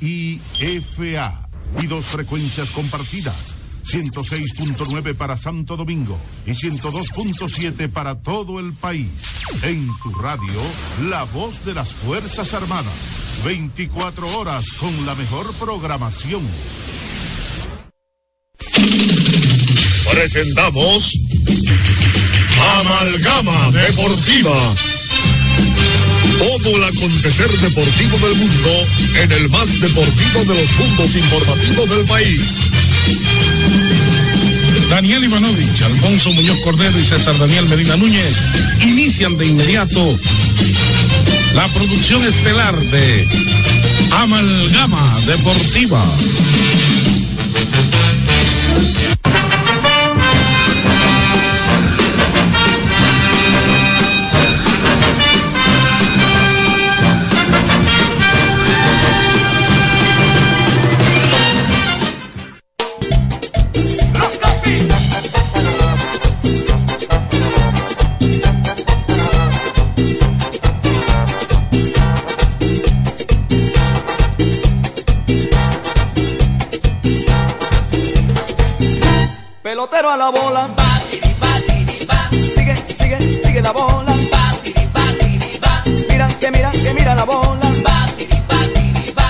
HIFA 0.00 1.48
y 1.82 1.86
dos 1.86 2.06
frecuencias 2.06 2.70
compartidas. 2.70 3.58
106.9 3.84 5.14
para 5.16 5.36
Santo 5.36 5.76
Domingo 5.76 6.18
y 6.46 6.52
102.7 6.52 7.92
para 7.92 8.22
todo 8.22 8.58
el 8.58 8.72
país. 8.72 9.10
En 9.64 9.86
tu 10.02 10.14
radio, 10.14 10.62
la 11.10 11.24
voz 11.24 11.62
de 11.66 11.74
las 11.74 11.92
Fuerzas 11.92 12.54
Armadas. 12.54 13.42
24 13.44 14.38
horas 14.38 14.64
con 14.78 15.04
la 15.04 15.14
mejor 15.14 15.52
programación. 15.56 16.40
Presentamos 20.10 21.18
Amalgama 22.78 23.70
Deportiva. 23.72 24.89
Todo 26.40 26.76
el 26.76 26.84
acontecer 26.84 27.50
deportivo 27.60 28.18
del 28.18 28.34
mundo 28.36 28.70
en 29.22 29.32
el 29.32 29.50
más 29.50 29.80
deportivo 29.80 30.40
de 30.40 30.54
los 30.58 30.68
puntos 30.72 31.14
informativos 31.14 31.90
del 31.90 32.04
país. 32.06 32.40
Daniel 34.88 35.22
Ivanovich, 35.22 35.82
Alfonso 35.82 36.32
Muñoz 36.32 36.58
Cordero 36.64 36.98
y 36.98 37.04
César 37.04 37.38
Daniel 37.38 37.68
Medina 37.68 37.96
Núñez 37.96 38.34
inician 38.86 39.36
de 39.36 39.46
inmediato 39.46 40.18
la 41.54 41.68
producción 41.68 42.26
estelar 42.26 42.74
de 42.74 43.28
Amalgama 44.22 45.20
Deportiva. 45.26 46.02
Pelotero 80.10 80.12
a 80.12 80.16
la 80.16 80.30
bola. 80.30 80.68
Sigue, 82.30 82.76
sigue, 82.86 83.32
sigue 83.32 83.62
la 83.62 83.72
bola. 83.72 84.14
Mira, 86.08 86.28
que 86.40 86.50
mira, 86.50 86.70
que 86.70 86.94
mira 86.94 87.14
la 87.14 87.24
bola. 87.24 87.72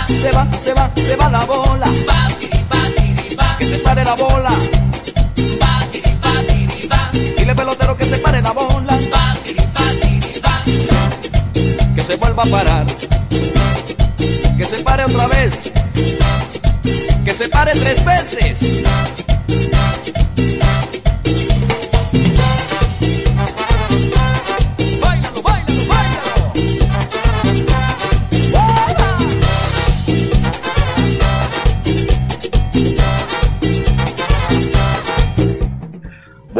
Se 0.08 0.32
va, 0.32 0.46
se 0.58 0.72
va, 0.74 0.90
se 0.94 1.16
va 1.16 1.28
la 1.28 1.44
bola. 1.44 1.86
Que 3.58 3.66
se 3.66 3.78
pare 3.78 4.04
la 4.04 4.14
bola. 4.14 4.50
Dile 7.12 7.54
pelotero 7.54 7.96
que 7.96 8.06
se 8.06 8.18
pare 8.18 8.42
la 8.42 8.52
bola. 8.52 8.98
Que 11.94 12.02
se 12.02 12.16
vuelva 12.16 12.42
a 12.42 12.46
parar. 12.46 12.86
Que 14.56 14.64
se 14.64 14.82
pare 14.82 15.04
otra 15.04 15.26
vez. 15.26 15.72
Que 17.24 17.34
se 17.34 17.48
pare 17.48 17.72
tres 17.72 18.04
veces. 18.04 18.80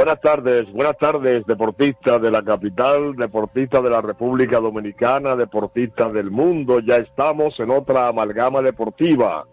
Buenas 0.01 0.21
tardes, 0.23 0.73
buenas 0.73 0.99
tardes, 0.99 1.47
deportistas 1.47 2.21
de 2.23 2.31
la 2.31 2.43
capital, 2.43 3.15
deportistas 3.17 3.83
de 3.83 3.91
la 3.91 4.01
República 4.01 4.59
Dominicana, 4.59 5.37
deportistas 5.37 6.13
del 6.13 6.31
mundo. 6.31 6.81
Ya 6.81 6.97
estamos 6.97 7.59
en 7.61 7.71
otra 7.71 8.09
amalgama 8.09 8.61
deportiva. 8.61 9.47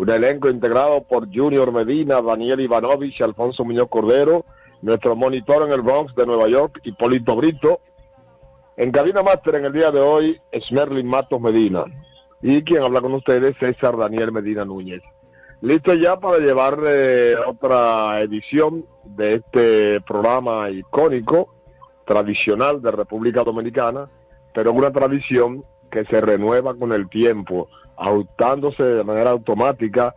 Un 0.00 0.08
elenco 0.08 0.48
integrado 0.48 1.02
por 1.02 1.26
Junior 1.30 1.70
Medina, 1.70 2.22
Daniel 2.22 2.60
Ivanovich, 2.60 3.20
Alfonso 3.20 3.64
Muñoz 3.64 3.90
Cordero, 3.90 4.46
nuestro 4.80 5.14
monitor 5.14 5.66
en 5.66 5.72
el 5.72 5.82
Bronx 5.82 6.14
de 6.14 6.24
Nueva 6.24 6.48
York, 6.48 6.80
Hipólito 6.84 7.36
Brito. 7.36 7.80
En 8.78 8.92
cabina 8.92 9.22
máster 9.22 9.56
en 9.56 9.66
el 9.66 9.74
día 9.74 9.90
de 9.90 10.00
hoy, 10.00 10.40
Smerlin 10.58 11.06
Matos 11.06 11.38
Medina. 11.38 11.84
Y 12.40 12.62
quien 12.62 12.82
habla 12.82 13.02
con 13.02 13.12
ustedes, 13.12 13.54
César 13.58 13.98
Daniel 13.98 14.32
Medina 14.32 14.64
Núñez. 14.64 15.02
Listo 15.60 15.92
ya 15.92 16.16
para 16.16 16.38
llevar 16.38 16.78
eh, 16.86 17.34
otra 17.46 18.22
edición 18.22 18.86
de 19.04 19.34
este 19.34 20.00
programa 20.00 20.70
icónico, 20.70 21.52
tradicional 22.06 22.80
de 22.80 22.90
República 22.90 23.44
Dominicana, 23.44 24.08
pero 24.54 24.72
una 24.72 24.92
tradición 24.92 25.62
que 25.90 26.06
se 26.06 26.22
renueva 26.22 26.74
con 26.74 26.90
el 26.92 27.10
tiempo, 27.10 27.68
ajustándose 28.00 28.82
de 28.82 29.04
manera 29.04 29.30
automática 29.30 30.14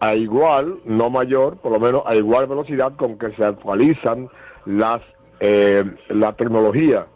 a 0.00 0.14
igual, 0.14 0.78
no 0.84 1.10
mayor, 1.10 1.56
por 1.58 1.72
lo 1.72 1.80
menos 1.80 2.02
a 2.06 2.14
igual 2.14 2.46
velocidad 2.46 2.92
con 2.96 3.18
que 3.18 3.32
se 3.32 3.44
actualizan 3.44 4.28
las 4.64 5.02
eh, 5.40 5.84
la 6.08 6.32
tecnología, 6.34 7.06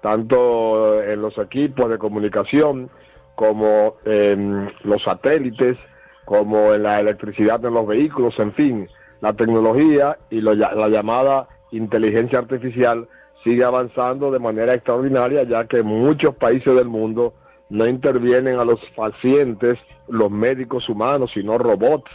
tanto 0.00 1.02
en 1.02 1.20
los 1.20 1.36
equipos 1.38 1.90
de 1.90 1.98
comunicación 1.98 2.90
como 3.34 3.94
en 4.04 4.72
los 4.82 5.02
satélites, 5.02 5.76
como 6.24 6.74
en 6.74 6.84
la 6.84 7.00
electricidad 7.00 7.64
en 7.64 7.74
los 7.74 7.86
vehículos, 7.86 8.38
en 8.38 8.52
fin, 8.52 8.88
la 9.20 9.32
tecnología 9.32 10.18
y 10.30 10.40
lo, 10.40 10.54
la 10.54 10.88
llamada 10.88 11.48
inteligencia 11.72 12.38
artificial 12.38 13.08
sigue 13.42 13.64
avanzando 13.64 14.30
de 14.30 14.38
manera 14.38 14.74
extraordinaria, 14.74 15.42
ya 15.44 15.66
que 15.66 15.82
muchos 15.82 16.34
países 16.36 16.74
del 16.74 16.88
mundo 16.88 17.34
no 17.70 17.86
intervienen 17.86 18.58
a 18.58 18.64
los 18.64 18.80
pacientes, 18.96 19.78
los 20.08 20.30
médicos 20.30 20.88
humanos, 20.88 21.30
sino 21.34 21.58
robots, 21.58 22.10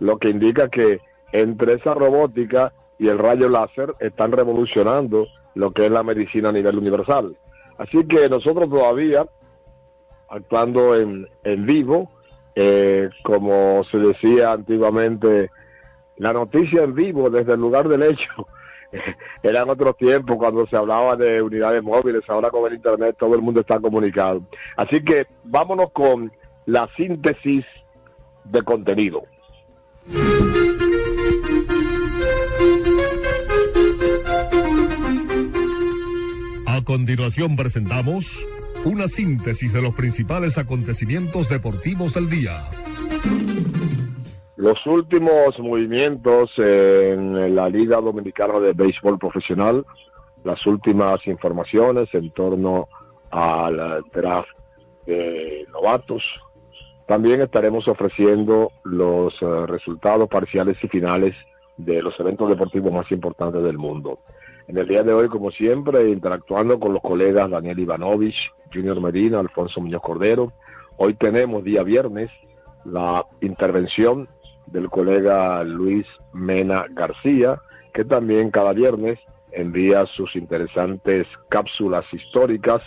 lo 0.00 0.18
que 0.18 0.28
indica 0.28 0.68
que 0.68 1.00
entre 1.32 1.74
esa 1.74 1.94
robótica 1.94 2.72
y 2.98 3.08
el 3.08 3.18
rayo 3.18 3.48
láser 3.48 3.94
están 4.00 4.32
revolucionando 4.32 5.26
lo 5.54 5.72
que 5.72 5.86
es 5.86 5.90
la 5.90 6.02
medicina 6.02 6.50
a 6.50 6.52
nivel 6.52 6.78
universal. 6.78 7.36
Así 7.78 8.06
que 8.06 8.28
nosotros 8.28 8.68
todavía, 8.68 9.26
actuando 10.28 10.94
en, 10.96 11.28
en 11.44 11.64
vivo, 11.64 12.10
eh, 12.54 13.08
como 13.22 13.84
se 13.84 13.98
decía 13.98 14.52
antiguamente, 14.52 15.50
la 16.16 16.32
noticia 16.32 16.82
en 16.82 16.94
vivo 16.94 17.30
desde 17.30 17.54
el 17.54 17.60
lugar 17.60 17.88
del 17.88 18.02
hecho. 18.02 18.46
Eran 19.42 19.70
otros 19.70 19.96
tiempos 19.96 20.36
cuando 20.36 20.66
se 20.66 20.76
hablaba 20.76 21.16
de 21.16 21.42
unidades 21.42 21.82
móviles, 21.82 22.22
ahora 22.28 22.50
con 22.50 22.66
el 22.66 22.74
Internet 22.76 23.16
todo 23.18 23.34
el 23.34 23.42
mundo 23.42 23.60
está 23.60 23.78
comunicado. 23.80 24.42
Así 24.76 25.02
que 25.02 25.26
vámonos 25.44 25.92
con 25.92 26.32
la 26.66 26.88
síntesis 26.96 27.64
de 28.44 28.62
contenido. 28.62 29.22
A 36.66 36.84
continuación 36.84 37.56
presentamos 37.56 38.46
una 38.84 39.08
síntesis 39.08 39.72
de 39.72 39.82
los 39.82 39.94
principales 39.94 40.56
acontecimientos 40.56 41.48
deportivos 41.48 42.14
del 42.14 42.30
día. 42.30 42.52
Los 44.58 44.84
últimos 44.88 45.56
movimientos 45.60 46.50
en 46.56 47.54
la 47.54 47.68
Liga 47.68 48.00
Dominicana 48.00 48.58
de 48.58 48.72
Béisbol 48.72 49.16
Profesional, 49.16 49.86
las 50.42 50.66
últimas 50.66 51.24
informaciones 51.28 52.12
en 52.12 52.32
torno 52.32 52.88
al 53.30 54.02
draft 54.12 54.48
de 55.06 55.64
novatos. 55.72 56.24
También 57.06 57.40
estaremos 57.40 57.86
ofreciendo 57.86 58.72
los 58.82 59.40
uh, 59.42 59.64
resultados 59.66 60.28
parciales 60.28 60.76
y 60.82 60.88
finales 60.88 61.36
de 61.76 62.02
los 62.02 62.18
eventos 62.18 62.48
deportivos 62.48 62.92
más 62.92 63.08
importantes 63.12 63.62
del 63.62 63.78
mundo. 63.78 64.18
En 64.66 64.76
el 64.76 64.88
día 64.88 65.04
de 65.04 65.12
hoy, 65.12 65.28
como 65.28 65.52
siempre, 65.52 66.10
interactuando 66.10 66.80
con 66.80 66.94
los 66.94 67.02
colegas 67.02 67.48
Daniel 67.48 67.78
Ivanovich, 67.78 68.50
Junior 68.74 69.00
Medina, 69.00 69.38
Alfonso 69.38 69.80
Muñoz 69.80 70.02
Cordero. 70.02 70.52
Hoy 70.96 71.14
tenemos, 71.14 71.62
día 71.62 71.84
viernes, 71.84 72.32
la 72.84 73.24
intervención 73.40 74.28
del 74.72 74.88
colega 74.90 75.62
Luis 75.64 76.06
Mena 76.32 76.86
García, 76.90 77.60
que 77.92 78.04
también 78.04 78.50
cada 78.50 78.72
viernes 78.72 79.18
envía 79.52 80.06
sus 80.06 80.36
interesantes 80.36 81.26
cápsulas 81.48 82.04
históricas 82.12 82.82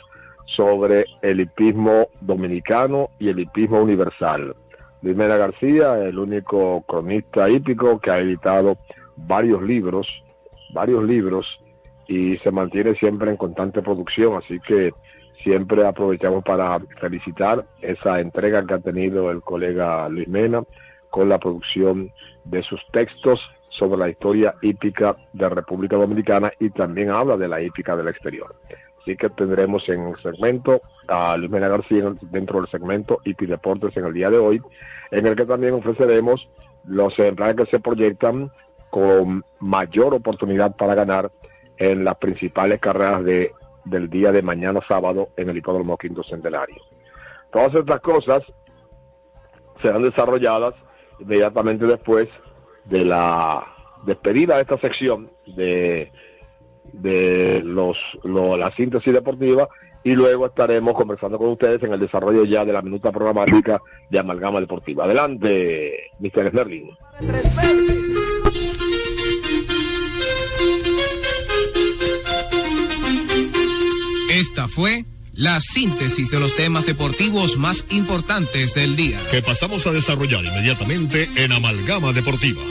sobre 0.45 1.05
el 1.21 1.41
hipismo 1.41 2.07
dominicano 2.19 3.09
y 3.19 3.29
el 3.29 3.39
hipismo 3.39 3.81
universal. 3.81 4.55
Luis 5.01 5.15
Mena 5.15 5.37
García, 5.37 5.97
el 6.03 6.19
único 6.19 6.83
cronista 6.87 7.49
hípico 7.49 7.99
que 7.99 8.11
ha 8.11 8.19
editado 8.19 8.77
varios 9.15 9.61
libros, 9.63 10.07
varios 10.73 11.03
libros, 11.03 11.59
y 12.07 12.37
se 12.39 12.51
mantiene 12.51 12.93
siempre 12.95 13.31
en 13.31 13.37
constante 13.37 13.81
producción, 13.81 14.35
así 14.35 14.59
que 14.59 14.93
siempre 15.43 15.85
aprovechamos 15.85 16.43
para 16.43 16.79
felicitar 16.99 17.65
esa 17.81 18.19
entrega 18.19 18.65
que 18.65 18.73
ha 18.73 18.79
tenido 18.79 19.31
el 19.31 19.41
colega 19.41 20.07
Luis 20.09 20.27
Mena 20.27 20.63
con 21.11 21.29
la 21.29 21.37
producción 21.37 22.11
de 22.45 22.63
sus 22.63 22.81
textos 22.91 23.39
sobre 23.69 23.99
la 23.99 24.09
historia 24.09 24.55
hípica 24.61 25.15
de 25.33 25.47
República 25.49 25.97
Dominicana 25.97 26.51
y 26.59 26.71
también 26.71 27.11
habla 27.11 27.37
de 27.37 27.47
la 27.47 27.61
hípica 27.61 27.95
del 27.95 28.07
exterior. 28.07 28.55
Así 29.01 29.15
que 29.15 29.29
tendremos 29.29 29.87
en 29.89 30.07
el 30.07 30.17
segmento 30.21 30.81
a 31.07 31.35
Luis 31.37 31.51
Mena 31.51 31.67
García 31.67 32.13
dentro 32.21 32.59
del 32.59 32.69
segmento 32.69 33.19
Hipi 33.23 33.45
Deportes 33.45 33.95
en 33.97 34.05
el 34.05 34.13
día 34.13 34.29
de 34.29 34.37
hoy, 34.37 34.61
en 35.11 35.27
el 35.27 35.35
que 35.35 35.45
también 35.45 35.73
ofreceremos 35.73 36.47
los 36.85 37.13
ejemplares 37.19 37.55
que 37.55 37.65
se 37.65 37.79
proyectan 37.79 38.51
con 38.89 39.43
mayor 39.59 40.13
oportunidad 40.13 40.75
para 40.75 40.95
ganar 40.95 41.31
en 41.77 42.03
las 42.03 42.17
principales 42.17 42.79
carreras 42.79 43.23
de, 43.23 43.51
del 43.85 44.09
día 44.09 44.31
de 44.31 44.41
mañana 44.41 44.81
sábado 44.87 45.29
en 45.35 45.49
el 45.49 45.57
Hipódromo 45.57 45.97
Quinto 45.97 46.23
Centenario. 46.23 46.81
Todas 47.51 47.73
estas 47.73 48.01
cosas 48.01 48.43
serán 49.81 50.03
desarrolladas 50.03 50.75
inmediatamente 51.21 51.85
después 51.85 52.27
de 52.85 53.05
la 53.05 53.65
despedida 54.05 54.55
de 54.55 54.61
esta 54.61 54.77
sección 54.79 55.29
de, 55.55 56.11
de 56.93 57.61
los, 57.63 57.97
la 58.23 58.71
síntesis 58.75 59.13
deportiva 59.13 59.67
y 60.03 60.13
luego 60.13 60.47
estaremos 60.47 60.95
conversando 60.95 61.37
con 61.37 61.49
ustedes 61.49 61.81
en 61.83 61.93
el 61.93 61.99
desarrollo 61.99 62.43
ya 62.43 62.65
de 62.65 62.73
la 62.73 62.81
minuta 62.81 63.11
programática 63.11 63.79
de 64.09 64.19
Amalgama 64.19 64.59
Deportiva. 64.59 65.05
Adelante, 65.05 66.11
Mr. 66.19 66.53
Merlin. 66.53 66.89
Esta 74.39 74.67
fue 74.67 75.03
la 75.35 75.59
síntesis 75.59 76.29
de 76.31 76.39
los 76.39 76.55
temas 76.55 76.85
deportivos 76.85 77.57
más 77.57 77.87
importantes 77.91 78.75
del 78.75 78.95
día. 78.95 79.17
Que 79.31 79.41
pasamos 79.41 79.87
a 79.87 79.91
desarrollar 79.91 80.43
inmediatamente 80.43 81.27
en 81.37 81.51
Amalgama 81.51 82.11
Deportiva. 82.13 82.61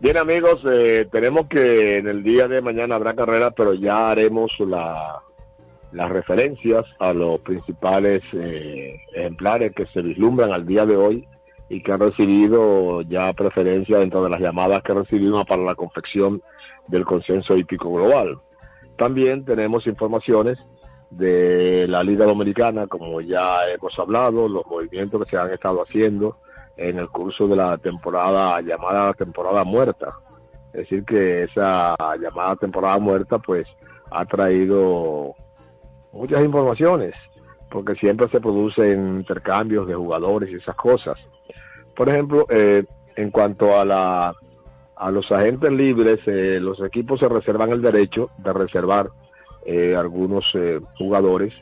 Bien 0.00 0.16
amigos, 0.16 0.60
eh, 0.70 1.08
tenemos 1.10 1.48
que 1.48 1.98
en 1.98 2.06
el 2.06 2.22
día 2.22 2.46
de 2.46 2.60
mañana 2.60 2.94
habrá 2.94 3.14
carrera, 3.14 3.50
pero 3.50 3.74
ya 3.74 4.10
haremos 4.10 4.52
la, 4.60 5.20
las 5.92 6.08
referencias 6.08 6.84
a 7.00 7.12
los 7.12 7.40
principales 7.40 8.22
eh, 8.32 9.00
ejemplares 9.12 9.74
que 9.74 9.86
se 9.86 10.02
vislumbran 10.02 10.52
al 10.52 10.66
día 10.66 10.86
de 10.86 10.96
hoy 10.96 11.26
y 11.68 11.82
que 11.82 11.92
han 11.92 12.00
recibido 12.00 13.02
ya 13.02 13.32
preferencia 13.32 13.98
dentro 13.98 14.22
de 14.22 14.30
las 14.30 14.40
llamadas 14.40 14.82
que 14.84 14.94
recibimos 14.94 15.44
para 15.46 15.62
la 15.62 15.74
confección 15.74 16.40
del 16.86 17.04
consenso 17.04 17.56
hípico 17.56 17.92
global. 17.92 18.38
También 18.98 19.44
tenemos 19.44 19.86
informaciones 19.86 20.58
de 21.10 21.86
la 21.88 22.02
Liga 22.02 22.26
Dominicana, 22.26 22.88
como 22.88 23.20
ya 23.20 23.60
hemos 23.72 23.96
hablado, 23.96 24.48
los 24.48 24.66
movimientos 24.66 25.24
que 25.24 25.30
se 25.30 25.36
han 25.38 25.52
estado 25.52 25.82
haciendo 25.82 26.36
en 26.76 26.98
el 26.98 27.08
curso 27.08 27.46
de 27.46 27.56
la 27.56 27.78
temporada 27.78 28.60
llamada 28.60 29.14
temporada 29.14 29.62
muerta. 29.62 30.18
Es 30.72 30.80
decir, 30.80 31.04
que 31.04 31.44
esa 31.44 31.96
llamada 32.20 32.56
temporada 32.56 32.98
muerta 32.98 33.38
pues 33.38 33.68
ha 34.10 34.24
traído 34.24 35.34
muchas 36.12 36.44
informaciones, 36.44 37.14
porque 37.70 37.94
siempre 37.94 38.28
se 38.28 38.40
producen 38.40 39.18
intercambios 39.18 39.86
de 39.86 39.94
jugadores 39.94 40.50
y 40.50 40.56
esas 40.56 40.74
cosas. 40.74 41.16
Por 41.94 42.08
ejemplo, 42.08 42.46
eh, 42.50 42.84
en 43.14 43.30
cuanto 43.30 43.78
a 43.78 43.84
la 43.84 44.34
a 44.98 45.10
los 45.10 45.30
agentes 45.30 45.70
libres, 45.70 46.20
eh, 46.26 46.58
los 46.60 46.80
equipos 46.80 47.20
se 47.20 47.28
reservan 47.28 47.70
el 47.70 47.80
derecho 47.80 48.30
de 48.38 48.52
reservar 48.52 49.10
eh, 49.64 49.94
algunos 49.96 50.52
eh, 50.54 50.80
jugadores 50.96 51.54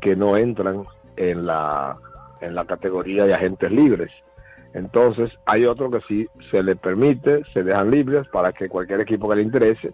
que 0.00 0.14
no 0.14 0.36
entran 0.36 0.84
en 1.16 1.44
la, 1.46 1.96
en 2.40 2.54
la 2.54 2.64
categoría 2.64 3.24
de 3.24 3.34
agentes 3.34 3.70
libres. 3.72 4.12
Entonces, 4.74 5.32
hay 5.44 5.64
otros 5.64 5.90
que 5.90 6.00
sí 6.06 6.28
se 6.50 6.62
les 6.62 6.76
permite, 6.76 7.42
se 7.52 7.64
dejan 7.64 7.90
libres 7.90 8.28
para 8.28 8.52
que 8.52 8.68
cualquier 8.68 9.00
equipo 9.00 9.28
que 9.28 9.36
le 9.36 9.42
interese, 9.42 9.92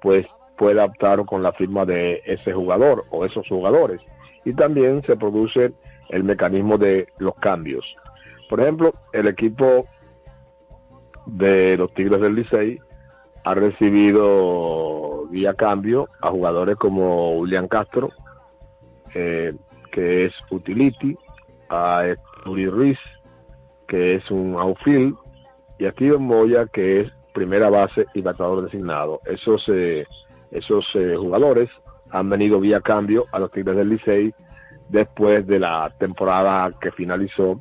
pues 0.00 0.26
pueda 0.56 0.84
optar 0.84 1.24
con 1.24 1.42
la 1.42 1.52
firma 1.52 1.84
de 1.84 2.22
ese 2.24 2.52
jugador 2.52 3.04
o 3.10 3.24
esos 3.24 3.46
jugadores. 3.48 4.00
Y 4.44 4.54
también 4.54 5.02
se 5.02 5.16
produce 5.16 5.72
el 6.08 6.24
mecanismo 6.24 6.78
de 6.78 7.06
los 7.18 7.34
cambios. 7.36 7.84
Por 8.48 8.60
ejemplo, 8.60 8.94
el 9.12 9.28
equipo 9.28 9.86
de 11.26 11.76
los 11.76 11.92
Tigres 11.94 12.20
del 12.20 12.34
Licey 12.34 12.78
ha 13.44 13.54
recibido 13.54 15.26
vía 15.28 15.54
cambio 15.54 16.08
a 16.20 16.30
jugadores 16.30 16.76
como 16.76 17.38
William 17.38 17.68
Castro, 17.68 18.10
eh, 19.14 19.54
que 19.92 20.26
es 20.26 20.32
utility, 20.50 21.16
a 21.68 22.14
Turi 22.44 22.66
Ruiz, 22.66 22.98
que 23.86 24.14
es 24.14 24.30
un 24.30 24.56
outfield, 24.58 25.14
y 25.78 25.86
a 25.86 25.92
Steven 25.92 26.22
Moya, 26.22 26.66
que 26.66 27.00
es 27.00 27.12
primera 27.32 27.68
base 27.68 28.06
y 28.14 28.22
bateador 28.22 28.64
designado. 28.64 29.20
Esos, 29.26 29.64
eh, 29.68 30.06
esos 30.50 30.86
eh, 30.94 31.14
jugadores 31.16 31.68
han 32.10 32.30
venido 32.30 32.60
vía 32.60 32.80
cambio 32.80 33.26
a 33.32 33.38
los 33.38 33.50
Tigres 33.50 33.76
del 33.76 33.90
Licey 33.90 34.32
después 34.88 35.46
de 35.46 35.58
la 35.58 35.92
temporada 35.98 36.72
que 36.80 36.92
finalizó 36.92 37.60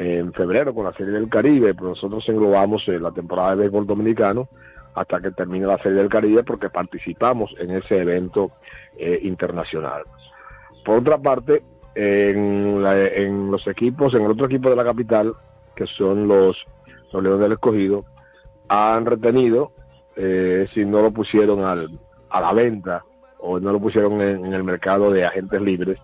en 0.00 0.32
febrero 0.32 0.74
con 0.74 0.86
la 0.86 0.94
Serie 0.94 1.12
del 1.12 1.28
Caribe, 1.28 1.74
pero 1.74 1.90
nosotros 1.90 2.26
englobamos 2.26 2.88
eh, 2.88 2.98
la 2.98 3.10
temporada 3.10 3.50
de 3.50 3.56
béisbol 3.56 3.86
dominicano 3.86 4.48
hasta 4.94 5.20
que 5.20 5.30
termine 5.30 5.66
la 5.66 5.76
Serie 5.76 5.98
del 5.98 6.08
Caribe 6.08 6.42
porque 6.42 6.70
participamos 6.70 7.54
en 7.58 7.70
ese 7.72 7.98
evento 7.98 8.50
eh, 8.96 9.20
internacional. 9.22 10.04
Por 10.86 11.00
otra 11.00 11.18
parte, 11.18 11.62
en, 11.94 12.82
en, 12.86 13.50
los 13.50 13.66
equipos, 13.66 14.14
en 14.14 14.22
el 14.22 14.30
otro 14.30 14.46
equipo 14.46 14.70
de 14.70 14.76
la 14.76 14.84
capital, 14.84 15.34
que 15.76 15.86
son 15.86 16.26
los, 16.26 16.56
los 17.12 17.22
Leones 17.22 17.40
del 17.40 17.52
Escogido, 17.52 18.06
han 18.68 19.04
retenido, 19.04 19.72
eh, 20.16 20.66
si 20.72 20.86
no 20.86 21.02
lo 21.02 21.10
pusieron 21.10 21.62
al, 21.62 21.90
a 22.30 22.40
la 22.40 22.54
venta 22.54 23.04
o 23.38 23.60
no 23.60 23.70
lo 23.70 23.78
pusieron 23.78 24.18
en, 24.22 24.46
en 24.46 24.54
el 24.54 24.64
mercado 24.64 25.10
de 25.10 25.26
agentes 25.26 25.60
libres, 25.60 25.98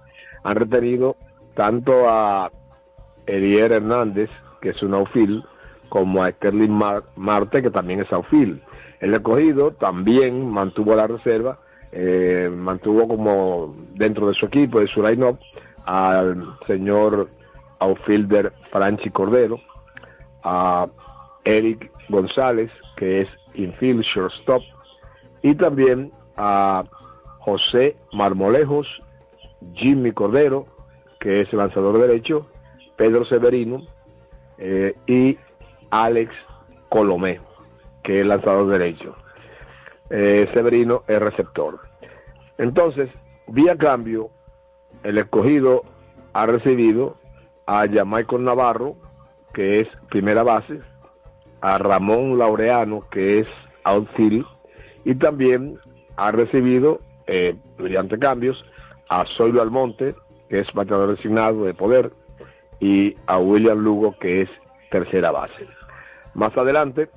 han 0.44 0.56
retenido 0.56 1.16
tanto 1.54 2.06
a 2.10 2.50
Edier 3.26 3.72
Hernández, 3.72 4.30
que 4.60 4.70
es 4.70 4.82
un 4.82 4.94
outfield, 4.94 5.44
como 5.88 6.22
a 6.22 6.30
Sterling 6.30 6.80
Marte, 7.16 7.62
que 7.62 7.70
también 7.70 8.00
es 8.00 8.12
outfield. 8.12 8.60
El 9.00 9.12
recogido 9.12 9.72
también 9.72 10.50
mantuvo 10.50 10.94
la 10.96 11.06
reserva, 11.06 11.58
eh, 11.92 12.50
mantuvo 12.54 13.06
como 13.06 13.74
dentro 13.94 14.28
de 14.28 14.34
su 14.34 14.46
equipo, 14.46 14.80
de 14.80 14.88
su 14.88 15.02
line-up, 15.02 15.38
al 15.84 16.56
señor 16.66 17.28
outfielder 17.78 18.52
Franchi 18.70 19.10
Cordero, 19.10 19.60
a 20.42 20.86
Eric 21.44 21.90
González, 22.08 22.70
que 22.96 23.22
es 23.22 23.28
infield 23.54 24.02
shortstop, 24.02 24.62
y 25.42 25.54
también 25.54 26.12
a 26.36 26.84
José 27.38 27.96
Marmolejos, 28.12 28.86
Jimmy 29.74 30.12
Cordero, 30.12 30.66
que 31.20 31.42
es 31.42 31.52
el 31.52 31.58
lanzador 31.58 31.98
derecho, 31.98 32.46
Pedro 32.96 33.24
Severino 33.24 33.82
eh, 34.58 34.94
y 35.06 35.38
Alex 35.90 36.34
Colomé, 36.88 37.40
que 38.02 38.20
es 38.20 38.26
lanzador 38.26 38.68
derecho. 38.68 39.14
Eh, 40.10 40.48
Severino 40.54 41.02
es 41.08 41.20
receptor. 41.20 41.80
Entonces, 42.58 43.10
vía 43.48 43.76
cambio, 43.76 44.30
el 45.02 45.18
escogido 45.18 45.82
ha 46.32 46.46
recibido 46.46 47.16
a 47.66 47.86
Jamaico 47.88 48.38
Navarro, 48.38 48.96
que 49.52 49.80
es 49.80 49.88
primera 50.08 50.42
base, 50.42 50.80
a 51.60 51.78
Ramón 51.78 52.38
Laureano, 52.38 53.08
que 53.10 53.40
es 53.40 53.48
outfield, 53.84 54.46
y 55.04 55.14
también 55.14 55.78
ha 56.16 56.30
recibido, 56.30 57.00
eh, 57.26 57.56
mediante 57.78 58.18
cambios, 58.18 58.64
a 59.08 59.24
Zoilo 59.36 59.62
Almonte, 59.62 60.14
que 60.48 60.60
es 60.60 60.72
bateador 60.72 61.16
designado 61.16 61.64
de 61.64 61.74
poder, 61.74 62.12
y 62.80 63.14
a 63.26 63.38
William 63.38 63.78
Lugo, 63.78 64.16
que 64.18 64.42
es 64.42 64.50
tercera 64.90 65.30
base. 65.30 65.66
Más 66.34 66.56
adelante, 66.56 67.08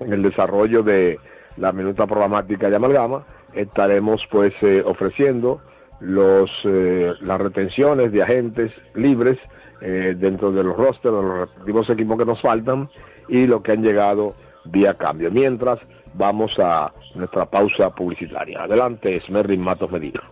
en 0.00 0.12
el 0.12 0.22
desarrollo 0.22 0.82
de 0.82 1.18
la 1.56 1.72
minuta 1.72 2.06
programática 2.06 2.70
de 2.70 2.76
Amalgama, 2.76 3.24
estaremos 3.52 4.22
pues 4.30 4.52
eh, 4.62 4.82
ofreciendo 4.84 5.60
los 6.00 6.50
eh, 6.64 7.12
las 7.20 7.40
retenciones 7.40 8.12
de 8.12 8.22
agentes 8.22 8.72
libres 8.94 9.38
eh, 9.80 10.14
dentro 10.16 10.52
de 10.52 10.62
los 10.62 10.76
rosters 10.76 11.14
de 11.14 11.22
los 11.22 11.38
respectivos 11.40 11.90
equipos 11.90 12.18
que 12.18 12.24
nos 12.24 12.40
faltan 12.40 12.88
y 13.28 13.46
lo 13.46 13.62
que 13.62 13.72
han 13.72 13.82
llegado 13.82 14.34
vía 14.64 14.94
cambio. 14.94 15.30
Mientras 15.30 15.78
vamos 16.14 16.58
a 16.58 16.92
nuestra 17.14 17.46
pausa 17.46 17.90
publicitaria. 17.90 18.62
Adelante, 18.62 19.16
Esmerrin 19.16 19.60
Matos 19.60 19.90
Medina. 19.90 20.22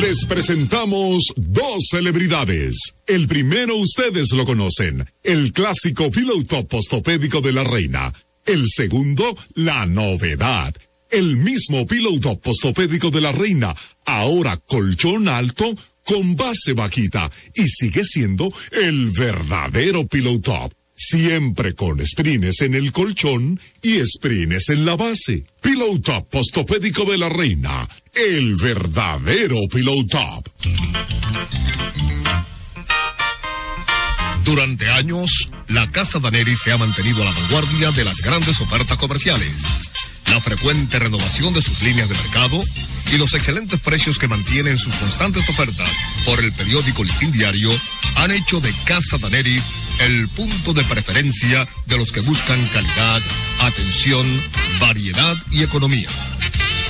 Les 0.00 0.24
presentamos 0.24 1.26
dos 1.36 1.88
celebridades. 1.90 2.94
El 3.06 3.28
primero 3.28 3.76
ustedes 3.76 4.32
lo 4.32 4.46
conocen, 4.46 5.06
el 5.22 5.52
clásico 5.52 6.10
piloto 6.10 6.66
postopédico 6.66 7.42
de 7.42 7.52
la 7.52 7.64
reina. 7.64 8.10
El 8.46 8.64
segundo, 8.66 9.36
la 9.54 9.84
novedad. 9.84 10.74
El 11.10 11.36
mismo 11.36 11.86
piloto 11.86 12.40
postopédico 12.40 13.10
de 13.10 13.20
la 13.20 13.32
reina, 13.32 13.74
ahora 14.06 14.56
colchón 14.56 15.28
alto 15.28 15.66
con 16.02 16.34
base 16.34 16.72
vaquita 16.72 17.30
y 17.54 17.68
sigue 17.68 18.02
siendo 18.02 18.50
el 18.72 19.10
verdadero 19.10 20.06
pillow 20.06 20.40
top. 20.40 20.72
Siempre 21.02 21.74
con 21.74 22.06
sprines 22.06 22.60
en 22.60 22.74
el 22.74 22.92
colchón 22.92 23.58
y 23.80 24.04
sprines 24.04 24.68
en 24.68 24.84
la 24.84 24.96
base. 24.96 25.44
Pillow 25.62 25.98
Top 25.98 26.28
Postopédico 26.28 27.06
de 27.06 27.16
la 27.16 27.30
Reina. 27.30 27.88
El 28.12 28.54
verdadero 28.56 29.56
Pillow 29.72 30.06
Top. 30.06 30.46
Durante 34.44 34.90
años, 34.90 35.48
la 35.68 35.90
Casa 35.90 36.18
Daneri 36.18 36.54
se 36.54 36.70
ha 36.70 36.76
mantenido 36.76 37.22
a 37.22 37.24
la 37.24 37.30
vanguardia 37.30 37.92
de 37.92 38.04
las 38.04 38.20
grandes 38.20 38.60
ofertas 38.60 38.98
comerciales. 38.98 39.64
La 40.26 40.38
frecuente 40.42 40.98
renovación 40.98 41.54
de 41.54 41.62
sus 41.62 41.80
líneas 41.80 42.10
de 42.10 42.14
mercado 42.14 42.62
y 43.10 43.16
los 43.16 43.32
excelentes 43.32 43.80
precios 43.80 44.18
que 44.18 44.28
mantienen 44.28 44.78
sus 44.78 44.94
constantes 44.96 45.48
ofertas 45.48 45.90
por 46.26 46.44
el 46.44 46.52
periódico 46.52 47.02
Listín 47.02 47.32
Diario 47.32 47.70
han 48.16 48.32
hecho 48.32 48.60
de 48.60 48.72
Casa 48.84 49.16
Daneris 49.16 49.64
el 50.00 50.28
punto 50.28 50.72
de 50.72 50.82
preferencia 50.84 51.68
de 51.86 51.98
los 51.98 52.12
que 52.12 52.20
buscan 52.20 52.64
calidad, 52.68 53.20
atención, 53.60 54.26
variedad 54.80 55.36
y 55.50 55.62
economía. 55.62 56.08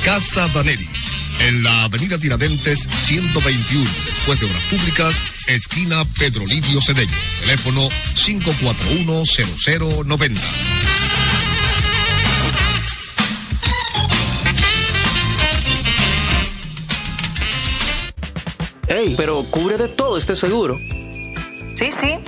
Casa 0.04 0.46
Daneris, 0.48 1.06
en 1.48 1.62
la 1.62 1.84
avenida 1.84 2.18
Tiradentes 2.18 2.88
121, 2.90 3.88
después 4.06 4.40
de 4.40 4.46
Obras 4.46 4.62
Públicas, 4.64 5.22
esquina 5.48 6.04
Pedro 6.18 6.44
Livio 6.46 6.80
Cedeño. 6.80 7.12
Teléfono 7.40 7.88
541-0090. 8.14 10.40
Ey, 18.86 19.14
pero 19.16 19.42
cubre 19.50 19.76
de 19.78 19.88
todo 19.88 20.16
este 20.16 20.36
seguro. 20.36 20.78
Sí, 21.74 21.90
sí, 21.92 22.18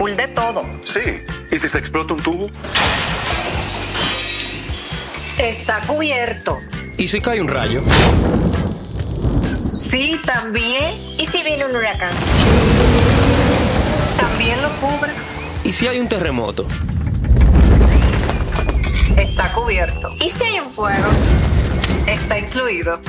full 0.00 0.12
de 0.12 0.28
todo. 0.28 0.66
Sí, 0.82 1.22
¿y 1.50 1.58
si 1.58 1.68
se 1.68 1.76
explota 1.76 2.14
un 2.14 2.22
tubo? 2.22 2.50
Está 5.38 5.78
cubierto. 5.86 6.58
¿Y 6.96 7.06
si 7.06 7.20
cae 7.20 7.38
un 7.38 7.48
rayo? 7.48 7.82
Sí, 9.90 10.18
también. 10.24 10.94
¿Y 11.18 11.26
si 11.26 11.42
viene 11.42 11.66
un 11.66 11.76
huracán? 11.76 12.14
También 14.18 14.62
lo 14.62 14.70
cubre. 14.80 15.12
¿Y 15.64 15.72
si 15.72 15.86
hay 15.86 16.00
un 16.00 16.08
terremoto? 16.08 16.66
Está 19.18 19.52
cubierto. 19.52 20.08
¿Y 20.18 20.30
si 20.30 20.42
hay 20.42 20.60
un 20.60 20.70
fuego? 20.70 21.10
Está 22.06 22.38
incluido. 22.38 23.02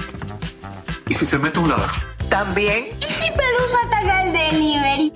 ¿Y 1.07 1.13
si 1.13 1.25
se 1.25 1.38
mete 1.38 1.57
un 1.57 1.69
ladrón? 1.69 2.11
También. 2.31 2.85
¿Y 2.97 3.03
si 3.03 3.29
Pelusa 3.29 3.77
ataca 3.85 4.23
el 4.23 4.31
delivery? 4.31 5.13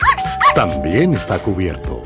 También 0.54 1.14
está 1.14 1.40
cubierto. 1.40 2.04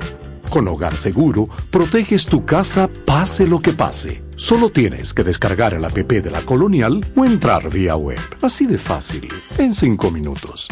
Con 0.51 0.67
Hogar 0.67 0.95
Seguro, 0.95 1.49
proteges 1.71 2.27
tu 2.27 2.45
casa 2.45 2.87
pase 3.05 3.47
lo 3.47 3.59
que 3.59 3.73
pase. 3.73 4.23
Solo 4.35 4.69
tienes 4.69 5.15
que 5.15 5.23
descargar 5.23 5.73
el 5.73 5.83
app 5.83 5.97
de 5.97 6.29
la 6.29 6.41
Colonial 6.41 7.03
o 7.15 7.25
entrar 7.25 7.69
vía 7.71 7.95
web. 7.95 8.19
Así 8.43 8.67
de 8.67 8.77
fácil, 8.77 9.27
en 9.57 9.73
cinco 9.73 10.11
minutos. 10.11 10.67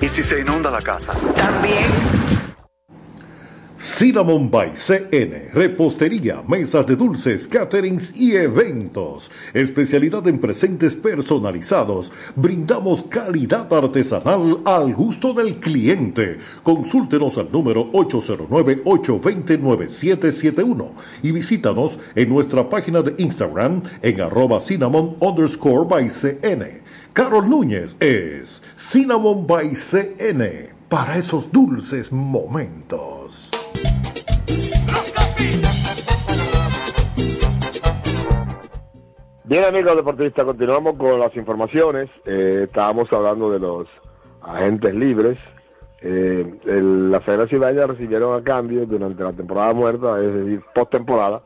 ¿Y 0.00 0.08
si 0.08 0.24
se 0.24 0.40
inunda 0.40 0.72
la 0.72 0.82
casa? 0.82 1.12
También. 1.36 2.53
Cinnamon 3.76 4.50
by 4.50 4.76
CN, 4.76 5.50
repostería, 5.52 6.44
mesas 6.46 6.86
de 6.86 6.94
dulces, 6.94 7.48
caterings 7.48 8.16
y 8.16 8.36
eventos. 8.36 9.32
Especialidad 9.52 10.28
en 10.28 10.38
presentes 10.38 10.94
personalizados. 10.94 12.12
Brindamos 12.36 13.02
calidad 13.02 13.66
artesanal 13.72 14.60
al 14.64 14.94
gusto 14.94 15.34
del 15.34 15.58
cliente. 15.58 16.38
Consúltenos 16.62 17.36
al 17.36 17.50
número 17.50 17.90
809-820-9771 17.92 20.90
y 21.22 21.32
visítanos 21.32 21.98
en 22.14 22.28
nuestra 22.28 22.70
página 22.70 23.02
de 23.02 23.16
Instagram 23.18 23.82
en 24.02 24.20
arroba 24.20 24.60
cinnamon 24.60 25.16
underscore 25.18 25.88
by 25.88 26.10
CN. 26.10 26.84
Carol 27.12 27.50
Núñez 27.50 27.96
es 27.98 28.62
Cinnamon 28.76 29.44
by 29.46 29.74
CN 29.74 30.70
para 30.88 31.18
esos 31.18 31.50
dulces 31.50 32.12
momentos. 32.12 33.50
Bien 39.46 39.62
amigos 39.64 39.94
deportistas, 39.94 40.42
continuamos 40.42 40.96
con 40.96 41.20
las 41.20 41.36
informaciones. 41.36 42.08
Eh, 42.24 42.62
estábamos 42.64 43.12
hablando 43.12 43.50
de 43.50 43.58
los 43.58 43.86
agentes 44.40 44.94
libres. 44.94 45.38
Eh, 46.00 46.50
el, 46.64 47.10
las 47.10 47.28
Águilas 47.28 47.50
Cibaeñas 47.50 47.88
recibieron 47.88 48.40
a 48.40 48.42
cambio 48.42 48.86
durante 48.86 49.22
la 49.22 49.34
temporada 49.34 49.74
muerta, 49.74 50.18
es 50.18 50.32
decir, 50.32 50.62
postemporada, 50.74 51.42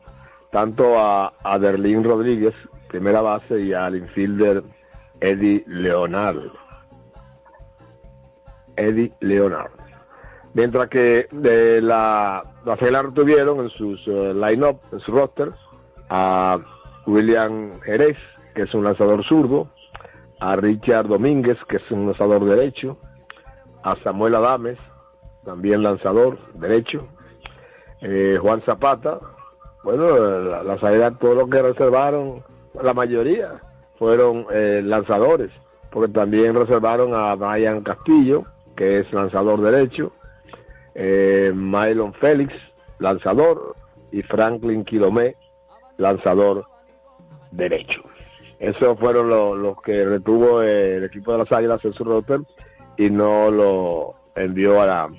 tanto 0.49 0.97
a, 0.97 1.33
a 1.43 1.57
Rodríguez, 1.57 2.53
primera 2.87 3.19
base, 3.19 3.59
y 3.59 3.73
al 3.73 3.97
infielder 3.97 4.63
Eddie 5.19 5.65
Leonard. 5.67 6.53
Eddie 8.77 9.11
Leonard. 9.19 9.71
Mientras 10.53 10.87
que 10.87 11.27
de 11.31 11.81
la, 11.81 12.45
Águilas 12.65 13.13
tuvieron 13.13 13.59
en 13.59 13.69
sus 13.71 14.07
uh, 14.07 14.33
line-up, 14.33 14.79
en 14.93 15.01
su 15.01 15.11
roster, 15.11 15.51
a 16.09 16.59
William 17.09 17.81
Jerez, 17.81 18.17
que 18.53 18.63
es 18.63 18.73
un 18.73 18.83
lanzador 18.83 19.23
zurdo, 19.25 19.69
a 20.39 20.55
Richard 20.55 21.07
Domínguez, 21.07 21.57
que 21.67 21.77
es 21.77 21.91
un 21.91 22.05
lanzador 22.05 22.45
derecho, 22.45 22.97
a 23.83 23.95
Samuel 24.03 24.35
Adames, 24.35 24.77
también 25.43 25.83
lanzador 25.83 26.37
derecho, 26.53 27.07
eh, 28.01 28.37
Juan 28.39 28.61
Zapata, 28.61 29.19
bueno, 29.83 30.17
la, 30.39 30.63
las 30.63 30.83
Águilas, 30.83 31.17
todo 31.19 31.35
lo 31.35 31.49
que 31.49 31.61
reservaron, 31.61 32.43
la 32.81 32.93
mayoría 32.93 33.61
fueron 33.97 34.45
eh, 34.51 34.81
lanzadores, 34.83 35.51
porque 35.89 36.11
también 36.13 36.55
reservaron 36.55 37.13
a 37.15 37.35
Brian 37.35 37.81
Castillo, 37.81 38.45
que 38.75 38.99
es 38.99 39.11
lanzador 39.11 39.61
derecho, 39.61 40.11
eh, 40.95 41.51
Mylon 41.53 42.13
Félix, 42.13 42.53
lanzador, 42.99 43.75
y 44.11 44.21
Franklin 44.23 44.85
Quilomé, 44.85 45.35
lanzador 45.97 46.65
derecho. 47.51 48.01
Esos 48.59 48.99
fueron 48.99 49.29
los, 49.29 49.57
los 49.57 49.81
que 49.81 50.03
retuvo 50.03 50.61
el 50.61 51.03
equipo 51.05 51.31
de 51.31 51.37
las 51.39 51.51
Águilas 51.51 51.83
en 51.85 51.93
su 51.93 52.03
roster 52.03 52.41
y 52.97 53.09
no 53.09 53.49
lo 53.49 54.15
envió 54.35 54.81
a 54.81 54.85
la, 54.85 55.09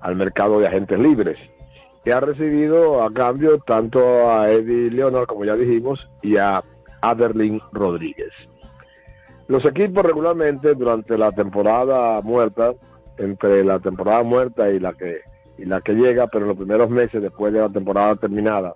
al 0.00 0.16
mercado 0.16 0.58
de 0.58 0.66
agentes 0.66 0.98
libres. 0.98 1.38
Que 2.04 2.12
ha 2.12 2.20
recibido 2.20 3.02
a 3.02 3.12
cambio 3.12 3.58
tanto 3.58 4.30
a 4.30 4.50
Eddie 4.50 4.90
Leonard, 4.90 5.26
como 5.26 5.44
ya 5.44 5.54
dijimos, 5.54 6.06
y 6.20 6.36
a 6.36 6.62
Aderlin 7.00 7.60
Rodríguez. 7.72 8.32
Los 9.46 9.64
equipos 9.64 10.04
regularmente 10.04 10.74
durante 10.74 11.16
la 11.16 11.30
temporada 11.32 12.20
muerta, 12.22 12.72
entre 13.18 13.64
la 13.64 13.78
temporada 13.78 14.22
muerta 14.22 14.70
y 14.70 14.80
la 14.80 14.92
que 14.94 15.20
y 15.56 15.64
la 15.64 15.80
que 15.80 15.92
llega, 15.92 16.26
pero 16.26 16.44
en 16.44 16.48
los 16.48 16.56
primeros 16.56 16.90
meses 16.90 17.22
después 17.22 17.52
de 17.52 17.60
la 17.60 17.68
temporada 17.68 18.16
terminada, 18.16 18.74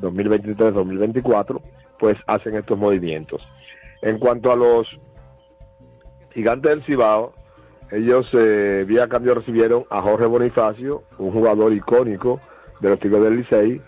2023-2024, 0.00 1.60
pues 1.98 2.16
hacen 2.26 2.56
estos 2.56 2.78
movimientos. 2.78 3.42
En 4.02 4.18
cuanto 4.18 4.52
a 4.52 4.56
los 4.56 4.86
gigantes 6.32 6.70
del 6.70 6.84
Cibao, 6.84 7.32
ellos 7.90 8.28
eh, 8.32 8.84
vía 8.86 9.08
cambio 9.08 9.34
recibieron 9.34 9.84
a 9.90 10.02
Jorge 10.02 10.26
Bonifacio, 10.26 11.02
un 11.18 11.32
jugador 11.32 11.72
icónico 11.72 12.40
de 12.80 12.90
los 12.90 13.00
Tigres 13.00 13.22
del 13.22 13.36
Licey, 13.38 13.80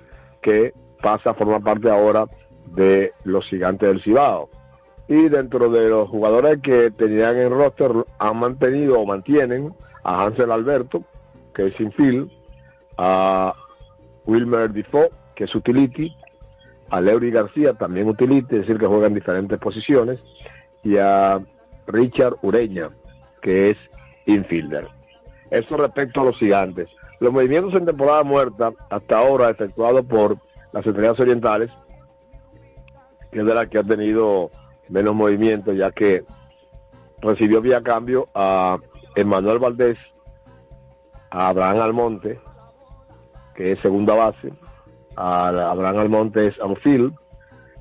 que 0.42 0.72
pasa 1.02 1.30
a 1.30 1.34
formar 1.34 1.62
parte 1.62 1.90
ahora 1.90 2.24
de 2.66 3.12
los 3.24 3.46
gigantes 3.46 3.88
del 3.88 4.02
Cibao. 4.02 4.48
Y 5.06 5.28
dentro 5.28 5.68
de 5.70 5.88
los 5.88 6.08
jugadores 6.08 6.60
que 6.62 6.90
tenían 6.92 7.36
en 7.36 7.50
roster, 7.50 7.92
han 8.18 8.36
mantenido 8.38 9.00
o 9.00 9.06
mantienen 9.06 9.72
a 10.04 10.24
Hansel 10.24 10.50
Alberto, 10.50 11.02
que 11.54 11.66
es 11.66 11.80
infield, 11.80 12.30
a 12.96 13.52
Wilmer 14.26 14.70
Defoe, 14.70 15.10
que 15.34 15.44
es 15.44 15.54
utility, 15.54 16.14
a 16.90 17.00
Leury 17.00 17.30
García, 17.30 17.74
también 17.74 18.08
utility, 18.08 18.56
es 18.56 18.62
decir, 18.62 18.78
que 18.78 18.86
juega 18.86 19.06
en 19.06 19.14
diferentes 19.14 19.58
posiciones, 19.58 20.20
y 20.82 20.96
a 20.96 21.40
Richard 21.86 22.36
Ureña, 22.42 22.90
que 23.42 23.70
es 23.70 23.76
infielder. 24.26 24.88
Eso 25.50 25.76
respecto 25.76 26.20
a 26.20 26.24
los 26.24 26.36
gigantes. 26.36 26.88
Los 27.20 27.32
movimientos 27.32 27.74
en 27.74 27.86
temporada 27.86 28.24
muerta, 28.24 28.72
hasta 28.88 29.18
ahora 29.18 29.50
efectuados 29.50 30.04
por 30.06 30.38
las 30.72 30.86
estrellas 30.86 31.18
orientales, 31.20 31.70
que 33.30 33.40
es 33.40 33.46
de 33.46 33.54
la 33.54 33.66
que 33.66 33.78
ha 33.78 33.84
tenido 33.84 34.50
menos 34.88 35.14
movimiento, 35.14 35.72
ya 35.72 35.90
que 35.92 36.24
recibió 37.20 37.60
vía 37.60 37.82
cambio 37.82 38.28
a 38.34 38.78
Emanuel 39.14 39.58
Valdés, 39.58 39.98
a 41.30 41.48
Abraham 41.48 41.80
Almonte, 41.80 42.40
que 43.54 43.72
es 43.72 43.80
segunda 43.80 44.14
base, 44.14 44.52
a 45.16 45.48
Abraham 45.48 45.98
Almonte 45.98 46.48
es 46.48 46.60
outfield. 46.60 47.14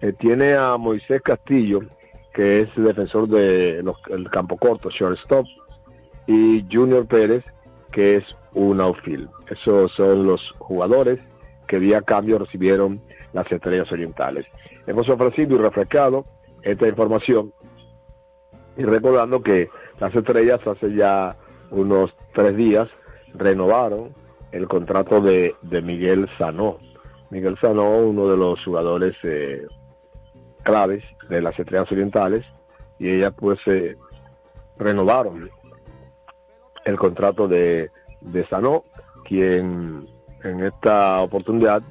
Eh, 0.02 0.14
tiene 0.14 0.54
a 0.54 0.78
Moisés 0.78 1.22
Castillo, 1.22 1.82
que 2.34 2.62
es 2.62 2.70
defensor 2.76 3.28
del 3.28 3.86
de 3.86 4.30
campo 4.32 4.58
corto, 4.58 4.90
shortstop, 4.90 5.46
y 6.28 6.66
Junior 6.72 7.06
Pérez, 7.06 7.44
que 7.92 8.18
es 8.18 8.24
un 8.54 8.80
outfield. 8.82 9.30
Esos 9.50 9.92
son 9.94 10.26
los 10.26 10.42
jugadores 10.60 11.20
que 11.68 11.80
vía 11.80 12.02
cambio 12.02 12.40
recibieron 12.40 13.02
las 13.34 13.52
estrellas 13.52 13.92
orientales. 13.92 14.46
Hemos 14.88 15.08
ofrecido 15.10 15.56
y 15.56 15.60
refrescado 15.60 16.24
esta 16.64 16.88
información 16.88 17.54
y 18.78 18.84
recordando 18.84 19.42
que 19.42 19.70
las 20.00 20.16
estrellas 20.16 20.66
hace 20.66 20.94
ya 20.96 21.36
unos 21.72 22.16
tres 22.34 22.56
días 22.56 22.90
renovaron 23.34 24.14
el 24.52 24.68
contrato 24.68 25.22
de, 25.22 25.56
de 25.62 25.82
Miguel 25.82 26.28
Sanó. 26.38 26.78
Miguel 27.30 27.58
Sanó, 27.60 28.00
uno 28.00 28.28
de 28.28 28.38
los 28.38 28.64
jugadores 28.64 29.16
eh, 29.24 29.66
claves 30.64 31.04
de 31.30 31.42
las 31.42 31.58
estrellas 31.58 31.92
orientales, 31.92 32.46
y 32.98 33.10
ellas 33.10 33.34
pues 33.38 33.60
eh, 33.68 33.96
renovaron 34.78 35.50
el 36.86 36.98
contrato 36.98 37.48
de, 37.48 37.92
de 38.22 38.48
Sanó, 38.48 38.84
quien 39.26 40.08
en 40.44 40.64
esta 40.66 41.22
oportunidad 41.22 41.84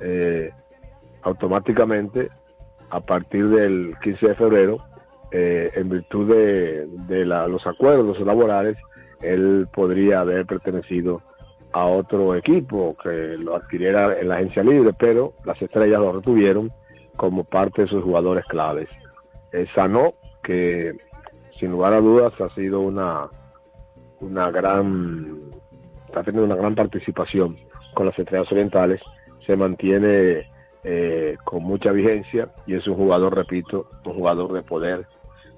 eh, 0.00 0.50
automáticamente 1.22 2.30
a 2.90 3.00
partir 3.00 3.48
del 3.48 3.94
15 4.02 4.28
de 4.28 4.34
febrero, 4.34 4.78
en 5.36 5.88
virtud 5.88 6.32
de, 6.32 7.24
los 7.24 7.66
acuerdos 7.66 8.20
laborales, 8.20 8.76
él 9.20 9.66
podría 9.72 10.20
haber 10.20 10.46
pertenecido 10.46 11.22
a 11.74 11.86
otro 11.86 12.36
equipo 12.36 12.96
que 13.02 13.36
lo 13.36 13.56
adquiriera 13.56 14.16
en 14.20 14.28
la 14.28 14.36
agencia 14.36 14.62
libre, 14.62 14.92
pero 14.96 15.34
las 15.44 15.60
estrellas 15.60 15.98
lo 15.98 16.12
retuvieron 16.12 16.70
como 17.16 17.42
parte 17.42 17.82
de 17.82 17.88
sus 17.88 18.04
jugadores 18.04 18.44
claves. 18.44 18.88
Eh, 19.50 19.66
Sanó, 19.74 20.14
que 20.40 20.92
sin 21.58 21.72
lugar 21.72 21.92
a 21.92 22.00
dudas 22.00 22.32
ha 22.40 22.48
sido 22.50 22.78
una, 22.78 23.28
una 24.20 24.52
gran, 24.52 25.50
está 26.06 26.22
teniendo 26.22 26.44
una 26.44 26.62
gran 26.62 26.76
participación 26.76 27.56
con 27.92 28.06
las 28.06 28.16
estrellas 28.16 28.50
orientales, 28.52 29.00
se 29.44 29.56
mantiene 29.56 30.48
eh, 30.84 31.36
con 31.42 31.64
mucha 31.64 31.90
vigencia 31.90 32.50
y 32.68 32.74
es 32.76 32.86
un 32.86 32.94
jugador, 32.94 33.34
repito, 33.34 33.88
un 34.04 34.14
jugador 34.14 34.52
de 34.52 34.62
poder 34.62 35.06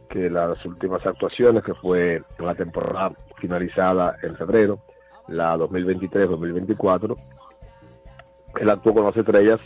que 0.08 0.30
las 0.30 0.64
últimas 0.64 1.04
actuaciones 1.04 1.62
que 1.62 1.74
fue 1.74 2.22
la 2.38 2.54
temporada 2.54 3.12
finalizada 3.38 4.16
en 4.22 4.34
febrero, 4.36 4.80
la 5.28 5.56
2023-2024, 5.56 7.16
él 8.60 8.70
actuó 8.70 8.94
con 8.94 9.04
las 9.04 9.16
estrellas 9.16 9.60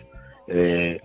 eh, 0.47 1.01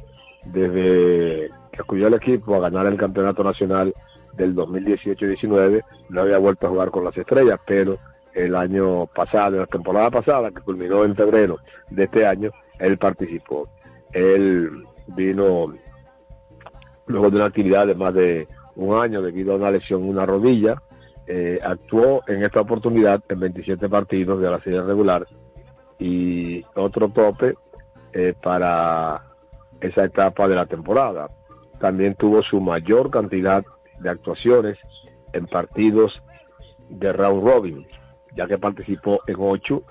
desde 0.46 1.50
que 1.72 1.82
acudió 1.82 2.08
al 2.08 2.16
equipo 2.16 2.56
a 2.56 2.60
ganar 2.60 2.88
el 2.88 2.98
campeonato 2.98 3.44
nacional 3.44 3.94
del 4.34 4.56
2018-19, 4.56 5.84
no 6.10 6.22
había 6.22 6.38
vuelto 6.38 6.68
a 6.68 6.70
jugar 6.70 6.92
con 6.92 7.04
las 7.04 7.18
estrellas, 7.18 7.60
pero 7.66 7.98
el 8.34 8.56
año 8.56 9.08
pasado, 9.08 9.58
la 9.58 9.66
temporada 9.66 10.12
pasada, 10.12 10.52
que 10.52 10.62
culminó 10.62 11.04
en 11.04 11.16
febrero 11.16 11.60
de 11.90 12.04
este 12.04 12.26
año, 12.26 12.52
él 12.80 12.98
participó. 12.98 13.70
Él 14.12 14.84
vino 15.08 15.74
luego 17.08 17.30
de 17.30 17.36
una 17.38 17.46
actividad 17.46 17.88
de 17.88 17.96
más 17.96 18.14
de 18.14 18.48
un 18.76 18.96
año 18.98 19.22
debido 19.22 19.54
a 19.54 19.56
una 19.56 19.72
lesión 19.72 20.04
en 20.04 20.10
una 20.10 20.26
rodilla. 20.26 20.82
Eh, 21.28 21.60
actuó 21.64 22.22
en 22.28 22.44
esta 22.44 22.62
oportunidad 22.62 23.24
en 23.30 23.40
27 23.40 23.90
partidos 23.90 24.40
de 24.42 24.50
la 24.50 24.60
serie 24.62 24.82
regular 24.82 25.26
y 25.98 26.64
otro 26.76 27.10
tope 27.10 27.56
eh, 28.14 28.36
para 28.42 29.24
esa 29.82 30.06
etapa 30.06 30.48
de 30.48 30.56
la 30.56 30.68
temporada. 30.68 31.30
También 31.80 32.16
tuvo 32.16 32.44
su 32.44 32.62
mayor 32.62 33.10
cantidad 33.10 33.66
de 34.00 34.10
actuaciones 34.10 34.78
en 35.34 35.48
partidos 35.48 36.22
de 36.90 37.12
round 37.12 37.44
robin, 37.44 37.88
ya 38.36 38.46
que 38.48 38.58
participó 38.58 39.20
en 39.26 39.36
ocho 39.40 39.84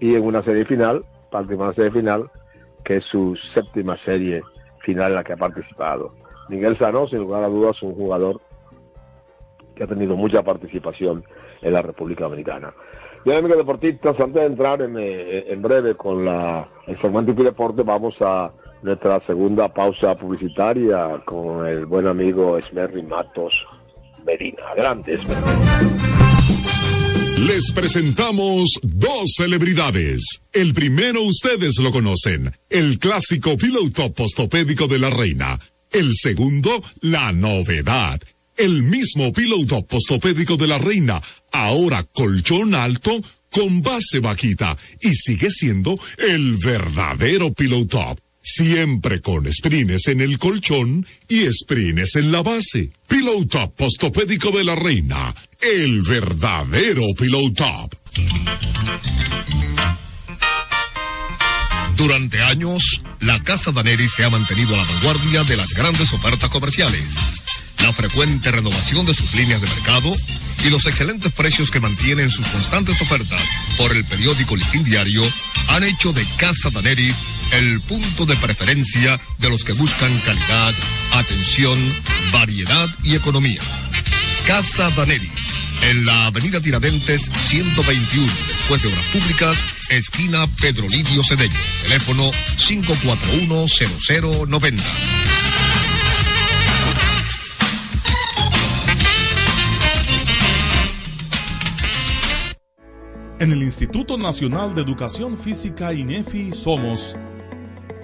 y 0.00 0.16
en 0.16 0.24
una 0.24 0.42
serie 0.42 0.64
final, 0.64 1.04
participó 1.30 1.64
una 1.64 1.74
serie 1.74 1.92
final 1.92 2.30
que 2.84 2.96
es 2.96 3.04
su 3.04 3.36
séptima 3.54 3.96
serie 4.04 4.42
final 4.80 5.10
en 5.10 5.16
la 5.16 5.24
que 5.24 5.34
ha 5.34 5.36
participado. 5.36 6.14
Miguel 6.48 6.76
Sanó, 6.76 7.06
sin 7.06 7.20
lugar 7.20 7.44
a 7.44 7.48
dudas, 7.48 7.80
un 7.82 7.94
jugador 7.94 8.40
que 9.74 9.84
ha 9.84 9.86
tenido 9.86 10.16
mucha 10.16 10.42
participación 10.42 11.24
en 11.60 11.72
la 11.72 11.82
República 11.82 12.24
Dominicana. 12.24 12.72
Bien, 13.24 13.38
amigos 13.38 13.58
deportistas, 13.58 14.18
antes 14.18 14.42
de 14.42 14.46
entrar 14.46 14.82
en, 14.82 14.96
eh, 14.98 15.44
en 15.52 15.62
breve 15.62 15.94
con 15.94 16.24
la, 16.24 16.68
el 16.88 17.00
segmento 17.00 17.30
y 17.30 17.44
deporte, 17.44 17.82
vamos 17.82 18.14
a 18.20 18.50
nuestra 18.82 19.24
segunda 19.26 19.72
pausa 19.72 20.16
publicitaria 20.16 21.22
con 21.24 21.66
el 21.66 21.86
buen 21.86 22.08
amigo 22.08 22.58
Esmerri 22.58 23.02
Matos 23.04 23.54
Medina. 24.26 24.62
Adelante, 24.72 25.12
Les 27.46 27.72
presentamos 27.72 28.70
dos 28.82 29.34
celebridades. 29.36 30.40
El 30.52 30.74
primero 30.74 31.22
ustedes 31.22 31.78
lo 31.78 31.92
conocen, 31.92 32.52
el 32.68 32.98
clásico 32.98 33.56
piloto 33.56 34.12
postopédico 34.12 34.88
de 34.88 34.98
la 34.98 35.10
reina. 35.10 35.58
El 35.92 36.12
segundo, 36.14 36.82
la 37.00 37.32
novedad. 37.32 38.20
El 38.56 38.82
mismo 38.82 39.32
piloto 39.32 39.84
postopédico 39.86 40.56
de 40.56 40.66
la 40.66 40.78
reina, 40.78 41.20
ahora 41.52 42.02
colchón 42.04 42.74
alto 42.74 43.12
con 43.50 43.82
base 43.82 44.20
bajita 44.20 44.76
y 45.00 45.14
sigue 45.14 45.50
siendo 45.50 45.98
el 46.18 46.56
verdadero 46.56 47.52
piloto 47.52 48.16
Siempre 48.44 49.20
con 49.20 49.50
sprines 49.52 50.08
en 50.08 50.20
el 50.20 50.36
colchón 50.38 51.06
y 51.28 51.46
sprines 51.52 52.16
en 52.16 52.32
la 52.32 52.42
base. 52.42 52.90
Pillow 53.06 53.46
Top 53.46 53.76
Postopédico 53.76 54.50
de 54.50 54.64
la 54.64 54.74
Reina. 54.74 55.32
El 55.60 56.02
verdadero 56.02 57.02
Pillow 57.16 57.52
Top. 57.52 57.94
Durante 61.96 62.42
años, 62.42 63.00
la 63.20 63.40
Casa 63.44 63.70
Daneri 63.70 64.08
se 64.08 64.24
ha 64.24 64.30
mantenido 64.30 64.74
a 64.74 64.78
la 64.78 64.92
vanguardia 64.92 65.44
de 65.44 65.56
las 65.56 65.72
grandes 65.74 66.12
ofertas 66.12 66.50
comerciales. 66.50 67.41
La 67.82 67.92
frecuente 67.92 68.50
renovación 68.50 69.06
de 69.06 69.14
sus 69.14 69.32
líneas 69.34 69.60
de 69.60 69.68
mercado 69.68 70.12
y 70.64 70.70
los 70.70 70.86
excelentes 70.86 71.30
precios 71.32 71.70
que 71.70 71.80
mantienen 71.80 72.30
sus 72.30 72.46
constantes 72.46 73.02
ofertas 73.02 73.42
por 73.76 73.92
el 73.92 74.04
periódico 74.04 74.56
Listín 74.56 74.84
Diario 74.84 75.22
han 75.68 75.82
hecho 75.82 76.12
de 76.12 76.24
Casa 76.36 76.70
Daneris 76.70 77.16
el 77.52 77.80
punto 77.80 78.24
de 78.24 78.36
preferencia 78.36 79.18
de 79.38 79.50
los 79.50 79.64
que 79.64 79.72
buscan 79.72 80.16
calidad, 80.20 80.72
atención, 81.12 81.76
variedad 82.32 82.88
y 83.02 83.16
economía. 83.16 83.60
Casa 84.46 84.88
Daneris, 84.90 85.48
en 85.90 86.06
la 86.06 86.26
avenida 86.26 86.60
Tiradentes 86.60 87.32
121, 87.34 88.32
después 88.48 88.80
de 88.82 88.88
Obras 88.88 89.04
Públicas, 89.06 89.64
esquina 89.90 90.46
Pedro 90.60 90.86
Livio 90.88 91.24
Cedeño. 91.24 91.58
Teléfono 91.82 92.30
541-0090. 92.56 94.80
En 103.42 103.50
el 103.50 103.60
Instituto 103.60 104.16
Nacional 104.16 104.72
de 104.72 104.82
Educación 104.82 105.36
Física 105.36 105.92
INEFI 105.92 106.52
somos 106.52 107.16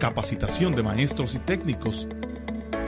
capacitación 0.01 0.75
de 0.75 0.83
maestros 0.83 1.37
y 1.37 1.39
técnicos, 1.39 2.09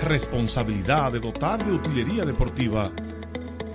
responsabilidad 0.02 1.12
de 1.12 1.20
dotar 1.20 1.64
de 1.64 1.70
utilería 1.70 2.24
deportiva, 2.24 2.90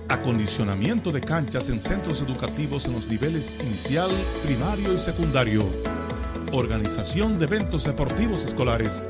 acondicionamiento 0.10 1.14
de 1.14 1.22
canchas 1.22 1.70
en 1.70 1.80
centros 1.80 2.22
educativos 2.22 2.86
en 2.86 2.96
los 2.96 3.08
niveles 3.08 3.56
inicial, 3.62 4.12
primario 4.44 4.94
y 4.94 5.00
secundario, 5.00 5.64
organización 6.52 7.40
de 7.40 7.46
eventos 7.46 7.86
deportivos 7.86 8.44
escolares. 8.44 9.08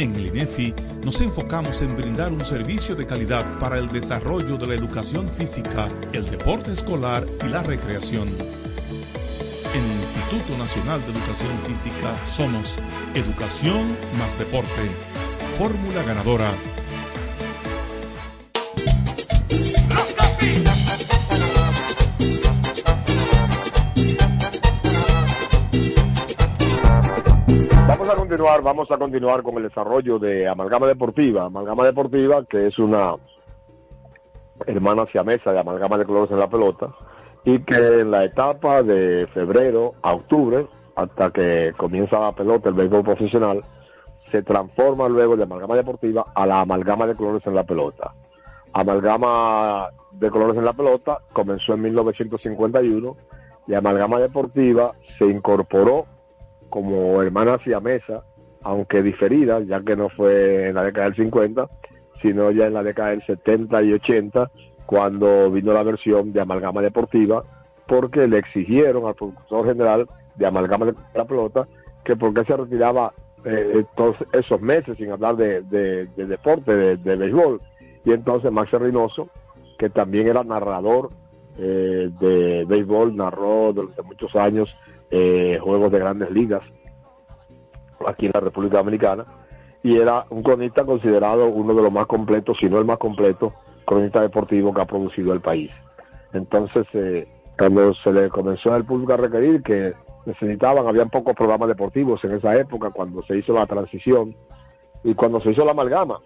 En 0.00 0.16
el 0.16 0.28
INEFI 0.28 0.74
nos 1.04 1.20
enfocamos 1.20 1.82
en 1.82 1.94
brindar 1.94 2.32
un 2.32 2.42
servicio 2.42 2.96
de 2.96 3.06
calidad 3.06 3.58
para 3.58 3.76
el 3.78 3.88
desarrollo 3.88 4.56
de 4.56 4.66
la 4.66 4.74
educación 4.74 5.28
física, 5.28 5.90
el 6.14 6.24
deporte 6.30 6.72
escolar 6.72 7.26
y 7.44 7.48
la 7.50 7.62
recreación. 7.62 8.28
En 8.28 9.84
el 9.84 10.00
Instituto 10.00 10.56
Nacional 10.56 11.02
de 11.02 11.12
Educación 11.12 11.50
Física 11.68 12.16
somos 12.24 12.78
Educación 13.14 13.94
más 14.18 14.38
Deporte. 14.38 14.88
Fórmula 15.58 16.02
ganadora. 16.02 16.50
Continuar, 28.30 28.62
vamos 28.62 28.88
a 28.92 28.96
continuar 28.96 29.42
con 29.42 29.56
el 29.56 29.64
desarrollo 29.64 30.20
de 30.20 30.46
Amalgama 30.46 30.86
Deportiva. 30.86 31.46
Amalgama 31.46 31.82
Deportiva, 31.82 32.44
que 32.44 32.68
es 32.68 32.78
una 32.78 33.16
hermana 34.66 35.04
siamesa 35.10 35.52
de 35.52 35.58
Amalgama 35.58 35.98
de 35.98 36.04
Colores 36.04 36.30
en 36.30 36.38
la 36.38 36.48
Pelota, 36.48 36.94
y 37.42 37.58
que 37.64 37.74
en 37.74 38.12
la 38.12 38.24
etapa 38.24 38.84
de 38.84 39.26
febrero 39.34 39.94
a 40.02 40.12
octubre 40.12 40.64
hasta 40.94 41.32
que 41.32 41.72
comienza 41.76 42.20
la 42.20 42.30
pelota, 42.30 42.68
el 42.68 42.76
béisbol 42.76 43.02
profesional, 43.02 43.64
se 44.30 44.44
transforma 44.44 45.08
luego 45.08 45.36
de 45.36 45.42
amalgama 45.42 45.74
deportiva 45.74 46.26
a 46.32 46.46
la 46.46 46.60
amalgama 46.60 47.08
de 47.08 47.16
colores 47.16 47.44
en 47.48 47.56
la 47.56 47.64
pelota. 47.64 48.14
Amalgama 48.72 49.88
de 50.12 50.30
colores 50.30 50.56
en 50.56 50.66
la 50.66 50.72
pelota 50.72 51.18
comenzó 51.32 51.74
en 51.74 51.82
1951 51.82 53.12
y 53.66 53.74
amalgama 53.74 54.20
deportiva 54.20 54.92
se 55.18 55.24
incorporó 55.24 56.06
como 56.70 57.20
hermana 57.22 57.58
mesa, 57.82 58.22
aunque 58.62 59.02
diferida, 59.02 59.60
ya 59.60 59.80
que 59.82 59.96
no 59.96 60.08
fue 60.08 60.68
en 60.68 60.74
la 60.74 60.84
década 60.84 61.06
del 61.10 61.16
50, 61.16 61.68
sino 62.22 62.50
ya 62.50 62.66
en 62.66 62.74
la 62.74 62.82
década 62.82 63.10
del 63.10 63.24
70 63.26 63.82
y 63.82 63.92
80, 63.92 64.50
cuando 64.86 65.50
vino 65.50 65.72
la 65.72 65.82
versión 65.82 66.32
de 66.32 66.40
amalgama 66.40 66.80
deportiva, 66.82 67.42
porque 67.86 68.26
le 68.26 68.38
exigieron 68.38 69.06
al 69.06 69.14
productor 69.14 69.66
general 69.66 70.06
de 70.36 70.46
amalgama 70.46 70.86
de 70.86 70.94
la 71.14 71.24
pelota 71.24 71.66
que 72.04 72.16
porque 72.16 72.44
se 72.44 72.56
retiraba 72.56 73.12
eh, 73.44 73.84
todos 73.96 74.16
esos 74.32 74.60
meses 74.60 74.96
sin 74.96 75.10
hablar 75.10 75.36
de, 75.36 75.62
de- 75.62 76.06
de 76.06 76.26
deporte, 76.26 76.74
de, 76.74 76.96
de 76.96 77.16
béisbol. 77.16 77.60
Y 78.04 78.12
entonces 78.12 78.50
Max 78.52 78.70
Reynoso, 78.72 79.28
que 79.78 79.90
también 79.90 80.28
era 80.28 80.42
narrador 80.44 81.10
eh, 81.58 82.10
de 82.20 82.64
béisbol, 82.66 83.16
narró 83.16 83.72
durante 83.72 84.02
muchos 84.02 84.34
años 84.36 84.74
eh, 85.10 85.58
juegos 85.60 85.90
de 85.92 85.98
grandes 85.98 86.30
ligas 86.30 86.62
aquí 88.06 88.26
en 88.26 88.32
la 88.32 88.40
República 88.40 88.78
Dominicana 88.78 89.26
y 89.82 89.96
era 89.96 90.26
un 90.30 90.42
cronista 90.42 90.84
considerado 90.84 91.46
uno 91.46 91.74
de 91.74 91.82
los 91.82 91.92
más 91.92 92.06
completos, 92.06 92.58
si 92.60 92.68
no 92.68 92.78
el 92.78 92.84
más 92.84 92.98
completo, 92.98 93.54
cronista 93.86 94.20
deportivo 94.20 94.74
que 94.74 94.82
ha 94.82 94.86
producido 94.86 95.32
el 95.32 95.40
país. 95.40 95.70
Entonces, 96.32 96.86
eh, 96.92 97.26
cuando 97.58 97.94
se 97.94 98.12
le 98.12 98.28
comenzó 98.28 98.72
al 98.72 98.84
público 98.84 99.14
a 99.14 99.16
requerir 99.16 99.62
que 99.62 99.94
necesitaban, 100.26 100.86
habían 100.86 101.10
pocos 101.10 101.34
programas 101.34 101.68
deportivos 101.68 102.22
en 102.24 102.32
esa 102.32 102.54
época, 102.56 102.90
cuando 102.90 103.22
se 103.22 103.38
hizo 103.38 103.52
la 103.52 103.66
transición 103.66 104.36
y 105.02 105.14
cuando 105.14 105.40
se 105.40 105.50
hizo 105.50 105.64
la 105.64 105.72
amalgama. 105.72 106.20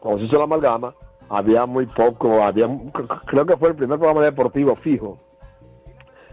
Cuando 0.00 0.20
se 0.20 0.26
hizo 0.26 0.38
la 0.38 0.44
amalgama, 0.44 0.94
había 1.28 1.66
muy 1.66 1.86
poco, 1.86 2.42
había, 2.42 2.68
creo 3.26 3.46
que 3.46 3.56
fue 3.56 3.70
el 3.70 3.76
primer 3.76 3.98
programa 3.98 4.22
deportivo 4.22 4.76
fijo 4.76 5.18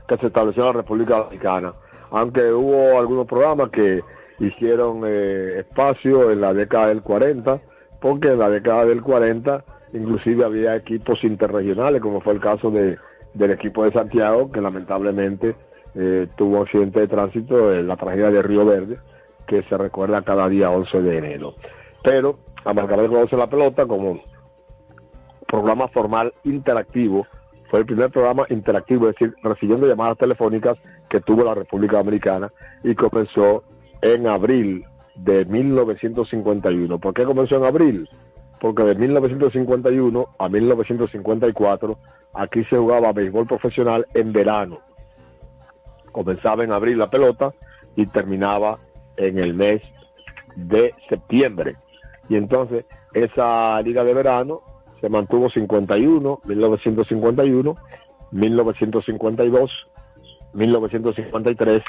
que 0.08 0.18
se 0.18 0.28
estableció 0.28 0.64
en 0.64 0.68
la 0.68 0.82
República 0.82 1.18
Dominicana, 1.18 1.74
aunque 2.12 2.52
hubo 2.52 3.00
algunos 3.00 3.28
programas 3.28 3.70
que 3.70 4.02
hicieron 4.40 5.04
eh, 5.06 5.60
espacio 5.60 6.32
en 6.32 6.42
la 6.42 6.54
década 6.54 6.88
del 6.88 7.02
40, 7.02 7.60
porque 8.00 8.30
en 8.30 8.40
la 8.40 8.50
década 8.50 8.86
del 8.86 9.02
40 9.02 9.64
inclusive 9.94 10.46
había 10.46 10.76
equipos 10.76 11.24
interregionales, 11.24 12.02
como 12.02 12.22
fue 12.22 12.34
el 12.34 12.40
caso 12.40 12.72
de, 12.72 12.98
del 13.34 13.52
equipo 13.52 13.84
de 13.84 13.92
Santiago, 13.92 14.52
que 14.52 14.62
lamentablemente 14.62 15.56
eh, 15.96 16.28
tuvo 16.36 16.58
un 16.58 16.64
accidente 16.64 17.02
de 17.02 17.08
tránsito 17.08 17.74
en 17.74 17.88
la 17.88 17.98
tragedia 17.98 18.32
de 18.32 18.42
Río 18.42 18.66
Verde, 18.66 18.98
que 19.46 19.64
se 19.64 19.78
recuerda 19.78 20.22
cada 20.22 20.48
día 20.48 20.72
11 20.72 21.02
de 21.02 21.18
enero. 21.18 21.56
Pero 22.04 22.40
Amalgama 22.64 23.04
de 23.04 23.10
Colores 23.10 23.34
en 23.34 23.40
la 23.40 23.48
Pelota, 23.48 23.86
como 23.86 24.22
programa 25.48 25.88
formal 25.90 26.34
interactivo, 26.44 27.28
fue 27.72 27.80
el 27.80 27.86
primer 27.86 28.12
programa 28.12 28.46
interactivo, 28.50 29.08
es 29.08 29.16
decir, 29.16 29.34
recibiendo 29.42 29.88
llamadas 29.88 30.18
telefónicas 30.18 30.78
que 31.10 31.22
tuvo 31.22 31.46
la 31.46 31.56
República 31.56 32.00
Dominicana 32.00 32.50
y 32.84 32.94
comenzó 32.96 33.64
en 34.02 34.28
abril 34.28 34.84
de 35.16 35.46
1951. 35.46 37.00
¿Por 37.00 37.14
qué 37.14 37.24
comenzó 37.24 37.56
en 37.56 37.64
abril? 37.64 38.10
Porque 38.60 38.84
de 38.84 38.96
1951 38.96 40.28
a 40.38 40.50
1954 40.50 41.98
aquí 42.34 42.66
se 42.66 42.76
jugaba 42.76 43.14
béisbol 43.14 43.48
profesional 43.48 44.06
en 44.16 44.34
verano. 44.34 44.80
Comenzaba 46.12 46.66
en 46.66 46.74
abril 46.74 46.98
la 46.98 47.10
pelota 47.10 47.54
y 47.96 48.06
terminaba 48.08 48.80
en 49.16 49.40
el 49.40 49.54
mes 49.54 49.82
de 50.58 50.94
septiembre. 51.08 51.78
Y 52.28 52.36
entonces 52.36 52.84
esa 53.14 53.82
liga 53.82 54.04
de 54.04 54.14
verano 54.14 54.62
se 55.02 55.10
mantuvo 55.10 55.50
51, 55.50 56.42
1951, 56.46 57.76
1952, 58.32 59.72
1953 60.54 61.82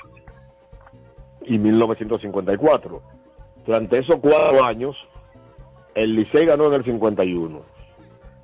y 1.45 1.59
1954. 1.59 3.03
Durante 3.67 3.99
esos 3.99 4.17
cuatro 4.17 4.65
años, 4.65 4.97
el 5.95 6.17
Licey 6.17 6.47
ganó 6.47 6.67
en 6.67 6.75
el 6.75 6.85
51, 6.85 7.61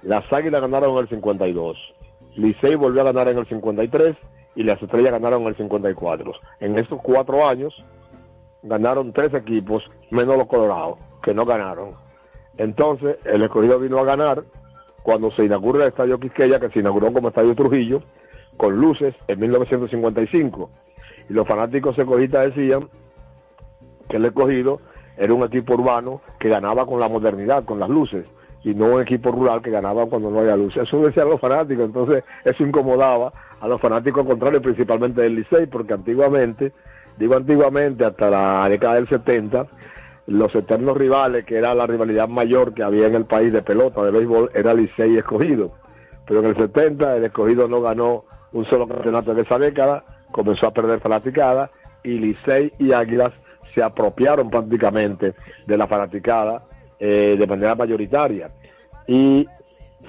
las 0.03 0.33
Águilas 0.33 0.61
ganaron 0.61 0.93
en 0.93 0.99
el 0.99 1.09
52, 1.09 1.77
Licey 2.37 2.77
volvió 2.77 3.01
a 3.01 3.05
ganar 3.05 3.29
en 3.29 3.39
el 3.39 3.47
53 3.47 4.17
y 4.55 4.63
las 4.63 4.81
Estrellas 4.83 5.13
ganaron 5.13 5.43
en 5.43 5.49
el 5.49 5.57
54. 5.57 6.33
En 6.61 6.79
estos 6.79 7.01
cuatro 7.03 7.47
años 7.47 7.75
ganaron 8.63 9.13
tres 9.13 9.33
equipos, 9.35 9.83
menos 10.11 10.37
los 10.37 10.47
Colorados, 10.47 10.99
que 11.23 11.33
no 11.33 11.45
ganaron. 11.45 12.08
Entonces, 12.59 13.17
el 13.25 13.43
escogido 13.43 13.79
vino 13.79 13.99
a 13.99 14.05
ganar 14.05 14.45
cuando 15.03 15.31
se 15.31 15.45
inaugura 15.45 15.85
el 15.85 15.89
Estadio 15.89 16.19
Quisqueya, 16.19 16.61
que 16.61 16.69
se 16.71 16.81
inauguró 16.81 17.13
como 17.13 17.29
Estadio 17.29 17.55
Trujillo, 17.55 18.03
con 18.57 18.77
luces 18.77 19.15
en 19.29 19.41
1955. 19.41 20.71
Y 21.31 21.33
los 21.33 21.47
fanáticos 21.47 21.99
escogistas 21.99 22.55
decían 22.55 22.89
que 24.09 24.17
el 24.17 24.25
escogido 24.27 24.81
era 25.17 25.33
un 25.33 25.45
equipo 25.45 25.75
urbano 25.75 26.21
que 26.39 26.49
ganaba 26.49 26.85
con 26.85 27.01
la 27.01 27.09
modernidad, 27.09 27.65
con 27.65 27.79
las 27.79 27.89
luces, 27.89 28.27
y 28.65 28.75
no 28.75 28.87
un 28.87 29.03
equipo 29.03 29.31
rural 29.31 29.63
que 29.63 29.71
ganaba 29.71 30.07
cuando 30.07 30.31
no 30.31 30.41
había 30.41 30.57
luces. 30.57 30.83
Eso 30.83 31.01
decían 31.01 31.29
los 31.29 31.41
fanáticos, 31.41 31.85
entonces 31.85 32.25
eso 32.45 32.65
incomodaba 32.65 33.33
a 33.61 33.69
los 33.69 33.81
fanáticos 33.81 34.27
contrarios, 34.27 34.63
principalmente 34.63 35.23
del 35.23 35.37
Licey, 35.37 35.67
porque 35.67 35.95
antiguamente, 35.95 36.73
digo 37.17 37.37
antiguamente, 37.37 38.05
hasta 38.05 38.31
la 38.31 38.69
década 38.69 38.95
del 38.95 39.09
70, 39.09 39.67
los 40.29 40.55
eternos 40.55 40.95
rivales, 40.95 41.47
que 41.47 41.57
era 41.57 41.75
la 41.75 41.87
rivalidad 41.87 42.29
mayor 42.29 42.75
que 42.75 42.83
había 42.83 43.07
en 43.07 43.15
el 43.15 43.25
país 43.25 43.51
de 43.51 43.63
pelota, 43.63 44.03
de 44.03 44.11
béisbol, 44.11 44.51
era 44.55 44.75
Licey 44.75 45.15
y 45.15 45.17
Escogido. 45.17 45.73
Pero 46.27 46.41
en 46.41 46.47
el 46.47 46.57
70 46.57 47.17
el 47.17 47.25
Escogido 47.25 47.67
no 47.67 47.81
ganó 47.81 48.25
un 48.53 48.67
solo 48.67 48.87
campeonato 48.87 49.33
en 49.33 49.39
esa 49.39 49.59
década, 49.59 50.05
comenzó 50.31 50.67
a 50.67 50.71
perder 50.71 51.01
fanaticada 51.01 51.71
y 52.05 52.19
Licey 52.19 52.75
y 52.79 52.93
Águilas 52.93 53.33
se 53.75 53.83
apropiaron 53.83 54.51
prácticamente 54.51 55.35
de 55.67 55.77
la 55.79 55.87
fanaticada 55.87 56.63
eh, 57.01 57.37
de 57.39 57.47
manera 57.47 57.75
mayoritaria. 57.75 58.51
Y 59.07 59.49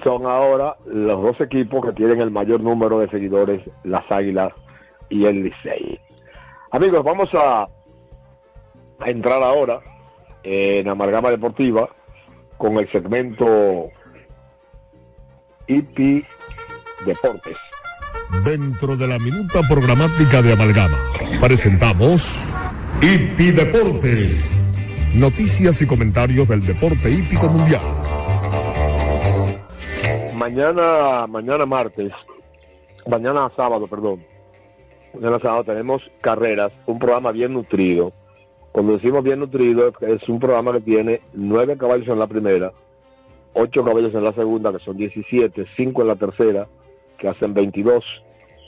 son 0.04 0.26
ahora 0.26 0.76
los 0.84 1.22
dos 1.22 1.40
equipos 1.40 1.82
que 1.82 1.92
tienen 1.92 2.20
el 2.20 2.30
mayor 2.30 2.60
número 2.60 2.98
de 2.98 3.08
seguidores, 3.08 3.62
las 3.84 4.04
Águilas 4.12 4.52
y 5.08 5.24
el 5.24 5.44
Licey. 5.44 5.98
Amigos, 6.72 7.02
vamos 7.02 7.30
a 7.32 7.66
entrar 9.06 9.42
ahora 9.42 9.80
en 10.42 10.88
Amalgama 10.88 11.30
Deportiva 11.30 11.88
con 12.56 12.76
el 12.78 12.90
segmento 12.90 13.90
IP 15.66 16.24
Deportes. 17.06 17.56
Dentro 18.44 18.96
de 18.96 19.08
la 19.08 19.18
minuta 19.18 19.60
programática 19.68 20.42
de 20.42 20.52
Amalgama, 20.52 20.96
presentamos 21.40 22.52
IP 23.02 23.54
Deportes. 23.54 24.56
Noticias 25.16 25.82
y 25.82 25.86
comentarios 25.86 26.46
del 26.48 26.64
deporte 26.64 27.10
hípico 27.10 27.48
mundial. 27.48 27.80
Mañana, 30.36 31.26
mañana 31.26 31.66
martes, 31.66 32.12
mañana 33.06 33.50
sábado, 33.56 33.86
perdón. 33.86 34.24
Mañana 35.14 35.38
sábado 35.40 35.64
tenemos 35.64 36.02
carreras, 36.20 36.72
un 36.86 36.98
programa 36.98 37.32
bien 37.32 37.54
nutrido. 37.54 38.12
Cuando 38.72 38.92
decimos 38.92 39.24
bien 39.24 39.40
nutrido, 39.40 39.92
es 40.00 40.28
un 40.28 40.38
programa 40.38 40.72
que 40.72 40.80
tiene 40.80 41.20
nueve 41.32 41.76
caballos 41.76 42.08
en 42.08 42.18
la 42.18 42.26
primera, 42.26 42.72
ocho 43.52 43.84
caballos 43.84 44.14
en 44.14 44.24
la 44.24 44.32
segunda, 44.32 44.72
que 44.72 44.78
son 44.78 44.96
17, 44.96 45.66
cinco 45.76 46.02
en 46.02 46.08
la 46.08 46.16
tercera, 46.16 46.68
que 47.18 47.28
hacen 47.28 47.52
22. 47.52 48.04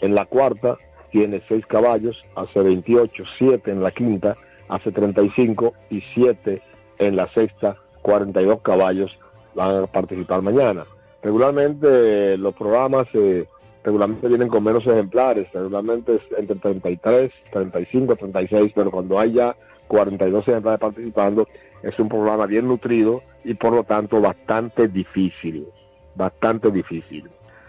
En 0.01 0.15
la 0.15 0.25
cuarta 0.27 0.77
tiene 1.11 1.41
seis 1.49 1.65
caballos, 1.67 2.25
hace 2.35 2.61
28, 2.61 3.25
siete 3.39 3.71
en 3.71 3.83
la 3.83 3.93
quinta, 3.93 4.37
hace 4.69 4.91
35 4.91 5.73
y 5.91 6.01
siete 6.15 6.63
en 6.99 7.17
la 7.17 7.29
sexta, 7.29 7.77
42 8.03 8.61
caballos 8.63 9.17
van 9.55 9.85
a 9.85 9.87
participar 9.87 10.43
mañana. 10.43 10.85
Regularmente 11.23 12.37
los 12.39 12.55
programas 12.55 13.07
eh, 13.15 13.47
regularmente 13.85 14.27
vienen 14.27 14.49
con 14.49 14.65
menos 14.65 14.87
ejemplares, 14.87 15.53
regularmente 15.53 16.17
es 16.17 16.23
entre 16.39 16.57
33, 16.57 17.31
35, 17.53 18.17
36, 18.17 18.73
pero 18.75 18.91
cuando 18.91 19.19
hay 19.19 19.33
ya 19.33 19.55
42 19.93 20.49
ejemplares 20.49 20.81
participando, 20.81 21.47
es 21.83 21.99
un 21.99 22.09
programa 22.09 22.47
bien 22.47 22.67
nutrido 22.67 23.23
y 23.45 23.53
por 23.53 23.75
lo 23.75 23.85
tanto 23.85 24.23
bastante 24.23 24.89
difícil, 24.89 25.67
bastante 26.15 26.71
difícil. 26.71 27.29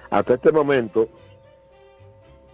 Hasta 0.10 0.36
este 0.36 0.54
momento, 0.54 1.10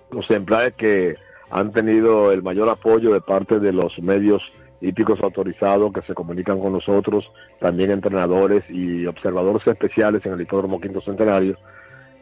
los 0.10 0.26
ejemplares 0.26 0.74
que 0.74 1.18
han 1.52 1.72
tenido 1.72 2.32
el 2.32 2.42
mayor 2.42 2.68
apoyo 2.68 3.14
de 3.14 3.22
parte 3.22 3.60
de 3.60 3.72
los 3.72 4.00
medios 4.00 4.42
hípicos 4.82 5.20
autorizados 5.22 5.94
que 5.94 6.02
se 6.02 6.16
comunican 6.16 6.60
con 6.60 6.74
nosotros, 6.74 7.32
también 7.60 7.92
entrenadores 7.92 8.68
y 8.72 9.06
observadores 9.06 9.68
especiales 9.68 10.26
en 10.26 10.34
el 10.34 10.42
Hipódromo 10.42 10.82
Quinto 10.82 11.02
Centenario, 11.02 11.58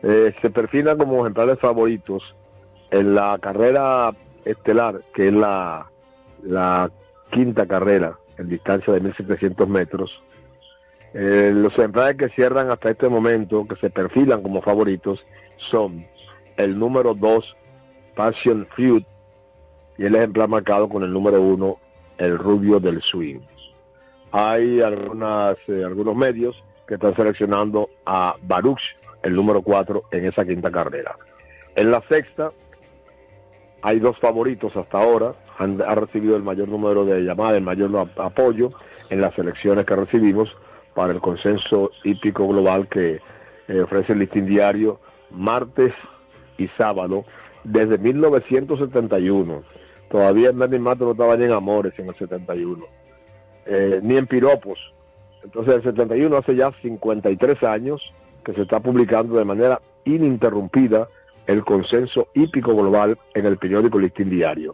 eh, 0.04 0.34
se 0.42 0.50
perfilan 0.50 0.98
como 0.98 1.22
ejemplares 1.22 1.60
favoritos 1.60 2.36
en 2.92 3.16
la 3.16 3.40
carrera 3.42 4.10
estelar, 4.44 5.00
que 5.14 5.30
es 5.30 5.34
la, 5.34 5.90
la 6.44 6.92
quinta 7.30 7.66
carrera 7.66 8.18
en 8.38 8.50
distancia 8.50 8.94
de 8.94 9.00
1700 9.02 9.68
metros. 9.68 10.22
Eh, 11.14 11.52
los 11.54 11.74
ejemplares 11.74 12.18
que 12.18 12.30
cierran 12.30 12.70
hasta 12.70 12.92
este 12.92 13.10
momento, 13.10 13.66
que 13.68 13.76
se 13.78 13.90
perfilan 13.90 14.44
como 14.44 14.62
favoritos, 14.62 15.26
son 15.70 16.06
el 16.58 16.78
número 16.78 17.14
2, 17.14 17.56
Passion 18.16 18.68
Fruit, 18.76 19.06
y 19.98 20.06
el 20.06 20.16
ejemplar 20.16 20.48
marcado 20.48 20.88
con 20.90 21.04
el 21.04 21.12
número 21.12 21.42
1, 21.42 21.78
el 22.20 22.38
Rubio 22.38 22.80
del 22.80 23.02
Swing. 23.02 23.40
Hay 24.32 24.82
algunas, 24.82 25.58
eh, 25.68 25.84
algunos 25.84 26.16
medios 26.16 26.64
que 26.88 26.96
están 26.96 27.16
seleccionando 27.16 27.90
a 28.06 28.36
Baruch, 28.42 28.82
el 29.24 29.34
número 29.36 29.62
4, 29.62 30.04
en 30.12 30.26
esa 30.26 30.46
quinta 30.46 30.70
carrera. 30.70 31.16
En 31.76 31.92
la 31.92 32.02
sexta, 32.02 32.52
hay 33.82 34.00
dos 34.00 34.18
favoritos 34.20 34.76
hasta 34.76 35.00
ahora, 35.00 35.34
han, 35.58 35.82
ha 35.82 35.96
recibido 35.96 36.36
el 36.36 36.44
mayor 36.44 36.68
número 36.70 37.06
de 37.06 37.22
llamadas, 37.22 37.58
el 37.58 37.64
mayor 37.64 37.96
ap- 37.98 38.20
apoyo 38.20 38.72
en 39.10 39.22
las 39.22 39.38
elecciones 39.38 39.86
que 39.86 39.96
recibimos 39.96 40.56
para 40.94 41.14
el 41.14 41.20
consenso 41.22 41.92
hípico 42.04 42.48
global 42.48 42.88
que 42.88 43.20
eh, 43.68 43.80
ofrece 43.82 44.14
el 44.14 44.20
listín 44.20 44.46
diario 44.46 45.00
martes 45.32 45.94
y 46.58 46.68
sábado 46.70 47.26
desde 47.64 47.98
1971. 47.98 49.64
Todavía 50.10 50.50
Hernán 50.50 50.82
Mato 50.82 51.06
no 51.06 51.12
estaba 51.12 51.36
ni 51.36 51.46
en 51.46 51.52
Amores 51.52 51.94
en 52.00 52.08
el 52.10 52.16
71, 52.16 52.86
eh, 53.66 54.00
ni 54.02 54.18
en 54.18 54.26
Piropos. 54.28 54.80
Entonces 55.44 55.76
el 55.76 55.84
71 55.84 56.38
hace 56.38 56.56
ya 56.56 56.72
53 56.82 57.64
años 57.64 58.02
que 58.44 58.54
se 58.54 58.62
está 58.62 58.80
publicando 58.80 59.38
de 59.38 59.46
manera 59.46 59.82
ininterrumpida 60.06 61.08
el 61.46 61.64
consenso 61.64 62.28
hípico 62.34 62.76
global 62.76 63.18
en 63.34 63.46
el 63.46 63.58
periódico 63.58 64.00
Listín 64.00 64.30
Diario. 64.30 64.74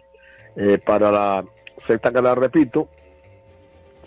Eh, 0.56 0.78
para 0.78 1.12
la 1.12 1.46
sexta 1.88 2.12
carrera, 2.12 2.36
repito, 2.36 2.88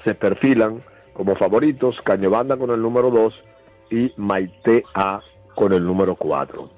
se 0.05 0.15
perfilan 0.15 0.83
como 1.13 1.35
favoritos 1.35 2.01
Cañobanda 2.03 2.57
con 2.57 2.71
el 2.71 2.81
número 2.81 3.11
2 3.11 3.45
y 3.91 4.13
Maite 4.17 4.85
A 4.95 5.21
con 5.55 5.73
el 5.73 5.85
número 5.85 6.15
4. 6.15 6.69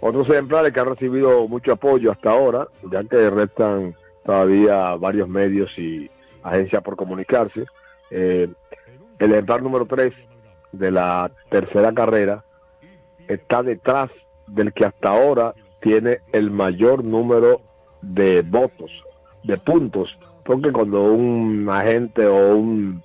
Otros 0.00 0.28
ejemplares 0.28 0.72
que 0.72 0.80
han 0.80 0.86
recibido 0.86 1.46
mucho 1.48 1.72
apoyo 1.72 2.10
hasta 2.10 2.30
ahora, 2.30 2.68
ya 2.90 3.04
que 3.04 3.30
restan 3.30 3.94
todavía 4.24 4.94
varios 4.96 5.28
medios 5.28 5.70
y 5.78 6.10
agencias 6.42 6.82
por 6.82 6.96
comunicarse. 6.96 7.64
Eh, 8.10 8.48
el 9.18 9.32
ejemplar 9.32 9.62
número 9.62 9.86
3 9.86 10.12
de 10.72 10.90
la 10.90 11.30
tercera 11.50 11.92
carrera 11.92 12.42
está 13.28 13.62
detrás 13.62 14.10
del 14.46 14.72
que 14.72 14.84
hasta 14.84 15.10
ahora 15.10 15.54
tiene 15.80 16.18
el 16.32 16.50
mayor 16.50 17.04
número 17.04 17.60
de 18.12 18.42
votos, 18.42 18.90
de 19.42 19.56
puntos, 19.58 20.18
porque 20.44 20.72
cuando 20.72 21.04
un 21.12 21.68
agente 21.70 22.26
o 22.26 22.56
un 22.56 23.02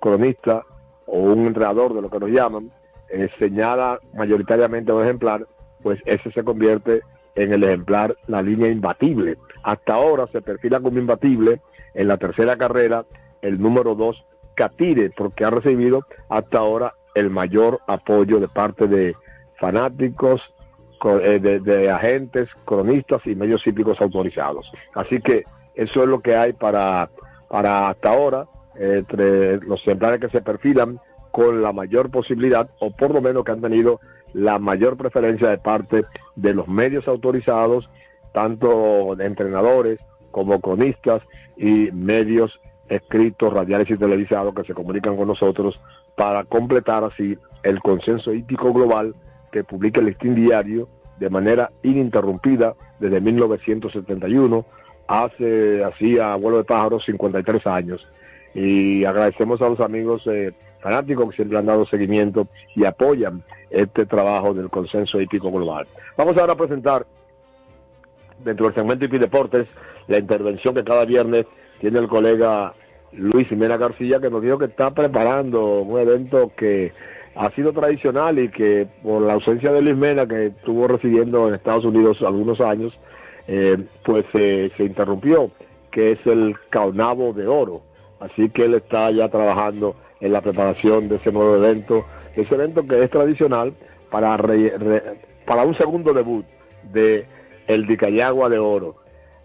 cronista 0.00 0.62
o 1.06 1.18
un 1.18 1.46
entrenador 1.46 1.94
de 1.94 2.02
lo 2.02 2.10
que 2.10 2.18
nos 2.20 2.30
llaman 2.30 2.70
eh, 3.08 3.28
señala 3.38 3.98
mayoritariamente 4.14 4.92
un 4.92 5.02
ejemplar, 5.02 5.46
pues 5.82 6.00
ese 6.04 6.30
se 6.32 6.44
convierte 6.44 7.00
en 7.34 7.52
el 7.52 7.64
ejemplar, 7.64 8.16
la 8.26 8.42
línea 8.42 8.68
imbatible. 8.70 9.36
Hasta 9.62 9.94
ahora 9.94 10.26
se 10.28 10.42
perfila 10.42 10.80
como 10.80 10.98
imbatible 10.98 11.60
en 11.94 12.08
la 12.08 12.16
tercera 12.16 12.56
carrera 12.56 13.04
el 13.42 13.60
número 13.60 13.94
2, 13.94 14.24
Catire, 14.54 15.10
porque 15.10 15.44
ha 15.44 15.50
recibido 15.50 16.04
hasta 16.28 16.58
ahora 16.58 16.94
el 17.14 17.30
mayor 17.30 17.80
apoyo 17.86 18.38
de 18.40 18.48
parte 18.48 18.86
de 18.86 19.14
fanáticos, 19.58 20.40
co- 20.40 20.59
de, 21.02 21.60
de 21.60 21.90
agentes, 21.90 22.48
cronistas 22.64 23.20
y 23.26 23.34
medios 23.34 23.66
hípicos 23.66 24.00
autorizados. 24.00 24.70
Así 24.94 25.20
que 25.20 25.44
eso 25.74 26.02
es 26.02 26.08
lo 26.08 26.20
que 26.20 26.36
hay 26.36 26.52
para, 26.52 27.08
para 27.48 27.88
hasta 27.88 28.10
ahora, 28.10 28.46
eh, 28.76 28.96
entre 28.98 29.58
los 29.58 29.80
ejemplares 29.80 30.20
que 30.20 30.28
se 30.28 30.42
perfilan 30.42 31.00
con 31.30 31.62
la 31.62 31.72
mayor 31.72 32.10
posibilidad, 32.10 32.68
o 32.80 32.90
por 32.90 33.14
lo 33.14 33.20
menos 33.20 33.44
que 33.44 33.52
han 33.52 33.60
tenido 33.60 34.00
la 34.32 34.58
mayor 34.58 34.96
preferencia 34.96 35.48
de 35.48 35.58
parte 35.58 36.04
de 36.36 36.54
los 36.54 36.68
medios 36.68 37.06
autorizados, 37.08 37.88
tanto 38.32 39.14
de 39.16 39.26
entrenadores 39.26 40.00
como 40.30 40.60
cronistas 40.60 41.22
y 41.56 41.90
medios 41.92 42.60
escritos, 42.88 43.52
radiales 43.52 43.90
y 43.90 43.96
televisados 43.96 44.54
que 44.54 44.64
se 44.64 44.74
comunican 44.74 45.16
con 45.16 45.28
nosotros 45.28 45.80
para 46.16 46.44
completar 46.44 47.04
así 47.04 47.38
el 47.62 47.80
consenso 47.80 48.32
hípico 48.32 48.72
global 48.72 49.14
que 49.50 49.64
publica 49.64 50.00
el 50.00 50.06
Listín 50.06 50.34
Diario 50.34 50.88
de 51.18 51.30
manera 51.30 51.70
ininterrumpida 51.82 52.74
desde 52.98 53.20
1971, 53.20 54.64
hace 55.06 55.84
así 55.84 56.18
a 56.18 56.34
vuelo 56.36 56.58
de 56.58 56.64
pájaros 56.64 57.04
53 57.04 57.66
años. 57.66 58.06
Y 58.54 59.04
agradecemos 59.04 59.60
a 59.62 59.68
los 59.68 59.80
amigos 59.80 60.26
eh, 60.26 60.52
fanáticos 60.80 61.30
que 61.30 61.36
siempre 61.36 61.58
han 61.58 61.66
dado 61.66 61.86
seguimiento 61.86 62.48
y 62.74 62.84
apoyan 62.84 63.42
este 63.70 64.06
trabajo 64.06 64.54
del 64.54 64.70
consenso 64.70 65.20
hípico 65.20 65.50
global. 65.50 65.86
Vamos 66.16 66.36
ahora 66.36 66.54
a 66.54 66.56
presentar 66.56 67.06
dentro 68.42 68.66
del 68.66 68.74
segmento 68.74 69.04
Hipi 69.04 69.18
Deportes 69.18 69.68
la 70.08 70.18
intervención 70.18 70.74
que 70.74 70.84
cada 70.84 71.04
viernes 71.04 71.46
tiene 71.80 71.98
el 71.98 72.08
colega 72.08 72.72
Luis 73.12 73.48
Jimena 73.48 73.76
García, 73.76 74.20
que 74.20 74.30
nos 74.30 74.42
dijo 74.42 74.58
que 74.58 74.66
está 74.66 74.90
preparando 74.92 75.80
un 75.80 76.00
evento 76.00 76.52
que 76.56 76.92
ha 77.34 77.50
sido 77.52 77.72
tradicional 77.72 78.38
y 78.38 78.48
que 78.48 78.86
por 79.02 79.22
la 79.22 79.34
ausencia 79.34 79.72
de 79.72 79.82
Luis 79.82 79.96
Mena, 79.96 80.26
que 80.26 80.46
estuvo 80.46 80.88
residiendo 80.88 81.48
en 81.48 81.54
Estados 81.54 81.84
Unidos 81.84 82.18
algunos 82.22 82.60
años, 82.60 82.92
eh, 83.46 83.78
pues 84.04 84.24
eh, 84.34 84.70
se 84.76 84.84
interrumpió, 84.84 85.50
que 85.90 86.12
es 86.12 86.26
el 86.26 86.56
Caunabo 86.70 87.32
de 87.32 87.46
Oro. 87.46 87.82
Así 88.20 88.50
que 88.50 88.64
él 88.64 88.74
está 88.74 89.10
ya 89.10 89.28
trabajando 89.28 89.94
en 90.20 90.32
la 90.32 90.40
preparación 90.42 91.08
de 91.08 91.16
ese 91.16 91.32
nuevo 91.32 91.56
evento, 91.56 92.04
ese 92.36 92.54
evento 92.54 92.86
que 92.86 93.02
es 93.02 93.10
tradicional 93.10 93.72
para, 94.10 94.36
re- 94.36 95.02
para 95.46 95.64
un 95.64 95.74
segundo 95.76 96.12
debut 96.12 96.44
de 96.92 97.26
el 97.66 97.86
Dicayagua 97.86 98.48
de 98.48 98.58
Oro. 98.58 98.96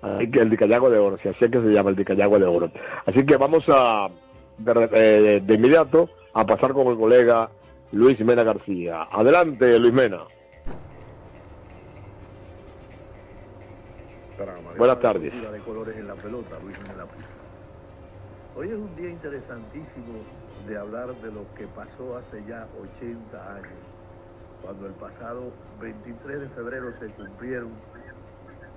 Así 0.02 0.30
que 0.30 0.39
el 0.39 0.50
Dicayagua 0.50 0.89
de 0.89 0.98
Oro, 1.00 1.17
si 1.21 1.30
así 1.30 1.45
es 1.45 1.52
que 1.52 1.62
se 1.62 1.67
llama 1.69 1.91
el 1.91 1.95
Dicayagua 1.95 2.38
de 2.39 2.45
Oro. 2.45 2.69
Así 3.06 3.26
que 3.26 3.38
vamos 3.38 3.63
a 3.69 4.10
de, 4.58 4.89
eh, 4.91 5.41
de 5.43 5.54
inmediato 5.54 6.10
a 6.34 6.45
pasar 6.45 6.74
con 6.74 6.88
el 6.88 6.98
colega 6.98 7.50
Luis 7.95 8.19
Mena 8.19 8.43
García. 8.43 9.03
Adelante, 9.10 9.79
Luis 9.79 9.93
Mena. 9.93 10.25
Buenas 14.77 14.99
tardes. 14.99 15.31
de 15.31 15.60
colores 15.60 15.95
en 15.95 16.08
la 16.08 16.15
pelota, 16.15 16.60
Luis 16.62 16.77
Mena 16.81 17.05
Pizarro. 17.05 17.36
Hoy 18.58 18.67
es 18.67 18.73
un 18.73 18.93
día 18.97 19.10
interesantísimo 19.10 20.25
de 20.67 20.77
hablar 20.77 21.15
de 21.15 21.31
lo 21.31 21.45
que 21.55 21.67
pasó 21.67 22.17
hace 22.17 22.43
ya 22.45 22.67
80 22.81 23.55
años, 23.55 23.86
cuando 24.62 24.88
el 24.88 24.93
pasado 24.93 25.53
23 25.79 26.41
de 26.41 26.49
febrero 26.49 26.91
se 26.99 27.08
cumplieron 27.12 27.69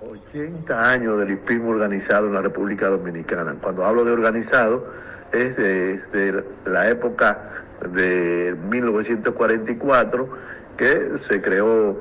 80 0.09 0.91
años 0.91 1.19
del 1.19 1.31
hispismo 1.31 1.71
organizado 1.71 2.27
en 2.27 2.35
la 2.35 2.41
República 2.41 2.87
Dominicana. 2.87 3.53
Cuando 3.61 3.83
hablo 3.83 4.05
de 4.05 4.13
organizado, 4.13 4.85
es 5.33 5.57
desde 5.57 6.41
la 6.65 6.87
época 6.89 7.65
de 7.87 8.55
1944 8.69 10.29
que 10.77 11.17
se 11.17 11.41
creó 11.41 11.97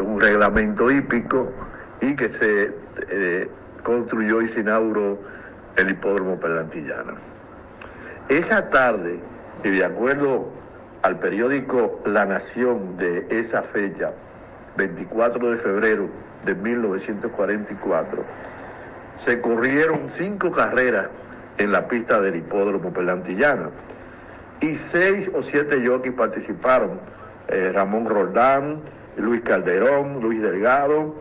un 0.00 0.20
reglamento 0.20 0.90
hípico 0.90 1.52
y 2.00 2.14
que 2.16 2.28
se 2.28 2.74
eh, 3.10 3.48
construyó 3.82 4.42
y 4.42 4.48
se 4.48 4.60
inauguró 4.60 5.18
el 5.76 5.90
hipódromo 5.90 6.38
Perlantillana. 6.38 7.14
Esa 8.28 8.70
tarde, 8.70 9.20
y 9.64 9.70
de 9.70 9.84
acuerdo 9.84 10.50
al 11.02 11.18
periódico 11.18 12.00
La 12.04 12.24
Nación 12.24 12.96
de 12.96 13.26
esa 13.30 13.62
fecha, 13.62 14.12
24 14.76 15.50
de 15.50 15.56
febrero 15.56 16.08
de 16.44 16.54
1944, 16.54 18.24
se 19.16 19.40
corrieron 19.40 20.08
cinco 20.08 20.50
carreras 20.50 21.08
en 21.58 21.70
la 21.70 21.86
pista 21.86 22.20
del 22.20 22.36
hipódromo 22.36 22.92
Pelantillana 22.92 23.70
y 24.62 24.74
seis 24.74 25.30
o 25.34 25.42
siete 25.42 25.86
jockeys 25.86 26.14
participaron. 26.14 27.00
Eh, 27.48 27.70
Ramón 27.72 28.06
Roldán, 28.06 28.80
Luis 29.16 29.42
Calderón, 29.42 30.20
Luis 30.20 30.40
Delgado, 30.40 31.16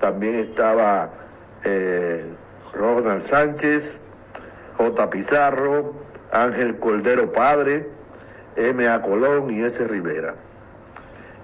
también 0.00 0.36
estaba 0.36 1.10
eh, 1.64 2.24
Ronald 2.72 3.22
Sánchez, 3.22 4.02
J. 4.76 5.10
Pizarro, 5.10 5.94
Ángel 6.30 6.78
Cordero 6.78 7.32
Padre, 7.32 7.88
M.A. 8.56 9.00
Colón 9.02 9.50
y 9.50 9.62
S. 9.62 9.86
Rivera. 9.88 10.34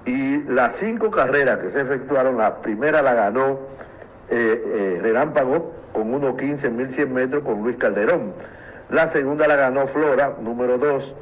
Y 0.04 0.42
las 0.44 0.76
cinco 0.76 1.10
carreras 1.10 1.58
que 1.58 1.70
se 1.70 1.82
efectuaron, 1.82 2.38
la 2.38 2.62
primera 2.62 3.02
la 3.02 3.14
ganó 3.14 3.60
eh, 4.28 4.62
eh, 4.64 4.98
Relámpago 5.02 5.74
con 5.92 6.12
1.15 6.12 6.64
en 6.66 6.76
1100 6.76 7.12
metros 7.12 7.42
con 7.42 7.62
Luis 7.62 7.76
Calderón. 7.76 8.32
La 8.90 9.06
segunda 9.06 9.46
la 9.46 9.56
ganó 9.56 9.86
Flora, 9.86 10.36
número 10.40 10.78
2, 10.78 11.16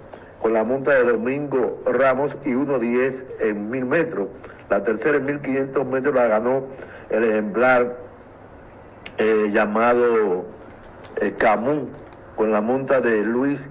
con 0.47 0.53
la 0.53 0.63
monta 0.63 0.93
de 0.93 1.03
Domingo 1.03 1.83
Ramos 1.87 2.39
y 2.45 2.51
1.10 2.51 3.25
en 3.41 3.69
1000 3.69 3.85
metros. 3.85 4.29
La 4.71 4.85
tercera 4.85 5.17
en 5.17 5.27
1500 5.27 5.85
metros 5.89 6.15
la 6.15 6.29
ganó 6.29 6.69
el 7.11 7.25
ejemplar 7.25 7.97
eh, 9.19 9.51
llamado 9.53 10.45
eh, 11.21 11.35
con 12.37 12.53
la 12.53 12.61
monta 12.61 13.01
de 13.01 13.25
Luis 13.25 13.71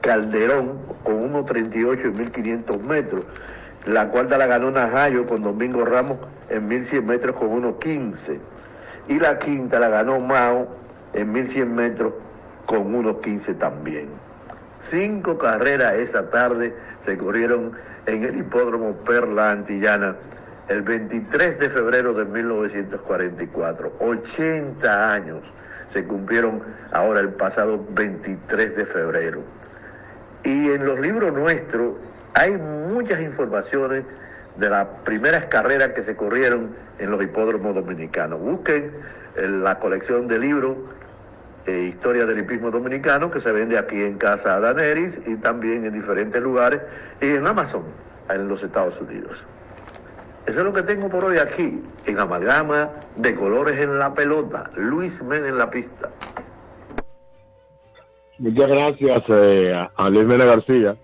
Calderón, 0.00 0.78
con 1.02 1.34
1.38 1.34 1.74
y 1.74 2.16
1.500 2.16 2.80
metros. 2.82 3.24
La 3.86 4.06
cuarta 4.10 4.38
la 4.38 4.46
ganó 4.46 4.70
Najayo 4.70 5.26
con 5.26 5.42
Domingo 5.42 5.84
Ramos 5.84 6.18
en 6.50 6.70
1.100 6.70 7.02
metros 7.02 7.34
con 7.34 7.48
1.15. 7.50 8.38
Y 9.08 9.18
la 9.18 9.40
quinta 9.40 9.80
la 9.80 9.88
ganó 9.88 10.20
Mao 10.20 10.68
en 11.14 11.34
1.100 11.34 11.66
metros 11.66 12.12
con 12.64 12.94
1.15 12.94 13.58
también. 13.58 14.21
Cinco 14.82 15.38
carreras 15.38 15.94
esa 15.94 16.28
tarde 16.28 16.74
se 17.00 17.16
corrieron 17.16 17.72
en 18.04 18.24
el 18.24 18.36
hipódromo 18.36 18.96
Perla 19.04 19.52
Antillana 19.52 20.16
el 20.66 20.82
23 20.82 21.60
de 21.60 21.70
febrero 21.70 22.12
de 22.14 22.24
1944. 22.24 23.92
80 24.00 25.12
años 25.12 25.54
se 25.86 26.04
cumplieron 26.04 26.60
ahora 26.90 27.20
el 27.20 27.28
pasado 27.28 27.86
23 27.90 28.74
de 28.74 28.84
febrero. 28.84 29.44
Y 30.42 30.70
en 30.70 30.84
los 30.84 30.98
libros 30.98 31.32
nuestros 31.32 32.00
hay 32.34 32.56
muchas 32.56 33.20
informaciones 33.22 34.02
de 34.56 34.68
las 34.68 34.86
primeras 35.04 35.46
carreras 35.46 35.92
que 35.92 36.02
se 36.02 36.16
corrieron 36.16 36.74
en 36.98 37.08
los 37.08 37.22
hipódromos 37.22 37.76
dominicanos. 37.76 38.40
Busquen 38.40 38.90
en 39.36 39.62
la 39.62 39.78
colección 39.78 40.26
de 40.26 40.40
libros 40.40 40.76
eh, 41.66 41.86
Historia 41.88 42.26
del 42.26 42.38
Hipismo 42.38 42.70
Dominicano 42.70 43.30
que 43.30 43.40
se 43.40 43.52
vende 43.52 43.78
aquí 43.78 44.02
en 44.02 44.18
Casa 44.18 44.58
Daneris 44.60 45.28
y 45.28 45.36
también 45.36 45.84
en 45.84 45.92
diferentes 45.92 46.40
lugares 46.42 46.82
y 47.20 47.26
en 47.26 47.46
Amazon, 47.46 47.84
en 48.28 48.48
los 48.48 48.62
Estados 48.62 49.00
Unidos. 49.00 49.46
Eso 50.46 50.58
es 50.58 50.64
lo 50.64 50.72
que 50.72 50.82
tengo 50.82 51.08
por 51.08 51.24
hoy 51.24 51.38
aquí, 51.38 51.82
en 52.06 52.18
Amalgama 52.18 52.90
de 53.16 53.34
Colores 53.34 53.80
en 53.80 53.98
la 53.98 54.12
Pelota. 54.12 54.64
Luis 54.76 55.22
Men 55.22 55.46
en 55.46 55.56
la 55.56 55.70
pista. 55.70 56.10
Muchas 58.38 58.68
gracias 58.68 59.22
eh, 59.28 59.72
a 59.94 60.10
Luis 60.10 60.26
Mena 60.26 60.44
García. 60.44 60.96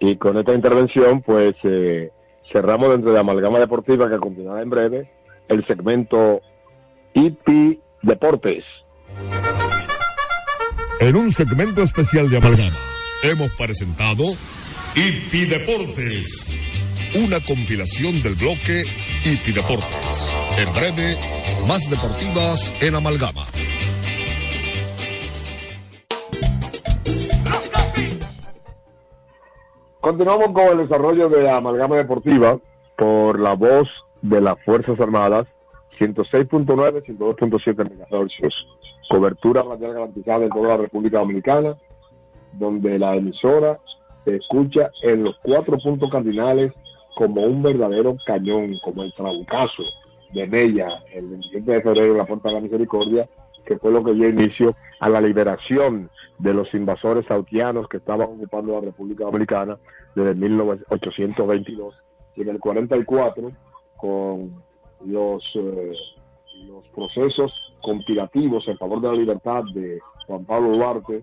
Y 0.00 0.16
con 0.16 0.38
esta 0.38 0.54
intervención, 0.54 1.22
pues 1.22 1.54
eh, 1.62 2.10
cerramos 2.52 2.90
dentro 2.90 3.12
de 3.12 3.20
Amalgama 3.20 3.60
Deportiva, 3.60 4.08
que 4.10 4.18
continuará 4.18 4.62
en 4.62 4.70
breve, 4.70 5.10
el 5.46 5.64
segmento 5.66 6.40
IP 7.14 7.78
Deportes. 8.02 8.64
En 11.00 11.16
un 11.16 11.30
segmento 11.30 11.80
especial 11.80 12.28
de 12.28 12.36
Amalgama, 12.36 12.76
hemos 13.24 13.50
presentado 13.52 14.22
IP 14.94 15.48
Deportes, 15.48 17.16
una 17.24 17.40
compilación 17.40 18.20
del 18.22 18.34
bloque 18.34 18.82
IP 19.24 19.54
Deportes. 19.54 20.36
En 20.60 20.70
breve, 20.74 21.16
más 21.66 21.88
deportivas 21.88 22.74
en 22.82 22.96
Amalgama. 22.96 23.40
Continuamos 30.02 30.52
con 30.52 30.78
el 30.78 30.86
desarrollo 30.86 31.30
de 31.30 31.50
amalgama 31.50 31.96
deportiva 31.96 32.58
por 32.98 33.40
la 33.40 33.54
voz 33.54 33.88
de 34.20 34.42
las 34.42 34.62
Fuerzas 34.66 35.00
Armadas, 35.00 35.46
106.9, 35.98 37.02
102.7 37.06 37.88
MHz. 37.88 38.79
Cobertura 39.10 39.64
radial 39.64 39.94
garantizada 39.94 40.44
en 40.44 40.50
toda 40.50 40.68
la 40.68 40.76
República 40.76 41.18
Dominicana, 41.18 41.76
donde 42.52 42.96
la 42.96 43.16
emisora 43.16 43.80
se 44.24 44.36
escucha 44.36 44.92
en 45.02 45.24
los 45.24 45.36
cuatro 45.42 45.78
puntos 45.78 46.08
cardinales 46.12 46.72
como 47.16 47.42
un 47.42 47.60
verdadero 47.60 48.16
cañón, 48.24 48.78
como 48.84 49.02
el 49.02 49.12
trabucazo 49.12 49.82
de 50.32 50.46
Mella 50.46 51.02
el 51.12 51.26
27 51.26 51.72
de 51.72 51.82
febrero 51.82 52.12
en 52.12 52.18
la 52.18 52.24
Puerta 52.24 52.50
de 52.50 52.54
la 52.54 52.60
Misericordia, 52.60 53.28
que 53.66 53.78
fue 53.78 53.90
lo 53.90 54.04
que 54.04 54.14
dio 54.14 54.28
inicio 54.28 54.76
a 55.00 55.08
la 55.08 55.20
liberación 55.20 56.08
de 56.38 56.54
los 56.54 56.72
invasores 56.72 57.28
haitianos 57.32 57.88
que 57.88 57.96
estaban 57.96 58.28
ocupando 58.28 58.74
la 58.74 58.80
República 58.80 59.24
Dominicana 59.24 59.76
desde 60.14 60.36
1822 60.36 61.94
y 62.36 62.42
en 62.42 62.48
el 62.48 62.60
44 62.60 63.50
con 63.96 64.62
los, 65.04 65.42
eh, 65.56 65.92
los 66.64 66.86
procesos 66.94 67.69
conspirativos 67.82 68.66
en 68.68 68.78
favor 68.78 69.00
de 69.00 69.08
la 69.08 69.14
libertad 69.14 69.62
de 69.74 70.00
Juan 70.26 70.44
Pablo 70.44 70.76
Duarte, 70.76 71.22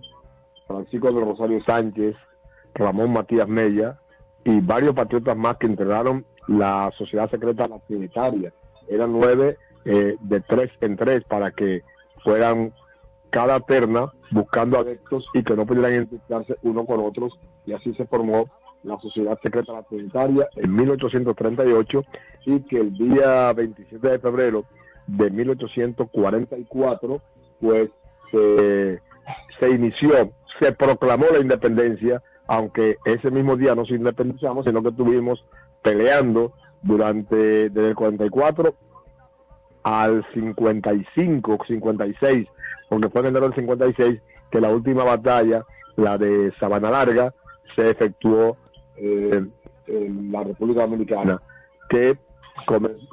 Francisco 0.68 1.12
de 1.12 1.24
Rosario 1.24 1.64
Sánchez, 1.64 2.16
Ramón 2.74 3.14
Matías 3.14 3.48
Mella 3.48 4.00
y 4.44 4.60
varios 4.60 4.94
patriotas 4.94 5.36
más 5.36 5.58
que 5.58 5.68
entregaron 5.68 6.26
la 6.48 6.92
sociedad 6.98 7.30
secreta 7.30 7.68
la 7.68 7.80
Trinitaria. 7.80 8.54
Eran 8.88 9.12
nueve 9.12 9.58
eh, 9.86 10.16
de 10.20 10.42
tres 10.42 10.72
en 10.82 10.96
tres 10.96 11.24
para 11.26 11.52
que 11.52 11.84
fueran 12.24 12.74
cada 13.30 13.60
terna 13.60 14.12
buscando 14.32 14.80
adeptos 14.80 15.26
y 15.34 15.44
que 15.44 15.56
no 15.56 15.66
pudieran 15.66 15.94
identificarse 15.94 16.56
uno 16.64 16.86
con 16.86 17.00
otros 17.00 17.38
y 17.66 17.74
así 17.74 17.94
se 17.96 18.06
formó 18.06 18.50
la 18.84 18.98
Sociedad 19.00 19.38
Secreta 19.42 19.74
la 19.74 19.86
en 20.56 20.76
1838 20.76 22.04
y 22.46 22.60
que 22.62 22.78
el 22.80 22.94
día 22.94 23.52
27 23.54 24.08
de 24.08 24.20
febrero 24.20 24.66
de 25.08 25.30
1844 25.30 27.22
pues 27.60 27.90
se, 28.32 29.02
se 29.60 29.70
inició, 29.70 30.32
se 30.60 30.72
proclamó 30.74 31.26
la 31.32 31.40
independencia, 31.40 32.22
aunque 32.48 32.98
ese 33.06 33.32
mismo 33.32 33.56
día 33.56 33.76
no 33.76 33.86
se 33.86 33.96
independizamos, 33.96 34.66
sino 34.66 34.84
que 34.84 34.90
estuvimos 34.90 35.44
peleando 35.82 36.54
durante 36.82 37.70
desde 37.70 37.90
el 37.90 37.96
44 37.96 38.76
al 39.84 40.26
55, 40.34 41.58
56, 41.68 42.48
porque 42.90 43.10
fue 43.10 43.22
en 43.22 43.28
enero 43.28 43.46
del 43.46 43.56
56 43.56 44.22
que 44.52 44.62
la 44.62 44.70
última 44.70 45.04
batalla, 45.04 45.66
la 45.96 46.18
de 46.18 46.54
Sabana 46.60 46.92
Larga, 46.92 47.34
se 47.76 47.90
efectuó 47.90 48.58
eh, 48.98 49.46
en 49.88 50.32
la 50.32 50.44
República 50.44 50.82
Dominicana, 50.82 51.42
que 51.90 52.18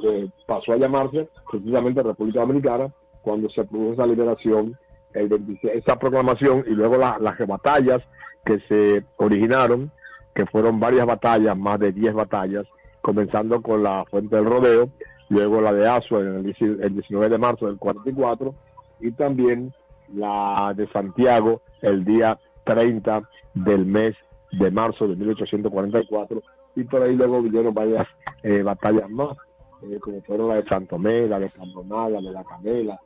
eh, 0.05 0.29
pasó 0.47 0.73
a 0.73 0.77
llamarse 0.77 1.29
precisamente 1.51 2.03
República 2.03 2.41
Dominicana 2.41 2.93
cuando 3.23 3.49
se 3.51 3.65
produjo 3.65 3.95
esa 3.95 4.07
liberación, 4.07 4.77
el 5.15 5.29
26, 5.29 5.75
esa 5.77 5.99
proclamación 5.99 6.65
y 6.67 6.71
luego 6.71 6.97
las 6.99 7.39
batallas 7.47 8.03
que 8.45 8.61
se 8.69 9.05
originaron, 9.17 9.91
que 10.35 10.47
fueron 10.47 10.79
varias 10.79 11.07
batallas, 11.07 11.57
más 11.57 11.79
de 11.79 11.93
10 11.93 12.15
batallas, 12.15 12.67
comenzando 13.01 13.63
con 13.63 13.83
la 13.83 14.05
Fuente 14.11 14.37
del 14.37 14.45
Rodeo, 14.45 14.91
luego 15.29 15.61
la 15.61 15.73
de 15.73 15.89
Asua 15.89 16.21
en 16.21 16.37
el, 16.37 16.95
19 16.95 17.29
de 17.29 17.39
marzo 17.39 17.67
del 17.67 17.79
44 17.79 18.55
y 19.01 19.13
también 19.13 19.73
la 20.15 20.73
de 20.77 20.87
Santiago 20.89 21.63
el 21.81 22.05
día 22.05 22.39
30 22.65 23.29
del 23.55 23.87
mes 23.87 24.15
de 24.53 24.71
marzo 24.71 25.09
de 25.09 25.17
1844 25.17 26.43
y 26.77 26.85
por 26.85 27.03
ahí 27.03 27.15
luego 27.15 27.43
vinieron 27.43 27.75
varias 27.75 28.07
eh, 28.43 28.63
batallas 28.63 29.11
más, 29.11 29.37
eh, 29.83 29.99
como 30.01 30.23
fueron 30.23 30.49
la 30.49 30.55
de 30.57 30.67
Santomé, 30.69 31.29
la 31.29 31.39
de 31.39 31.51
San 31.51 31.71
la 31.89 32.21
de 32.21 32.33
la 32.33 32.43
Canela, 32.45 33.01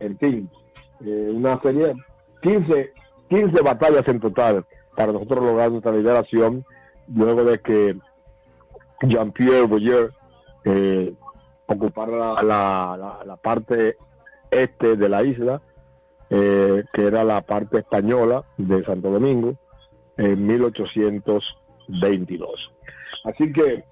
en 0.00 0.18
fin, 0.18 0.50
eh, 1.04 1.30
una 1.32 1.60
serie, 1.60 1.94
15, 2.42 2.92
15 3.28 3.62
batallas 3.62 4.08
en 4.08 4.18
total 4.20 4.64
para 4.96 5.12
nosotros 5.12 5.44
lograr 5.44 5.70
nuestra 5.70 5.92
liberación, 5.92 6.64
luego 7.08 7.44
de 7.44 7.60
que 7.60 7.96
Jean-Pierre 9.02 9.66
Boyer 9.66 10.10
ocupara 11.66 12.42
la, 12.42 13.22
la, 13.26 13.36
parte 13.36 13.98
este 14.50 14.96
de 14.96 15.08
la 15.08 15.22
isla, 15.22 15.62
que 16.28 16.84
era 16.94 17.24
la 17.24 17.40
parte 17.42 17.80
española 17.80 18.44
de 18.56 18.82
Santo 18.84 19.10
Domingo, 19.10 19.56
en 20.16 20.46
1822. 20.46 22.73
Así 23.24 23.52
que 23.52 23.84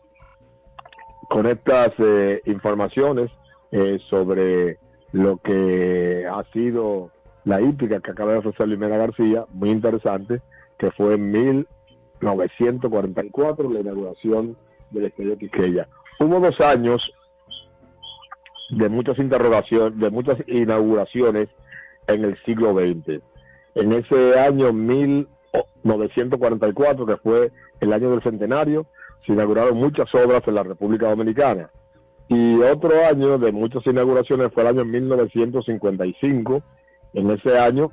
con 1.28 1.46
estas 1.46 1.90
eh, 1.98 2.40
informaciones 2.46 3.30
eh, 3.70 3.98
sobre 4.10 4.78
lo 5.12 5.36
que 5.38 6.26
ha 6.30 6.44
sido 6.52 7.10
la 7.44 7.60
hípica 7.60 8.00
que 8.00 8.10
acaba 8.10 8.32
de 8.32 8.38
ofrecer 8.38 8.66
Limena 8.68 8.96
García, 8.96 9.44
muy 9.50 9.70
interesante, 9.70 10.40
que 10.78 10.90
fue 10.90 11.14
en 11.14 11.30
1944 11.30 13.70
la 13.70 13.80
inauguración 13.80 14.56
del 14.90 15.04
Estadio 15.06 15.38
Quisqueya. 15.38 15.88
Hubo 16.20 16.40
dos 16.40 16.60
años 16.60 17.10
de 18.70 18.88
muchas 18.88 19.18
interrogaciones, 19.18 19.98
de 19.98 20.10
muchas 20.10 20.38
inauguraciones 20.46 21.48
en 22.06 22.24
el 22.24 22.38
siglo 22.44 22.72
XX. 22.74 23.20
En 23.74 23.92
ese 23.92 24.38
año 24.38 24.72
1944, 24.72 27.06
que 27.06 27.16
fue 27.18 27.52
el 27.80 27.92
año 27.92 28.10
del 28.10 28.22
centenario, 28.22 28.86
se 29.26 29.32
inauguraron 29.32 29.76
muchas 29.76 30.12
obras 30.14 30.42
en 30.46 30.54
la 30.54 30.62
República 30.62 31.08
Dominicana. 31.08 31.70
Y 32.28 32.60
otro 32.60 32.90
año 33.08 33.38
de 33.38 33.52
muchas 33.52 33.86
inauguraciones 33.86 34.52
fue 34.52 34.62
el 34.62 34.70
año 34.70 34.84
1955. 34.84 36.62
En 37.14 37.30
ese 37.30 37.58
año 37.58 37.92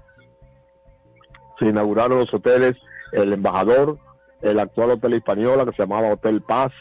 se 1.60 1.66
inauguraron 1.66 2.20
los 2.20 2.34
hoteles 2.34 2.78
El 3.12 3.34
Embajador, 3.34 3.98
el 4.42 4.60
actual 4.60 4.92
Hotel 4.92 5.16
Hispaniola 5.16 5.66
que 5.66 5.72
se 5.74 5.84
llamaba 5.84 6.14
Hotel 6.14 6.42
Paz, 6.42 6.72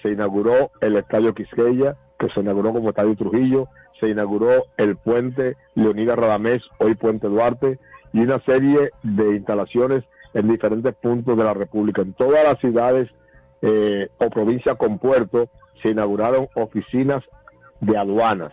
se 0.00 0.10
inauguró 0.10 0.70
el 0.80 0.96
Estadio 0.96 1.34
Quisqueya, 1.34 1.96
que 2.18 2.28
se 2.28 2.40
inauguró 2.40 2.72
como 2.72 2.90
Estadio 2.90 3.16
Trujillo, 3.16 3.68
se 3.98 4.08
inauguró 4.08 4.66
el 4.76 4.96
puente 4.96 5.56
Leonidas 5.74 6.18
Radamés, 6.18 6.62
hoy 6.78 6.94
Puente 6.94 7.28
Duarte, 7.28 7.78
y 8.12 8.20
una 8.20 8.40
serie 8.40 8.90
de 9.02 9.36
instalaciones 9.36 10.04
en 10.34 10.48
diferentes 10.48 10.94
puntos 10.96 11.36
de 11.36 11.44
la 11.44 11.54
República. 11.54 12.02
En 12.02 12.12
todas 12.14 12.44
las 12.44 12.58
ciudades 12.58 13.08
eh, 13.62 14.08
o 14.18 14.28
provincias 14.28 14.76
con 14.76 14.98
puerto 14.98 15.48
se 15.80 15.90
inauguraron 15.90 16.48
oficinas 16.54 17.22
de 17.80 17.96
aduanas 17.96 18.52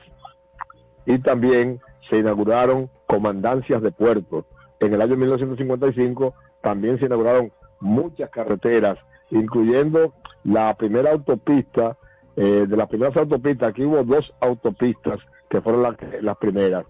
y 1.05 1.19
también 1.19 1.79
se 2.09 2.17
inauguraron 2.17 2.89
comandancias 3.07 3.81
de 3.81 3.91
puertos. 3.91 4.45
En 4.79 4.93
el 4.93 5.01
año 5.01 5.17
1955 5.17 6.33
también 6.61 6.99
se 6.99 7.05
inauguraron 7.05 7.51
muchas 7.79 8.29
carreteras, 8.29 8.97
incluyendo 9.31 10.13
la 10.43 10.73
primera 10.75 11.11
autopista, 11.11 11.97
eh, 12.35 12.65
de 12.67 12.77
las 12.77 12.87
primeras 12.87 13.17
autopistas, 13.17 13.69
aquí 13.69 13.83
hubo 13.83 14.03
dos 14.03 14.33
autopistas 14.39 15.19
que 15.49 15.61
fueron 15.61 15.83
las, 15.83 15.95
las 16.21 16.37
primeras. 16.37 16.85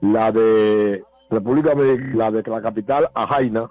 La 0.00 0.30
de 0.30 1.02
República 1.30 1.74
la 2.14 2.30
de 2.30 2.42
la 2.42 2.62
capital 2.62 3.08
a 3.14 3.26
Jaina, 3.26 3.68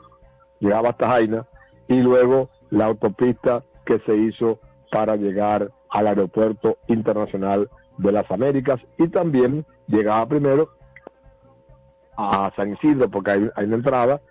llegaba 0.60 0.90
hasta 0.90 1.10
Jaina, 1.10 1.46
y 1.88 2.02
luego 2.02 2.50
la 2.70 2.86
autopista 2.86 3.64
que 3.86 4.00
se 4.00 4.16
hizo 4.16 4.60
para 4.92 5.16
llegar 5.16 5.72
al 5.90 6.08
aeropuerto 6.08 6.78
internacional 6.88 7.70
de 7.98 8.12
las 8.12 8.30
Américas 8.32 8.80
y 8.98 9.08
también 9.08 9.66
llegaba 9.88 10.26
primero 10.28 10.70
a 12.18 12.52
San 12.56 12.74
Isidro 12.74 13.10
porque 13.10 13.32
hay, 13.32 13.66
una 13.66 13.76
entrada 13.76 14.22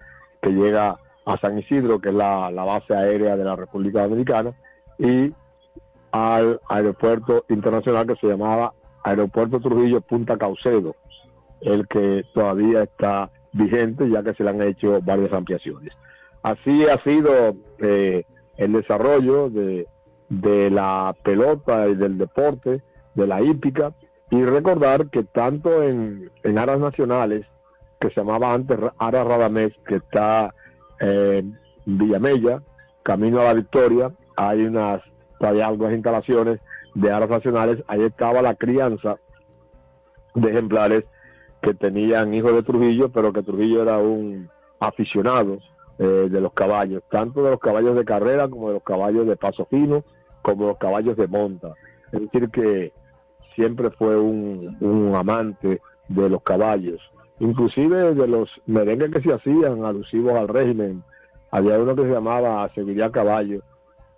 que 0.42 0.50
llega 0.50 0.96
a 1.24 1.38
San 1.38 1.58
Isidro 1.58 2.00
que 2.00 2.08
es 2.10 2.14
la, 2.14 2.50
la 2.50 2.64
base 2.64 2.94
aérea 2.94 3.36
de 3.36 3.44
la 3.44 3.56
República 3.56 4.02
Dominicana 4.02 4.52
y 4.98 5.32
al 6.12 6.60
aeropuerto 6.68 7.44
internacional 7.48 8.06
que 8.06 8.16
se 8.16 8.26
llamaba 8.26 8.72
Aeropuerto 9.04 9.60
Trujillo 9.60 10.00
Punta 10.00 10.36
Caucedo, 10.36 10.96
el 11.60 11.86
que 11.88 12.24
todavía 12.34 12.82
está 12.82 13.30
vigente 13.52 14.08
ya 14.08 14.22
que 14.22 14.34
se 14.34 14.44
le 14.44 14.50
han 14.50 14.62
hecho 14.62 15.00
varias 15.02 15.32
ampliaciones. 15.32 15.92
Así 16.42 16.86
ha 16.86 17.02
sido 17.02 17.54
eh, 17.78 18.24
el 18.60 18.72
desarrollo 18.72 19.48
de, 19.48 19.88
de 20.28 20.70
la 20.70 21.16
pelota 21.24 21.88
y 21.88 21.94
del 21.94 22.18
deporte, 22.18 22.82
de 23.14 23.26
la 23.26 23.40
hípica, 23.40 23.88
y 24.30 24.44
recordar 24.44 25.08
que 25.08 25.24
tanto 25.24 25.82
en, 25.82 26.30
en 26.42 26.58
aras 26.58 26.78
nacionales, 26.78 27.46
que 27.98 28.10
se 28.10 28.20
llamaba 28.20 28.52
antes 28.52 28.78
Aras 28.98 29.26
Radamés, 29.26 29.72
que 29.86 29.96
está 29.96 30.54
en 31.00 31.58
Villamella, 31.86 32.62
camino 33.02 33.40
a 33.40 33.44
la 33.44 33.54
Victoria, 33.54 34.12
hay 34.36 34.64
unas 34.64 35.02
todavía 35.38 35.66
algunas 35.66 35.94
instalaciones 35.94 36.60
de 36.94 37.10
aras 37.10 37.30
nacionales, 37.30 37.82
ahí 37.88 38.02
estaba 38.02 38.42
la 38.42 38.54
crianza 38.56 39.16
de 40.34 40.50
ejemplares 40.50 41.04
que 41.62 41.72
tenían 41.72 42.34
hijos 42.34 42.52
de 42.52 42.62
Trujillo, 42.62 43.08
pero 43.08 43.32
que 43.32 43.42
Trujillo 43.42 43.82
era 43.82 43.96
un 43.98 44.50
aficionado 44.80 45.58
eh, 46.02 46.28
de 46.30 46.40
los 46.40 46.54
caballos, 46.54 47.02
tanto 47.10 47.42
de 47.42 47.50
los 47.50 47.60
caballos 47.60 47.94
de 47.94 48.06
carrera 48.06 48.48
como 48.48 48.68
de 48.68 48.74
los 48.74 48.82
caballos 48.82 49.26
de 49.26 49.36
paso 49.36 49.66
fino, 49.66 50.02
como 50.40 50.68
los 50.68 50.78
caballos 50.78 51.14
de 51.14 51.28
monta. 51.28 51.74
Es 52.10 52.22
decir, 52.22 52.48
que 52.48 52.94
siempre 53.54 53.90
fue 53.90 54.16
un, 54.16 54.78
un 54.80 55.14
amante 55.14 55.82
de 56.08 56.30
los 56.30 56.42
caballos, 56.42 57.02
inclusive 57.38 58.14
de 58.14 58.26
los 58.26 58.48
merengues 58.64 59.10
que 59.10 59.20
se 59.20 59.34
hacían 59.34 59.84
alusivos 59.84 60.32
al 60.32 60.48
régimen. 60.48 61.02
Había 61.50 61.78
uno 61.78 61.94
que 61.94 62.04
se 62.04 62.12
llamaba 62.12 62.66
Seguiría 62.74 63.10
Caballo, 63.10 63.60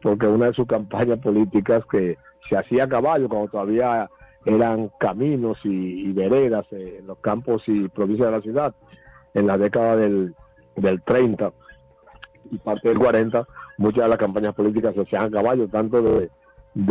porque 0.01 0.29
una 0.29 0.47
de 0.47 0.53
sus 0.53 0.69
campañas 0.69 1.19
políticas 1.19 1.85
que 1.87 2.17
se 2.49 2.57
hacía 2.57 2.85
a 2.85 2.89
caballo 2.89 3.29
cuando 3.29 3.51
todavía 3.51 4.09
eran 4.45 4.89
caminos 5.01 5.59
y, 5.65 6.11
y 6.11 6.13
veredas 6.13 6.65
en 6.71 7.09
los 7.09 7.19
campos 7.19 7.65
y 7.67 7.89
provincias 7.89 8.29
de 8.29 8.37
la 8.37 8.41
ciudad, 8.41 8.75
en 9.35 9.49
la 9.49 9.59
década 9.59 9.97
del, 9.97 10.37
del 10.77 11.03
30 11.03 11.53
y 12.53 12.59
parte 12.59 12.91
del 12.91 12.99
40, 12.99 13.49
muchas 13.79 14.05
de 14.05 14.09
las 14.11 14.19
campañas 14.19 14.55
políticas 14.55 14.95
se 14.95 15.01
hacían 15.01 15.25
a 15.25 15.31
caballo, 15.31 15.67
tanto 15.69 16.03
de, 16.03 16.31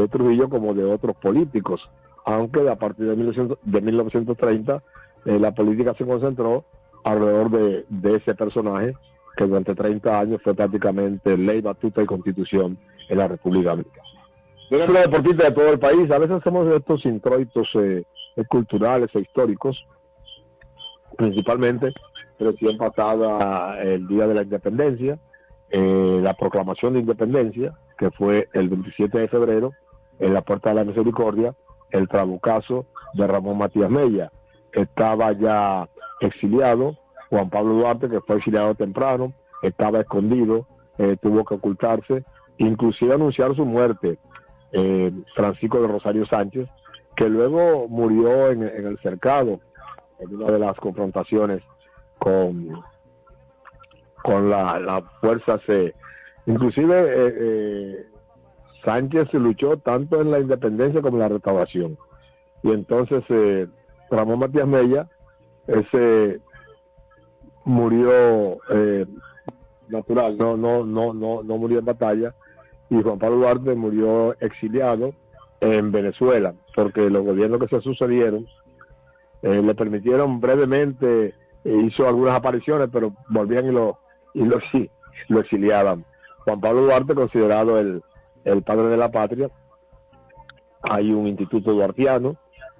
Trujillo 0.09 0.49
como 0.49 0.74
de 0.74 0.84
otros 0.84 1.16
políticos, 1.16 1.82
aunque 2.26 2.68
a 2.70 2.76
partir 2.76 3.07
de, 3.07 3.16
1900, 3.16 3.57
de 3.64 3.82
1930 3.82 4.84
eh, 5.26 5.39
la 5.39 5.51
política 5.51 5.93
se 5.95 6.05
concentró 6.05 6.66
alrededor 7.03 7.49
de, 7.89 8.16
ese 8.16 8.36
personaje 8.36 8.95
que 9.38 9.45
durante 9.45 9.74
30 9.74 10.20
años 10.20 10.41
fue 10.43 10.53
prácticamente 10.53 11.38
ley, 11.38 11.62
batuta 11.62 12.01
y 12.03 12.05
constitución 12.05 12.78
en 13.07 13.18
la 13.18 13.28
República 13.28 13.72
Dominicana. 13.72 14.07
Yo 14.70 14.78
los 14.78 14.93
deportistas 14.93 15.49
de 15.49 15.55
todo 15.55 15.70
el 15.72 15.80
país, 15.80 16.09
a 16.12 16.20
veces 16.20 16.38
hacemos 16.38 16.68
estos 16.74 17.05
introitos 17.05 17.70
eh, 17.76 18.03
culturales 18.49 19.09
e 19.14 19.20
históricos, 19.20 19.86
principalmente 21.18 21.93
recién 22.39 22.78
pasada 22.78 23.82
el 23.82 24.07
Día 24.07 24.28
de 24.28 24.34
la 24.34 24.43
Independencia, 24.43 25.20
eh, 25.72 26.19
la 26.22 26.34
proclamación 26.34 26.93
de 26.93 26.99
independencia, 26.99 27.74
que 27.97 28.11
fue 28.11 28.49
el 28.53 28.69
27 28.69 29.19
de 29.19 29.28
febrero, 29.28 29.72
en 30.19 30.34
la 30.34 30.41
Puerta 30.41 30.69
de 30.69 30.76
la 30.76 30.84
Misericordia, 30.84 31.55
el 31.91 32.07
trabucazo 32.07 32.86
de 33.13 33.26
Ramón 33.26 33.57
Matías 33.57 33.89
Mella. 33.89 34.32
Estaba 34.74 35.32
ya 35.32 35.88
exiliado, 36.19 36.97
Juan 37.30 37.49
Pablo 37.49 37.76
Duarte, 37.76 38.09
que 38.09 38.19
fue 38.22 38.38
exiliado 38.38 38.76
temprano, 38.76 39.34
estaba 39.61 40.01
escondido, 40.01 40.67
eh, 40.97 41.15
tuvo 41.22 41.45
que 41.45 41.55
ocultarse, 41.55 42.24
inclusive 42.57 43.13
anunciar 43.13 43.55
su 43.55 43.65
muerte, 43.65 44.19
eh, 44.74 45.11
Francisco 45.36 45.82
de 45.82 45.88
Rosario 45.88 46.26
Sánchez, 46.26 46.67
que 47.15 47.30
luego 47.30 47.88
murió 47.88 48.51
en, 48.51 48.63
en, 48.63 48.88
el 48.88 48.99
cercado, 48.99 49.59
en 50.19 50.36
una 50.36 50.51
de 50.51 50.59
las 50.59 50.76
confrontaciones 50.78 51.61
con, 52.19 52.82
con 54.24 54.49
la, 54.49 54.80
las 54.80 55.03
fuerzas, 55.19 55.61
eh, 55.67 55.93
inclusive 56.45 56.99
eh, 56.99 57.36
eh, 57.39 58.05
Sánchez 58.84 59.34
luchó 59.34 59.78
tanto 59.78 60.22
en 60.22 60.32
la 60.32 60.39
independencia 60.39 61.01
como 61.01 61.17
en 61.17 61.22
la 61.22 61.30
restauración. 61.30 61.97
Y 62.63 62.72
entonces 62.72 63.24
eh, 63.30 63.67
Ramón 64.09 64.39
Matías 64.39 64.67
Mella, 64.67 65.07
ese 65.67 66.41
murió 67.63 68.57
eh, 68.69 69.05
natural, 69.88 70.38
no, 70.38 70.57
no, 70.57 70.86
no, 70.86 71.13
no, 71.13 71.43
no 71.43 71.57
murió 71.57 71.80
en 71.80 71.86
batalla, 71.86 72.34
y 72.89 73.01
Juan 73.01 73.19
Pablo 73.19 73.38
Duarte 73.38 73.76
murió 73.76 74.36
exiliado 74.39 75.13
en 75.59 75.91
Venezuela, 75.91 76.53
porque 76.76 77.09
los 77.09 77.24
gobiernos 77.24 77.59
que 77.59 77.67
se 77.67 77.82
sucedieron 77.82 78.47
eh, 79.43 79.61
le 79.61 79.76
permitieron 79.76 80.39
brevemente, 80.39 81.36
eh, 81.63 81.76
hizo 81.86 82.07
algunas 82.07 82.36
apariciones, 82.36 82.89
pero 82.91 83.13
volvían 83.30 83.67
y 83.67 83.72
lo, 83.72 83.99
y 84.34 84.43
lo, 84.43 84.59
lo 85.27 85.39
exiliaban. 85.39 86.05
Juan 86.45 86.59
Pablo 86.59 86.82
Duarte, 86.82 87.13
considerado 87.13 87.77
el, 87.77 88.01
el 88.43 88.63
padre 88.63 88.88
de 88.88 88.97
la 88.97 89.11
patria, 89.11 89.49
hay 90.89 91.11
un 91.11 91.27
instituto 91.27 91.73
duartiano 91.73 92.36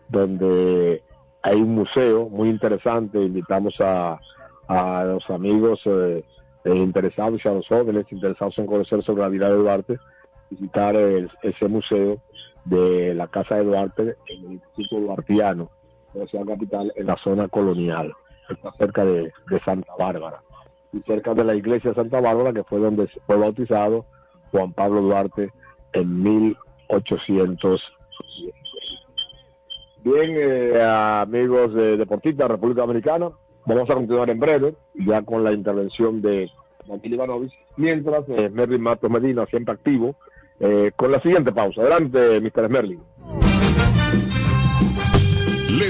donde 0.10 1.04
hay 1.44 1.62
un 1.62 1.76
museo 1.76 2.30
muy 2.30 2.50
interesante, 2.50 3.22
invitamos 3.22 3.76
a, 3.80 4.20
a 4.68 5.04
los 5.06 5.30
amigos 5.30 5.82
eh, 5.86 6.24
eh, 6.64 6.76
interesados 6.76 7.44
y 7.44 7.48
a 7.48 7.54
los 7.54 7.68
jóvenes 7.68 8.06
interesados 8.12 8.58
en 8.58 8.68
conocer 8.68 9.04
sobre 9.04 9.22
la 9.22 9.30
vida 9.30 9.50
de 9.50 9.56
Duarte, 9.56 9.98
visitar 10.50 10.96
el, 10.96 11.30
ese 11.44 11.68
museo 11.68 12.18
de 12.66 13.14
la 13.16 13.28
Casa 13.28 13.56
de 13.56 13.64
Duarte 13.64 14.16
en 14.28 14.46
el 14.46 14.52
Instituto 14.54 15.00
Duartiano, 15.00 15.70
de 16.14 16.20
la 16.22 16.28
ciudad 16.28 16.46
capital, 16.46 16.92
en 16.96 17.08
la 17.08 17.18
zona 17.18 17.48
colonial, 17.48 18.14
está 18.50 18.72
cerca 18.74 19.06
de, 19.06 19.32
de 19.50 19.60
Santa 19.66 19.94
Bárbara, 19.98 20.42
y 20.94 21.00
cerca 21.02 21.34
de 21.34 21.44
la 21.44 21.56
iglesia 21.56 21.92
de 21.92 21.96
Santa 21.96 22.20
Bárbara, 22.20 22.54
que 22.54 22.64
fue 22.64 22.80
donde 22.80 23.08
fue 23.26 23.38
bautizado 23.38 24.06
Juan 24.52 24.74
Pablo 24.74 25.02
Duarte 25.02 25.52
en 25.94 26.24
1800. 26.24 27.82
Bien, 30.04 30.32
eh, 30.36 30.82
amigos 30.84 31.74
de 31.74 31.98
Deportistas 31.98 32.50
República 32.50 32.82
Dominicana, 32.82 33.30
vamos 33.66 33.90
a 33.90 33.94
continuar 33.94 34.30
en 34.30 34.40
breve, 34.40 34.76
ya 34.96 35.22
con 35.22 35.44
la 35.44 35.52
intervención 35.52 36.22
de 36.22 36.50
Martín 36.88 37.14
Ivanovich, 37.14 37.54
mientras 37.78 38.28
eh, 38.30 38.50
Merlin 38.50 38.82
Matos 38.82 39.12
Medina, 39.12 39.46
siempre 39.46 39.76
activo, 39.76 40.16
eh, 40.60 40.92
con 40.96 41.12
la 41.12 41.22
siguiente 41.22 41.52
pausa. 41.52 41.82
Adelante, 41.82 42.42
Mr. 42.42 42.70
Merlin. 42.70 43.00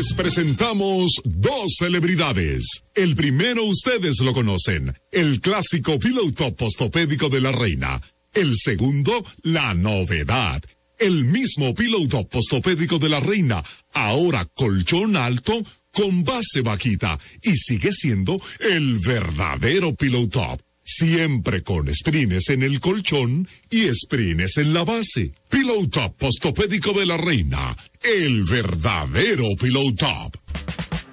Les 0.02 0.14
presentamos 0.14 1.22
dos 1.24 1.76
celebridades. 1.78 2.82
El 2.96 3.16
primero 3.16 3.66
ustedes 3.66 4.20
lo 4.22 4.34
conocen, 4.34 4.96
el 5.12 5.40
clásico 5.42 6.00
piloto 6.00 6.56
postopédico 6.56 7.30
de 7.30 7.40
la 7.40 7.52
reina. 7.52 8.02
El 8.34 8.56
segundo, 8.58 9.24
la 9.44 9.76
novedad. 9.76 10.60
El 10.98 11.26
mismo 11.26 11.76
piloto 11.76 12.28
postopédico 12.28 12.98
de 12.98 13.10
la 13.10 13.20
reina, 13.20 13.64
ahora 13.94 14.44
colchón 14.46 15.16
alto 15.16 15.54
con 15.92 16.24
base 16.24 16.62
vaquita 16.62 17.20
y 17.44 17.56
sigue 17.56 17.92
siendo 17.92 18.42
el 18.60 18.98
verdadero 19.06 19.94
piloto 19.94 20.58
Siempre 20.84 21.62
con 21.64 21.94
sprines 21.94 22.50
en 22.50 22.64
el 22.64 22.80
colchón 22.80 23.48
y 23.70 23.88
sprines 23.94 24.58
en 24.58 24.74
la 24.74 24.84
base. 24.84 25.32
Pillow 25.50 25.88
Top 25.88 26.18
Postopédico 26.18 26.92
de 26.94 27.06
la 27.06 27.18
Reina. 27.18 27.78
El 28.02 28.44
verdadero 28.44 29.46
Pillow 29.60 29.94
Top. 29.96 30.36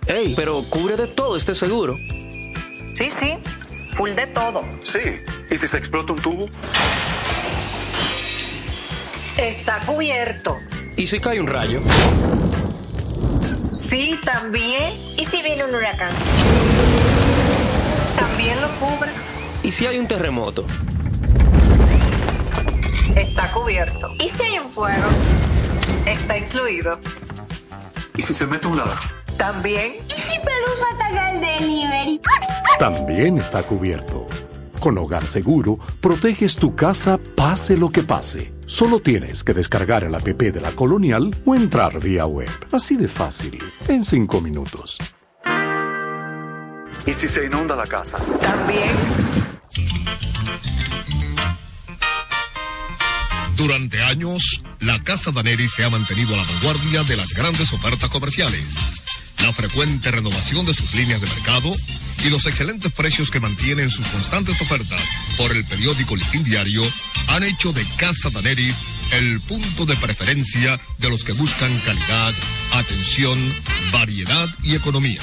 Ey, 0.06 0.32
pero 0.34 0.62
cubre 0.70 0.96
de 0.96 1.06
todo 1.06 1.36
este 1.36 1.54
seguro. 1.54 1.96
Sí, 2.94 3.10
sí, 3.10 3.34
full 3.94 4.10
de 4.10 4.26
todo. 4.28 4.66
Sí. 4.82 4.98
¿Y 5.50 5.56
si 5.56 5.66
se 5.66 5.76
explota 5.76 6.14
un 6.14 6.20
tubo? 6.20 6.48
Está 9.36 9.78
cubierto. 9.86 10.56
¿Y 10.96 11.06
si 11.06 11.20
cae 11.20 11.40
un 11.40 11.46
rayo? 11.46 11.80
Sí, 13.88 14.18
también. 14.24 14.94
¿Y 15.16 15.24
si 15.26 15.42
viene 15.42 15.64
un 15.64 15.74
huracán? 15.74 16.12
También 18.18 18.60
lo 18.60 18.68
cubre. 18.80 19.17
¿Y 19.68 19.70
si 19.70 19.84
hay 19.84 19.98
un 19.98 20.08
terremoto? 20.08 20.64
Está 23.14 23.52
cubierto. 23.52 24.08
¿Y 24.18 24.30
si 24.30 24.42
hay 24.42 24.58
un 24.60 24.70
fuego? 24.70 25.06
Está 26.06 26.38
incluido. 26.38 26.98
¿Y 28.16 28.22
si 28.22 28.32
se 28.32 28.46
mete 28.46 28.66
un 28.66 28.78
ladrón? 28.78 28.96
También. 29.36 29.96
¿Y 30.08 30.20
si 30.22 30.38
Pelusa 30.38 30.86
ataca 30.94 31.32
el 31.32 31.40
delivery? 31.42 32.18
También 32.78 33.36
está 33.36 33.62
cubierto. 33.62 34.26
Con 34.80 34.96
Hogar 34.96 35.26
Seguro, 35.26 35.78
proteges 36.00 36.56
tu 36.56 36.74
casa 36.74 37.20
pase 37.36 37.76
lo 37.76 37.90
que 37.90 38.02
pase. 38.02 38.54
Solo 38.64 39.00
tienes 39.00 39.44
que 39.44 39.52
descargar 39.52 40.02
el 40.02 40.14
app 40.14 40.24
de 40.24 40.60
la 40.62 40.72
Colonial 40.72 41.36
o 41.44 41.54
entrar 41.54 42.00
vía 42.00 42.24
web. 42.24 42.48
Así 42.72 42.96
de 42.96 43.06
fácil, 43.06 43.58
en 43.86 44.02
5 44.02 44.40
minutos. 44.40 44.96
¿Y 47.04 47.12
si 47.12 47.28
se 47.28 47.44
inunda 47.44 47.76
la 47.76 47.86
casa? 47.86 48.16
También. 48.40 49.57
Durante 53.56 54.02
años, 54.04 54.62
la 54.80 55.02
Casa 55.02 55.32
Daneri 55.32 55.66
se 55.68 55.84
ha 55.84 55.90
mantenido 55.90 56.34
a 56.34 56.38
la 56.38 56.44
vanguardia 56.44 57.02
de 57.02 57.16
las 57.16 57.34
grandes 57.34 57.72
ofertas 57.72 58.08
comerciales. 58.08 58.76
La 59.42 59.52
frecuente 59.52 60.10
renovación 60.10 60.64
de 60.64 60.74
sus 60.74 60.94
líneas 60.94 61.20
de 61.20 61.26
mercado 61.26 61.74
y 62.24 62.30
los 62.30 62.46
excelentes 62.46 62.92
precios 62.92 63.30
que 63.30 63.40
mantienen 63.40 63.90
sus 63.90 64.06
constantes 64.06 64.60
ofertas 64.60 65.00
por 65.36 65.50
el 65.52 65.64
periódico 65.64 66.16
Listín 66.16 66.44
Diario 66.44 66.82
han 67.28 67.42
hecho 67.42 67.72
de 67.72 67.84
Casa 67.96 68.30
Daneris 68.30 68.76
el 69.12 69.40
punto 69.40 69.86
de 69.86 69.96
preferencia 69.96 70.78
de 70.98 71.10
los 71.10 71.24
que 71.24 71.32
buscan 71.32 71.76
calidad, 71.80 72.34
atención, 72.72 73.38
variedad 73.92 74.48
y 74.62 74.74
economía. 74.74 75.20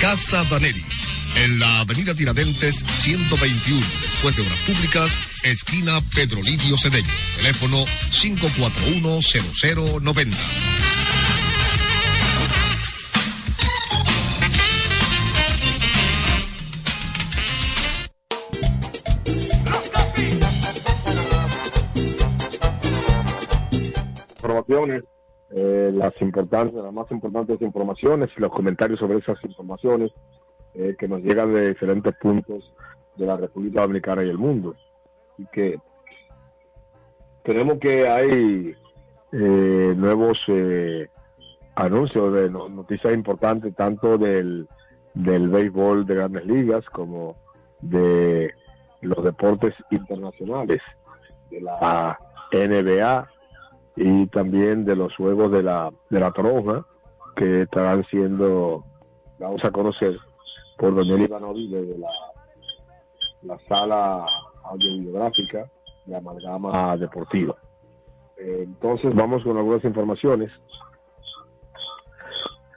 Casa 0.00 0.44
Daneris, 0.44 1.04
en 1.44 1.58
la 1.58 1.80
avenida 1.80 2.14
Tiradentes 2.14 2.84
121, 2.86 3.80
después 4.02 4.36
de 4.36 4.42
Obras 4.42 4.60
Públicas, 4.60 5.18
esquina 5.44 5.98
Pedro 6.14 6.40
Livio 6.42 6.76
Cedeño. 6.76 7.08
Teléfono 7.36 7.84
541-0090. 8.10 10.36
informaciones, 24.36 25.02
eh, 25.50 25.90
las 25.92 26.12
importantes, 26.20 26.80
las 26.82 26.92
más 26.92 27.10
importantes 27.10 27.60
informaciones 27.62 28.30
y 28.36 28.40
los 28.40 28.52
comentarios 28.52 29.00
sobre 29.00 29.18
esas 29.18 29.42
informaciones 29.44 30.12
eh, 30.74 30.94
que 30.98 31.08
nos 31.08 31.20
llegan 31.22 31.52
de 31.52 31.68
diferentes 31.68 32.14
puntos 32.16 32.72
de 33.16 33.26
la 33.26 33.36
República 33.36 33.82
Dominicana 33.82 34.24
y 34.24 34.28
el 34.30 34.38
mundo. 34.38 34.74
Y 35.38 35.46
que 35.46 35.78
tenemos 37.42 37.78
que 37.78 38.08
hay 38.08 38.74
eh, 39.32 39.94
nuevos 39.96 40.38
eh, 40.48 41.08
anuncios 41.74 42.32
de 42.34 42.50
no- 42.50 42.68
noticias 42.68 43.12
importantes 43.14 43.74
tanto 43.74 44.18
del, 44.18 44.68
del 45.14 45.48
béisbol 45.48 46.06
de 46.06 46.14
grandes 46.14 46.46
ligas 46.46 46.84
como 46.90 47.36
de 47.80 48.52
los 49.00 49.24
deportes 49.24 49.74
internacionales, 49.90 50.80
de 51.50 51.60
la 51.60 52.18
NBA 52.52 53.28
y 53.96 54.26
también 54.28 54.84
de 54.84 54.96
los 54.96 55.14
juegos 55.16 55.50
de 55.50 55.62
la, 55.62 55.90
de 56.10 56.20
la 56.20 56.30
Toronja 56.30 56.84
que 57.36 57.62
estarán 57.62 58.04
siendo, 58.04 58.84
vamos 59.38 59.64
a 59.64 59.70
conocer 59.70 60.16
por 60.76 60.94
Daniel 60.94 61.22
Ivanovi 61.22 61.68
desde 61.68 61.98
la, 61.98 62.10
la 63.42 63.58
sala 63.68 64.26
audiográfica 64.64 65.70
de 66.06 66.16
Amalgama 66.16 66.96
Deportiva. 66.96 67.56
Entonces 68.36 69.14
vamos 69.14 69.44
con 69.44 69.56
algunas 69.56 69.84
informaciones 69.84 70.50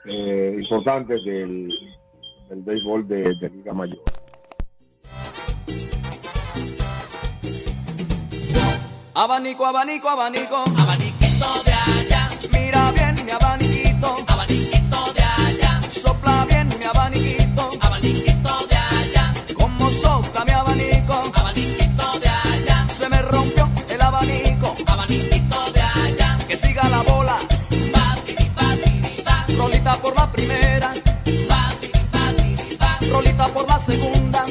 eh, 0.04 0.56
importantes 0.60 1.24
del, 1.24 1.68
del 2.48 2.62
béisbol 2.62 3.08
de, 3.08 3.34
de 3.40 3.50
Liga 3.50 3.72
Mayor. 3.72 3.98
Abanico, 9.14 9.64
abanico, 9.64 10.08
abanico. 10.08 10.56
Abaniquito 10.78 11.46
de 11.64 11.72
allá. 11.72 12.28
Mira 12.52 12.92
bien 12.92 13.14
mi 13.24 13.32
abaniquito. 13.32 14.14
Abaniquito 14.28 14.55
abanico. 21.12 21.40
Abaniquito 21.40 22.18
de 22.20 22.28
allá. 22.28 22.88
Se 22.88 23.08
me 23.08 23.22
rompió 23.22 23.68
el 23.88 24.00
abanico. 24.00 24.74
Abaniquito 24.86 25.72
de 25.72 25.80
allá. 25.80 26.38
Que 26.48 26.56
siga 26.56 26.88
la 26.88 27.02
bola. 27.02 27.38
Rolita 29.56 29.96
por 29.96 30.14
la 30.14 30.30
primera. 30.30 30.92
Rolita 33.10 33.48
por 33.48 33.68
la 33.68 33.78
segunda. 33.78 34.44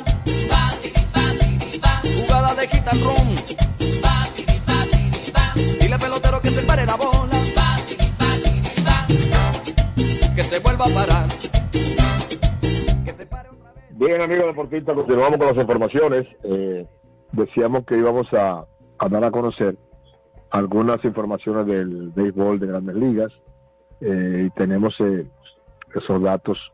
Jugada 2.17 2.55
de 2.55 2.67
quitar 2.67 2.97
ron. 2.99 3.35
Dile 5.79 5.99
pelotero 5.99 6.41
que 6.41 6.51
se 6.51 6.61
pare 6.61 6.85
la 6.85 6.95
bola. 6.95 7.39
Que 10.35 10.43
se 10.43 10.59
vuelva 10.59 10.85
a 10.85 10.89
parar. 10.89 11.27
Bien, 14.05 14.21
amigos 14.21 14.45
deportistas, 14.45 14.93
continuamos 14.93 15.39
con 15.39 15.47
las 15.47 15.57
informaciones. 15.57 16.27
Eh, 16.43 16.85
decíamos 17.31 17.85
que 17.85 17.97
íbamos 17.97 18.31
a, 18.33 18.63
a 18.99 19.09
dar 19.09 19.23
a 19.23 19.31
conocer 19.31 19.77
algunas 20.51 21.03
informaciones 21.03 21.65
del 21.65 22.11
béisbol 22.11 22.59
de 22.59 22.67
grandes 22.67 22.95
ligas 22.95 23.33
eh, 24.01 24.43
y 24.45 24.49
tenemos 24.51 24.95
eh, 24.99 25.25
esos 25.95 26.21
datos 26.21 26.71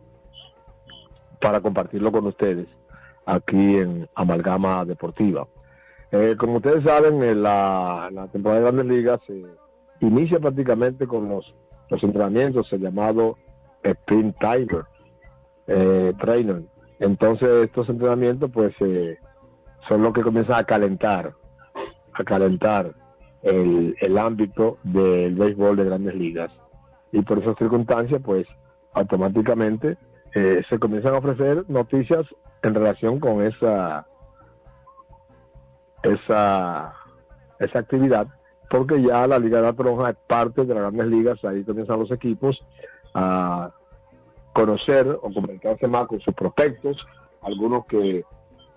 para 1.39 1.61
compartirlo 1.61 2.11
con 2.11 2.27
ustedes 2.27 2.67
aquí 3.25 3.77
en 3.77 4.09
Amalgama 4.13 4.83
Deportiva. 4.83 5.47
Eh, 6.11 6.35
como 6.37 6.57
ustedes 6.57 6.83
saben, 6.83 7.23
en 7.23 7.43
la, 7.43 8.09
la 8.11 8.27
temporada 8.27 8.59
de 8.59 8.71
grandes 8.71 8.97
ligas 8.97 9.21
se 9.25 9.41
inicia 10.01 10.37
prácticamente 10.37 11.07
con 11.07 11.29
los, 11.29 11.55
los 11.87 12.03
entrenamientos, 12.03 12.73
el 12.73 12.81
llamado 12.81 13.37
Sprint 13.83 14.35
Timer 14.37 14.83
eh, 15.67 16.13
Trainer. 16.19 16.63
Entonces 17.01 17.49
estos 17.65 17.89
entrenamientos 17.89 18.51
pues 18.51 18.73
eh, 18.79 19.17
son 19.89 20.03
los 20.03 20.13
que 20.13 20.21
comienzan 20.21 20.59
a 20.59 20.63
calentar, 20.63 21.33
a 22.13 22.23
calentar 22.23 22.93
el, 23.41 23.95
el 23.99 24.17
ámbito 24.19 24.77
del 24.83 25.33
béisbol 25.33 25.77
de 25.77 25.85
grandes 25.85 26.13
ligas. 26.13 26.51
Y 27.11 27.23
por 27.23 27.39
esas 27.39 27.57
circunstancias 27.57 28.21
pues 28.23 28.47
automáticamente 28.93 29.97
eh, 30.35 30.61
se 30.69 30.77
comienzan 30.77 31.15
a 31.15 31.17
ofrecer 31.17 31.65
noticias 31.67 32.23
en 32.61 32.75
relación 32.75 33.19
con 33.19 33.41
esa 33.41 34.05
esa 36.03 36.93
esa 37.59 37.79
actividad 37.79 38.27
porque 38.69 39.01
ya 39.01 39.25
la 39.25 39.39
Liga 39.39 39.57
de 39.57 39.63
la 39.63 39.73
Toronja 39.73 40.11
es 40.11 40.17
parte 40.27 40.65
de 40.65 40.73
las 40.73 40.83
grandes 40.83 41.07
ligas, 41.07 41.43
ahí 41.43 41.63
comienzan 41.63 41.99
los 41.99 42.11
equipos 42.11 42.63
a 43.15 43.71
conocer 44.53 45.07
o 45.21 45.31
comunicarse 45.33 45.87
más 45.87 46.07
con 46.07 46.19
sus 46.19 46.33
prospectos, 46.33 46.97
algunos 47.41 47.85
que 47.85 48.23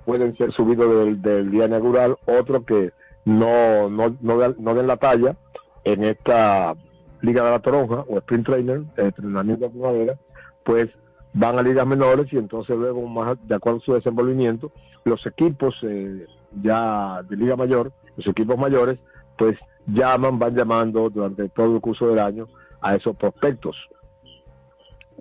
pueden 0.04 0.36
ser 0.36 0.52
subidos 0.52 1.20
del, 1.22 1.50
día 1.50 1.64
inaugural, 1.66 2.16
otros 2.26 2.64
que 2.64 2.92
no, 3.24 3.88
no, 3.88 4.16
no, 4.20 4.36
dan- 4.38 4.56
no 4.58 4.74
den 4.74 4.86
la 4.86 4.96
talla 4.96 5.36
en 5.84 6.04
esta 6.04 6.74
Liga 7.22 7.42
de 7.44 7.50
la 7.52 7.58
Toronja 7.58 8.04
o 8.08 8.18
Sprint 8.18 8.46
Trainer, 8.46 8.82
entrenamiento 8.96 9.64
de 9.64 9.70
primavera, 9.70 10.18
pues 10.62 10.90
van 11.32 11.58
a 11.58 11.62
ligas 11.62 11.86
menores 11.86 12.30
y 12.32 12.36
entonces 12.36 12.76
luego, 12.76 13.06
más 13.08 13.38
de 13.48 13.54
acuerdo 13.54 13.78
a 13.78 13.82
su 13.84 13.94
desenvolvimiento, 13.94 14.70
los 15.04 15.24
equipos 15.26 15.74
eh, 15.82 16.26
ya 16.62 17.22
de 17.22 17.36
Liga 17.36 17.56
Mayor, 17.56 17.92
los 18.16 18.26
equipos 18.26 18.58
mayores, 18.58 18.98
pues 19.38 19.58
llaman, 19.86 20.38
van 20.38 20.54
llamando 20.54 21.08
durante 21.10 21.48
todo 21.48 21.74
el 21.76 21.80
curso 21.80 22.08
del 22.08 22.18
año 22.18 22.46
a 22.80 22.94
esos 22.94 23.16
prospectos 23.16 23.76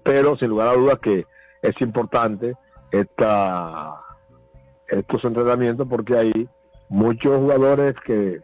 pero 0.04 0.38
sin 0.38 0.50
lugar 0.50 0.70
a 0.70 0.74
dudas 0.74 1.00
que 1.00 1.26
es 1.62 1.82
importante 1.82 2.56
esta 2.92 3.96
estos 4.88 5.24
entrenamientos 5.24 5.88
porque 5.90 6.18
hay 6.18 6.50
muchos 6.90 7.38
jugadores 7.38 7.96
que 8.06 8.42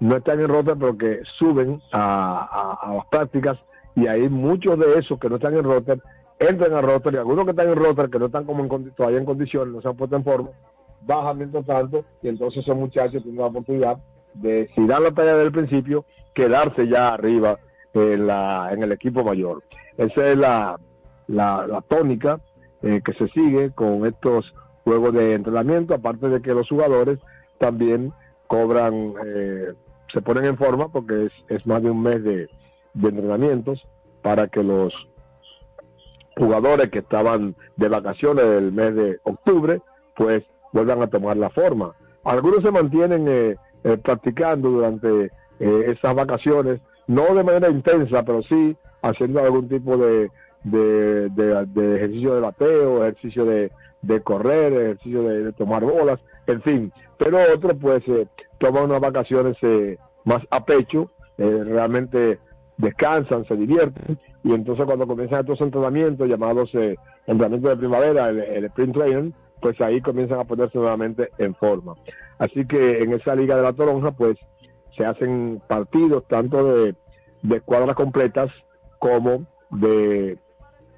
no 0.00 0.16
están 0.16 0.40
en 0.40 0.48
rota 0.48 0.74
pero 0.76 0.96
que 0.96 1.20
suben 1.38 1.82
a, 1.92 2.92
las 2.96 3.06
prácticas 3.06 3.58
y 3.96 4.06
hay 4.06 4.28
muchos 4.28 4.78
de 4.78 4.98
esos 4.98 5.18
que 5.18 5.28
no 5.28 5.36
están 5.36 5.54
en 5.54 5.64
rota 5.64 5.96
entran 6.38 6.72
a 6.74 6.80
rota 6.80 7.10
y 7.12 7.16
algunos 7.16 7.44
que 7.44 7.50
están 7.50 7.68
en 7.68 7.76
rota 7.76 8.08
que 8.08 8.18
no 8.18 8.26
están 8.26 8.44
como 8.44 8.64
en, 8.64 8.90
todavía 8.92 9.18
en 9.18 9.24
condiciones, 9.24 9.74
no 9.74 9.80
se 9.80 9.88
han 9.88 9.96
puesto 9.96 10.16
en 10.16 10.24
forma, 10.24 10.50
bajan 11.02 11.36
mientras 11.36 11.64
tanto 11.64 12.04
y 12.22 12.28
entonces 12.28 12.62
esos 12.62 12.76
muchachos 12.76 13.22
tienen 13.22 13.40
la 13.40 13.46
oportunidad 13.46 13.98
de, 14.34 14.68
si 14.74 14.86
dan 14.86 15.04
la 15.04 15.12
talla 15.12 15.36
del 15.36 15.52
principio, 15.52 16.04
quedarse 16.34 16.88
ya 16.88 17.08
arriba 17.08 17.58
en, 17.94 18.26
la, 18.26 18.70
en 18.72 18.82
el 18.82 18.92
equipo 18.92 19.24
mayor. 19.24 19.62
Esa 19.96 20.28
es 20.28 20.36
la, 20.36 20.78
la, 21.28 21.82
tónica 21.88 22.38
eh, 22.82 23.00
que 23.04 23.12
se 23.14 23.28
sigue 23.28 23.70
con 23.72 24.06
estos 24.06 24.52
juegos 24.84 25.14
de 25.14 25.34
entrenamiento, 25.34 25.94
aparte 25.94 26.28
de 26.28 26.42
que 26.42 26.54
los 26.54 26.68
jugadores 26.68 27.18
también 27.58 28.12
cobran, 28.46 29.14
eh, 29.24 29.72
se 30.12 30.20
ponen 30.20 30.44
en 30.44 30.58
forma 30.58 30.88
porque 30.88 31.26
es, 31.26 31.32
es 31.48 31.66
más 31.66 31.82
de 31.82 31.90
un 31.90 32.02
mes 32.02 32.22
de, 32.22 32.48
de 32.94 33.08
entrenamientos 33.08 33.82
para 34.22 34.48
que 34.48 34.62
los 34.62 34.92
jugadores 36.36 36.90
que 36.90 37.00
estaban 37.00 37.54
de 37.76 37.88
vacaciones 37.88 38.44
del 38.44 38.72
mes 38.72 38.94
de 38.94 39.18
octubre, 39.24 39.80
pues 40.16 40.42
vuelvan 40.72 41.02
a 41.02 41.06
tomar 41.06 41.36
la 41.36 41.50
forma. 41.50 41.94
Algunos 42.24 42.62
se 42.62 42.70
mantienen 42.70 43.28
eh, 43.28 43.56
eh, 43.84 43.96
practicando 43.98 44.70
durante 44.70 45.26
eh, 45.60 45.94
esas 45.96 46.14
vacaciones, 46.14 46.80
no 47.06 47.34
de 47.34 47.44
manera 47.44 47.70
intensa, 47.70 48.22
pero 48.22 48.42
sí 48.42 48.76
haciendo 49.02 49.40
algún 49.40 49.68
tipo 49.68 49.96
de, 49.96 50.30
de, 50.64 51.28
de- 51.30 51.96
ejercicio 51.96 52.34
de 52.34 52.40
bateo, 52.40 53.02
ejercicio 53.04 53.44
de, 53.44 53.70
de 54.02 54.20
correr, 54.22 54.72
ejercicio 54.72 55.22
de, 55.22 55.44
de 55.44 55.52
tomar 55.52 55.84
bolas, 55.84 56.18
en 56.46 56.62
fin. 56.62 56.92
Pero 57.18 57.38
otros 57.54 57.74
pues 57.80 58.02
eh, 58.08 58.26
toman 58.58 58.84
unas 58.84 59.00
vacaciones 59.00 59.56
eh, 59.62 59.98
más 60.24 60.42
a 60.50 60.64
pecho, 60.64 61.10
eh, 61.38 61.62
realmente 61.64 62.38
descansan, 62.76 63.44
se 63.46 63.56
divierten 63.56 64.18
y 64.42 64.52
entonces 64.52 64.84
cuando 64.84 65.06
comienzan 65.06 65.40
estos 65.40 65.60
entrenamientos 65.60 66.28
llamados 66.28 66.70
eh, 66.74 66.96
entrenamientos 67.26 67.70
de 67.70 67.76
primavera, 67.76 68.28
el, 68.30 68.40
el 68.40 68.64
sprint 68.66 68.94
training, 68.94 69.30
pues 69.60 69.80
ahí 69.80 70.00
comienzan 70.00 70.40
a 70.40 70.44
ponerse 70.44 70.76
nuevamente 70.78 71.30
en 71.38 71.54
forma. 71.54 71.94
Así 72.38 72.66
que 72.66 72.98
en 72.98 73.12
esa 73.12 73.34
liga 73.36 73.56
de 73.56 73.62
la 73.62 73.72
toronja 73.72 74.10
pues 74.12 74.36
se 74.96 75.04
hacen 75.04 75.60
partidos 75.66 76.26
tanto 76.28 76.64
de, 76.74 76.94
de 77.42 77.60
cuadras 77.60 77.94
completas 77.94 78.50
como 78.98 79.46
de, 79.70 80.38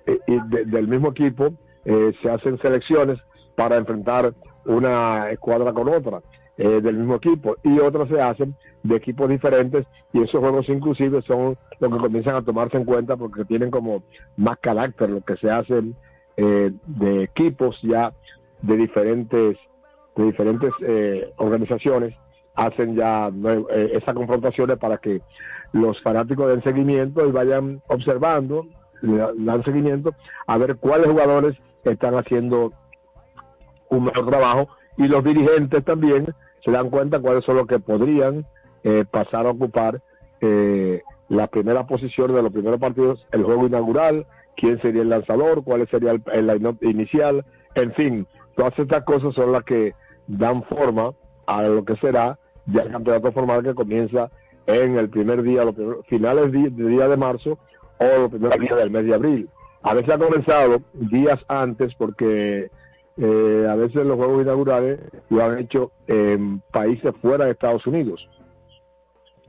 eh, 0.07 0.41
del 0.67 0.89
mismo 0.89 1.11
equipo, 1.11 1.53
eh, 1.85 2.13
se 2.23 2.31
hacen 2.31 2.59
selecciones 2.59 3.19
para 3.55 3.77
enfrentar 3.77 4.35
una 4.65 5.31
escuadra 5.31 5.73
con 5.73 5.89
otra 5.89 6.21
eh, 6.59 6.81
del 6.81 6.97
mismo 6.97 7.17
equipo 7.17 7.57
y 7.63 7.79
otras 7.79 8.09
se 8.09 8.21
hacen 8.21 8.55
de 8.83 8.97
equipos 8.97 9.29
diferentes 9.29 9.87
y 10.13 10.23
esos 10.23 10.41
juegos 10.41 10.69
inclusive 10.69 11.23
son 11.23 11.57
los 11.79 11.93
que 11.93 11.99
comienzan 11.99 12.35
a 12.35 12.43
tomarse 12.43 12.77
en 12.77 12.85
cuenta 12.85 13.17
porque 13.17 13.45
tienen 13.45 13.71
como 13.71 14.03
más 14.37 14.59
carácter 14.59 15.11
lo 15.11 15.21
que 15.21 15.37
se 15.37 15.51
hacen 15.51 15.95
eh, 16.37 16.73
de 16.87 17.23
equipos 17.25 17.79
ya 17.83 18.13
de 18.63 18.77
diferentes 18.77 19.57
de 20.17 20.25
diferentes 20.25 20.73
organizaciones 21.37 22.15
hacen 22.57 22.97
ya 22.97 23.31
nue- 23.31 23.67
eh, 23.71 23.93
esas 23.95 24.15
confrontaciones 24.15 24.79
para 24.79 24.99
que 24.99 25.21
los 25.73 26.01
fanáticos 26.03 26.49
den 26.49 26.63
seguimiento 26.63 27.27
y 27.27 27.33
vayan 27.33 27.83
observando, 27.89 28.67
dan 29.03 29.63
seguimiento 29.65 30.13
a 30.47 30.57
ver 30.59 30.77
cuáles 30.77 31.07
jugadores 31.09 31.57
están 31.85 32.15
haciendo 32.15 32.73
un 33.91 34.05
mejor 34.05 34.27
trabajo 34.29 34.69
y 34.97 35.07
los 35.07 35.23
dirigentes 35.23 35.85
también 35.85 36.27
se 36.65 36.71
dan 36.71 36.91
cuenta 36.91 37.21
cuáles 37.21 37.45
son 37.45 37.57
los 37.57 37.67
que 37.67 37.79
podrían 37.79 38.47
eh, 38.85 39.05
pasar 39.11 39.47
a 39.47 39.51
ocupar 39.51 40.01
eh, 40.41 41.03
la 41.29 41.47
primera 41.49 41.87
posición 41.87 42.35
de 42.35 42.43
los 42.43 42.53
primeros 42.53 42.81
partidos, 42.81 43.27
el 43.33 43.45
juego 43.45 43.67
inaugural, 43.67 44.27
quién 44.57 44.81
sería 44.81 45.03
el 45.03 45.09
lanzador, 45.11 45.63
cuál 45.63 45.87
sería 45.89 46.13
el, 46.13 46.23
el 46.33 46.77
inicial, 46.83 47.45
en 47.75 47.93
fin, 47.95 48.27
todas 48.57 48.79
estas 48.79 49.05
cosas 49.05 49.35
son 49.35 49.53
las 49.53 49.65
que 49.65 49.95
dan 50.27 50.63
forma 50.65 51.13
a 51.47 51.63
lo 51.65 51.85
que 51.85 51.97
será 51.97 52.39
ya 52.67 52.83
el 52.83 52.91
campeonato 52.93 53.33
formal 53.33 53.63
que 53.63 53.75
comienza 53.75 54.31
en 54.67 54.97
el 54.99 55.09
primer 55.09 55.43
día, 55.43 55.65
los 55.65 55.75
primeros- 55.75 56.07
finales 56.07 56.51
del 56.53 56.75
día 56.75 57.09
de 57.09 57.17
marzo 57.17 57.59
o 57.99 58.21
los 58.23 58.31
primeros 58.31 58.59
días 58.61 58.77
del 58.77 58.91
mes 58.91 59.05
de 59.07 59.15
abril. 59.15 59.49
A 59.83 59.95
veces 59.95 60.15
ha 60.15 60.19
comenzado 60.19 60.83
días 60.95 61.39
antes 61.49 61.95
porque 61.95 62.71
eh, 63.19 63.67
a 63.71 63.75
veces 63.77 64.05
los 64.05 64.17
juegos 64.17 64.43
inaugurales 64.43 65.01
lo 65.31 65.45
han 65.45 65.59
hecho 65.59 65.93
en 66.07 66.61
países 66.73 67.15
fuera 67.23 67.45
de 67.45 67.53
Estados 67.53 67.87
Unidos. 67.87 68.29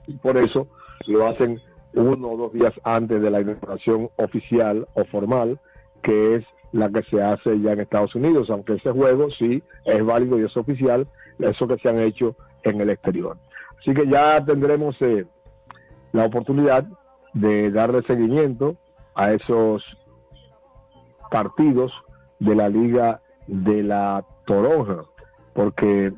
Y 0.05 0.13
por 0.17 0.37
eso 0.37 0.67
lo 1.07 1.27
hacen 1.27 1.59
uno 1.93 2.29
o 2.29 2.37
dos 2.37 2.53
días 2.53 2.73
antes 2.83 3.21
de 3.21 3.29
la 3.31 3.41
inauguración 3.41 4.09
oficial 4.17 4.87
o 4.93 5.03
formal, 5.05 5.59
que 6.01 6.35
es 6.35 6.45
la 6.71 6.89
que 6.89 7.01
se 7.03 7.21
hace 7.21 7.59
ya 7.59 7.71
en 7.73 7.79
Estados 7.79 8.13
Unidos, 8.13 8.49
aunque 8.49 8.73
ese 8.75 8.91
juego 8.91 9.29
sí 9.31 9.63
es 9.85 10.05
válido 10.05 10.39
y 10.39 10.45
es 10.45 10.55
oficial, 10.55 11.07
eso 11.39 11.67
que 11.67 11.77
se 11.77 11.89
han 11.89 11.99
hecho 11.99 12.35
en 12.69 12.81
el 12.81 12.89
exterior. 12.89 13.37
Así 13.79 13.93
que 13.93 14.07
ya 14.07 14.43
tendremos 14.43 14.95
eh, 15.01 15.25
la 16.11 16.25
oportunidad 16.25 16.85
de 17.33 17.71
darle 17.71 18.01
seguimiento 18.03 18.75
a 19.15 19.31
esos 19.31 19.83
partidos 21.29 21.91
de 22.39 22.55
la 22.55 22.69
Liga 22.69 23.21
de 23.47 23.83
la 23.83 24.25
Toronja, 24.45 25.03
porque 25.53 26.13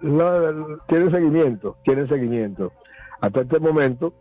no, 0.00 0.78
tienen 0.88 1.10
seguimiento, 1.10 1.76
tienen 1.84 2.08
seguimiento. 2.08 2.72
Hasta 3.20 3.42
este 3.42 3.60
momento, 3.60 4.12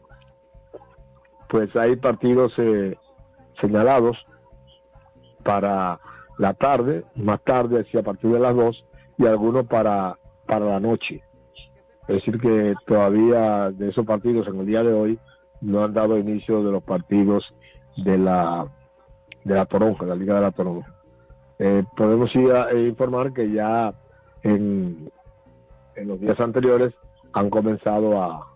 pues 1.47 1.76
hay 1.76 1.95
partidos 1.95 2.54
eh, 2.58 2.97
señalados 3.60 4.18
para 5.43 6.00
la 6.38 6.54
tarde, 6.54 7.04
más 7.16 7.41
tarde, 7.41 7.82
hacia 7.82 8.02
a 8.02 8.04
partir 8.04 8.32
de 8.32 8.39
las 8.39 8.56
2, 8.56 8.86
y 9.18 9.26
algunos 9.26 9.66
para, 9.66 10.18
para 10.50 10.66
la 10.66 10.80
noche. 10.80 11.22
Es 12.08 12.16
decir, 12.16 12.41
que 12.41 12.74
todavía 12.88 13.70
de 13.70 13.89
esos 13.89 14.06
partidos 14.06 14.47
en 14.47 14.60
el 14.60 14.66
día 14.66 14.82
de 14.82 14.91
hoy 14.91 15.20
no 15.62 15.84
han 15.84 15.93
dado 15.93 16.18
inicio 16.18 16.64
de 16.64 16.72
los 16.72 16.84
partidos 16.84 17.54
de 17.97 18.18
la 18.18 18.66
de 19.45 19.54
la 19.56 19.66
Toronja, 19.66 20.06
la 20.06 20.16
Liga 20.16 20.36
de 20.36 20.41
la 20.41 20.52
Toronja. 20.52 20.93
Eh, 21.60 21.84
podemos 21.95 22.36
ir 22.36 22.52
a, 22.52 22.72
eh, 22.72 22.88
informar 22.88 23.32
que 23.32 23.52
ya 23.52 23.93
en, 24.43 25.12
en 25.95 26.08
los 26.08 26.20
días 26.20 26.39
anteriores 26.39 26.93
han 27.34 27.50
comenzado 27.50 28.22
a, 28.22 28.47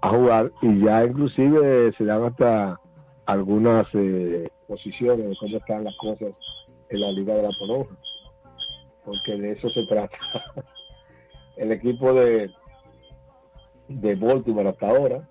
a 0.00 0.08
jugar 0.08 0.52
y 0.62 0.84
ya 0.84 1.04
inclusive 1.04 1.92
se 1.98 2.04
dan 2.04 2.24
hasta 2.24 2.80
algunas 3.26 3.86
eh, 3.92 4.48
posiciones 4.66 5.28
de 5.28 5.36
cómo 5.36 5.56
están 5.56 5.84
las 5.84 5.96
cosas 5.96 6.32
en 6.88 7.00
la 7.00 7.12
Liga 7.12 7.34
de 7.34 7.42
la 7.42 7.50
Toronja, 7.58 7.94
porque 9.04 9.36
de 9.36 9.52
eso 9.52 9.68
se 9.70 9.86
trata. 9.86 10.16
El 11.56 11.72
equipo 11.72 12.12
de, 12.12 12.50
de 13.88 14.14
Baltimore 14.16 14.70
hasta 14.70 14.88
ahora 14.88 15.28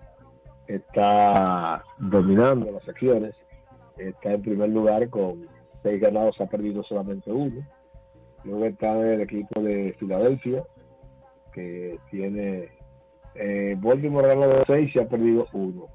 está 0.66 1.84
dominando 1.98 2.70
las 2.72 2.88
acciones, 2.88 3.34
está 3.98 4.32
en 4.32 4.42
primer 4.42 4.70
lugar 4.70 5.08
con 5.10 5.46
seis 5.82 6.00
ganados, 6.00 6.40
ha 6.40 6.46
perdido 6.46 6.82
solamente 6.82 7.30
uno. 7.30 7.66
Luego 8.44 8.64
está 8.66 8.92
el 9.00 9.20
equipo 9.22 9.60
de 9.60 9.94
Filadelfia, 9.98 10.64
que 11.52 11.98
tiene 12.10 12.70
eh, 13.34 13.76
Baltimore 13.78 14.30
ha 14.30 14.34
ganado 14.34 14.62
seis 14.66 14.94
y 14.94 14.98
ha 14.98 15.08
perdido 15.08 15.46
uno. 15.52 15.86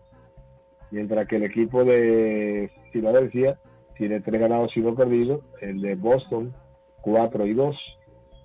Mientras 0.92 1.28
que 1.28 1.38
el 1.38 1.44
equipo 1.44 1.84
de 1.84 2.72
Filadelfia 2.92 3.60
tiene 3.96 4.22
tres 4.22 4.42
ganados 4.42 4.76
y 4.76 4.82
uno 4.82 4.96
perdido. 4.96 5.42
El 5.62 5.82
de 5.82 5.96
Boston, 5.96 6.54
cuatro 7.02 7.46
y 7.46 7.54
dos. 7.54 7.76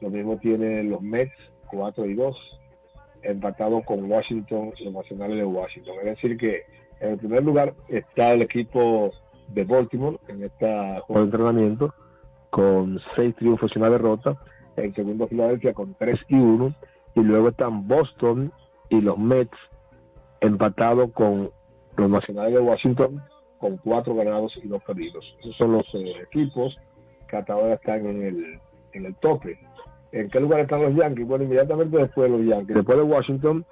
Lo 0.00 0.10
mismo 0.10 0.38
tienen 0.38 0.90
los 0.90 1.02
Mets, 1.02 1.34
cuatro 1.70 2.06
y 2.06 2.14
dos. 2.14 2.36
Empatado 3.22 3.82
con 3.82 4.10
Washington, 4.10 4.72
los 4.82 4.92
nacionales 4.92 5.38
de 5.38 5.44
Washington. 5.44 5.96
Es 6.00 6.04
decir, 6.04 6.36
que 6.36 6.62
en 7.00 7.12
el 7.12 7.18
primer 7.18 7.42
lugar 7.42 7.74
está 7.88 8.32
el 8.32 8.42
equipo 8.42 9.10
de 9.48 9.64
Baltimore 9.64 10.18
en 10.28 10.44
este 10.44 10.66
juego 11.00 11.20
de 11.20 11.24
entrenamiento 11.24 11.94
con 12.50 13.00
seis 13.16 13.34
triunfos 13.36 13.72
y 13.74 13.78
una 13.78 13.90
derrota. 13.90 14.36
En 14.76 14.94
segundo, 14.94 15.26
Filadelfia 15.26 15.72
con 15.72 15.94
tres 15.94 16.20
y 16.28 16.34
uno. 16.34 16.74
Y 17.14 17.20
luego 17.20 17.48
están 17.48 17.86
Boston 17.88 18.52
y 18.90 19.00
los 19.00 19.18
Mets 19.18 19.56
empatados 20.40 21.10
con 21.12 21.50
los 21.96 22.10
nacionales 22.10 22.54
de 22.54 22.60
Washington 22.60 23.22
con 23.58 23.78
cuatro 23.78 24.14
ganados 24.14 24.52
y 24.62 24.68
dos 24.68 24.82
perdidos. 24.82 25.24
Esos 25.40 25.56
son 25.56 25.72
los 25.72 25.86
eh, 25.94 26.14
equipos 26.22 26.76
hasta 27.38 27.52
ahora 27.54 27.74
están 27.74 28.06
en 28.06 28.22
el, 28.22 28.60
en 28.92 29.06
el 29.06 29.14
tope. 29.16 29.58
¿En 30.12 30.28
qué 30.30 30.40
lugar 30.40 30.60
están 30.60 30.82
los 30.82 30.94
Yankees? 30.94 31.26
Bueno, 31.26 31.44
inmediatamente 31.44 31.98
después 31.98 32.30
de 32.30 32.38
los 32.38 32.46
Yankees. 32.46 32.76
Después 32.76 32.98
de 32.98 33.04
Washington, 33.04 33.64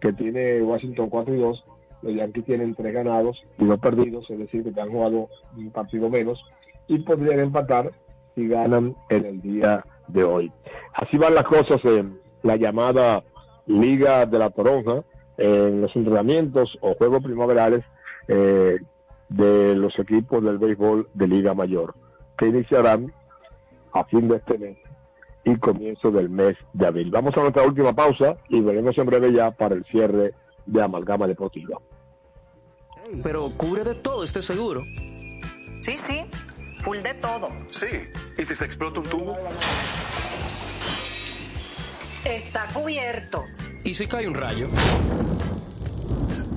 que 0.00 0.12
tiene 0.12 0.62
Washington 0.62 1.10
4 1.10 1.34
y 1.34 1.38
2, 1.38 1.64
los 2.02 2.14
Yankees 2.14 2.44
tienen 2.44 2.74
tres 2.74 2.94
ganados 2.94 3.42
y 3.58 3.66
dos 3.66 3.78
perdidos, 3.78 4.30
es 4.30 4.38
decir, 4.38 4.72
que 4.72 4.80
han 4.80 4.90
jugado 4.90 5.28
un 5.56 5.70
partido 5.70 6.08
menos 6.08 6.42
y 6.88 6.98
podrían 7.00 7.40
empatar 7.40 7.92
si 8.34 8.48
ganan 8.48 8.96
en 9.10 9.26
el 9.26 9.42
día 9.42 9.84
de 10.08 10.24
hoy. 10.24 10.52
Así 10.94 11.18
van 11.18 11.34
las 11.34 11.44
cosas 11.44 11.84
en 11.84 12.18
la 12.42 12.56
llamada 12.56 13.22
Liga 13.66 14.26
de 14.26 14.38
la 14.38 14.50
Toronja, 14.50 15.04
en 15.36 15.82
los 15.82 15.94
entrenamientos 15.94 16.78
o 16.80 16.94
juegos 16.94 17.22
primaverales 17.22 17.84
eh, 18.28 18.78
de 19.28 19.74
los 19.74 19.96
equipos 19.98 20.42
del 20.42 20.58
béisbol 20.58 21.08
de 21.14 21.28
Liga 21.28 21.54
Mayor, 21.54 21.94
que 22.40 22.46
iniciarán 22.46 23.12
a 23.92 24.02
fin 24.04 24.26
de 24.26 24.36
este 24.36 24.56
mes 24.56 24.78
y 25.44 25.56
comienzo 25.58 26.10
del 26.10 26.30
mes 26.30 26.56
de 26.72 26.86
abril. 26.86 27.10
Vamos 27.10 27.36
a 27.36 27.40
nuestra 27.40 27.64
última 27.64 27.92
pausa 27.92 28.36
y 28.48 28.60
veremos 28.60 28.96
en 28.96 29.06
breve 29.06 29.32
ya 29.32 29.50
para 29.50 29.74
el 29.74 29.84
cierre 29.84 30.32
de 30.64 30.82
Amalgama 30.82 31.26
Deportiva. 31.26 31.78
Pero 33.22 33.50
cubre 33.56 33.84
de 33.84 33.94
todo 33.94 34.24
este 34.24 34.40
seguro. 34.40 34.82
Sí, 35.82 35.98
sí, 35.98 36.24
full 36.78 36.98
de 36.98 37.12
todo. 37.14 37.50
Sí. 37.68 38.08
¿Y 38.38 38.44
si 38.44 38.54
se 38.54 38.64
explota 38.64 39.00
un 39.00 39.06
tubo? 39.06 39.36
Está 42.24 42.64
cubierto. 42.72 43.44
¿Y 43.84 43.92
si 43.92 44.06
cae 44.06 44.26
un 44.26 44.34
rayo? 44.34 44.68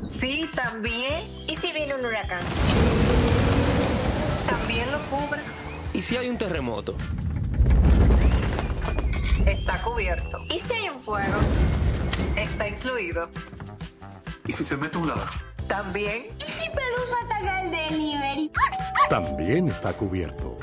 Sí, 0.07 0.49
también. 0.55 1.23
¿Y 1.47 1.55
si 1.55 1.73
viene 1.73 1.95
un 1.95 2.05
huracán? 2.05 2.43
También 4.47 4.89
lo 4.91 4.99
cubre. 5.09 5.41
¿Y 5.93 6.01
si 6.01 6.17
hay 6.17 6.29
un 6.29 6.37
terremoto? 6.37 6.95
Está 9.45 9.81
cubierto. 9.83 10.39
¿Y 10.49 10.59
si 10.59 10.73
hay 10.73 10.89
un 10.89 10.99
fuego? 10.99 11.37
Está 12.35 12.67
incluido. 12.67 13.29
¿Y 14.47 14.53
si 14.53 14.63
se 14.63 14.75
mete 14.75 14.97
un 14.97 15.07
ladrón? 15.07 15.27
También. 15.67 16.25
¿Y 16.39 16.51
si 16.51 16.69
Pelusa 16.69 17.15
ataca 17.25 17.61
el 17.61 17.71
delivery? 17.71 18.51
También 19.09 19.69
está 19.69 19.93
cubierto. 19.93 20.57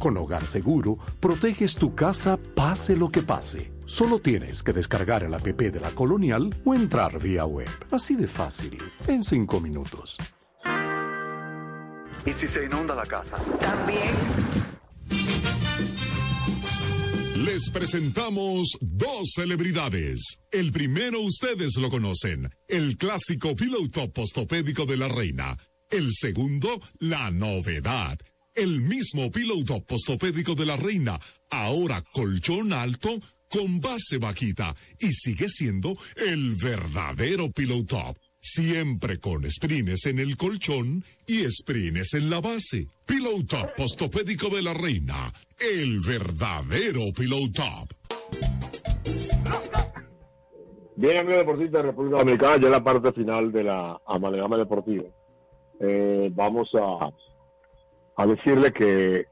Con 0.00 0.16
Hogar 0.16 0.44
Seguro, 0.44 0.98
proteges 1.20 1.76
tu 1.76 1.94
casa 1.94 2.36
pase 2.36 2.96
lo 2.96 3.08
que 3.08 3.22
pase. 3.22 3.72
Solo 3.86 4.18
tienes 4.18 4.64
que 4.64 4.72
descargar 4.72 5.22
el 5.22 5.34
app 5.34 5.42
de 5.42 5.80
la 5.80 5.90
Colonial 5.90 6.52
o 6.64 6.74
entrar 6.74 7.20
vía 7.20 7.44
web. 7.44 7.68
Así 7.92 8.16
de 8.16 8.26
fácil, 8.26 8.78
en 9.06 9.22
cinco 9.22 9.60
minutos. 9.60 10.16
¿Y 12.24 12.32
si 12.32 12.46
se 12.46 12.64
inunda 12.64 12.94
la 12.94 13.06
casa? 13.06 13.36
También. 13.58 14.14
Les 17.44 17.70
presentamos 17.70 18.78
dos 18.80 19.32
celebridades. 19.34 20.38
El 20.52 20.70
primero 20.70 21.20
ustedes 21.20 21.76
lo 21.76 21.90
conocen, 21.90 22.48
el 22.68 22.96
clásico 22.96 23.56
piloto 23.56 24.12
postopédico 24.12 24.86
de 24.86 24.96
la 24.96 25.08
reina. 25.08 25.56
El 25.90 26.12
segundo, 26.12 26.80
la 27.00 27.30
novedad. 27.32 28.16
El 28.54 28.80
mismo 28.82 29.30
piloto 29.30 29.82
postopédico 29.84 30.54
de 30.54 30.66
la 30.66 30.76
reina, 30.76 31.18
ahora 31.50 32.02
colchón 32.12 32.72
alto 32.72 33.10
con 33.50 33.80
base 33.80 34.18
bajita 34.18 34.74
y 35.00 35.12
sigue 35.12 35.48
siendo 35.48 35.96
el 36.16 36.54
verdadero 36.54 37.50
piloto. 37.50 38.14
Siempre 38.44 39.20
con 39.20 39.48
sprines 39.48 40.04
en 40.06 40.18
el 40.18 40.36
colchón 40.36 41.04
y 41.28 41.48
sprines 41.48 42.12
en 42.14 42.28
la 42.28 42.40
base. 42.40 42.88
Pillow 43.06 43.44
Top 43.44 43.70
Postopédico 43.76 44.48
de 44.48 44.62
la 44.62 44.74
Reina. 44.74 45.32
El 45.60 46.00
verdadero 46.00 47.02
Pillow 47.16 47.48
Top. 47.52 47.88
Bien, 50.96 51.18
amigos 51.18 51.36
deportistas 51.36 51.72
de 51.72 51.82
República 51.82 52.18
Dominicana, 52.18 52.56
ya 52.60 52.68
la 52.68 52.82
parte 52.82 53.12
final 53.12 53.52
de 53.52 53.62
la 53.62 54.00
amalgama 54.06 54.56
deportiva. 54.56 55.04
Eh, 55.78 56.28
vamos 56.34 56.68
a, 56.74 57.10
a 58.16 58.26
decirle 58.26 58.72
que 58.72 59.26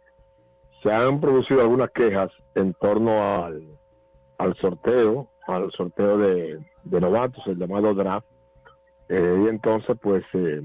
se 0.84 0.92
han 0.92 1.20
producido 1.20 1.62
algunas 1.62 1.90
quejas 1.90 2.30
en 2.54 2.74
torno 2.74 3.42
al, 3.44 3.76
al 4.38 4.56
sorteo, 4.58 5.28
al 5.48 5.72
sorteo 5.72 6.16
de 6.16 6.60
novatos, 6.84 7.44
el 7.48 7.58
llamado 7.58 7.92
draft. 7.92 8.24
Eh, 9.10 9.42
y 9.44 9.48
entonces, 9.48 9.96
pues, 10.00 10.22
eh, 10.34 10.62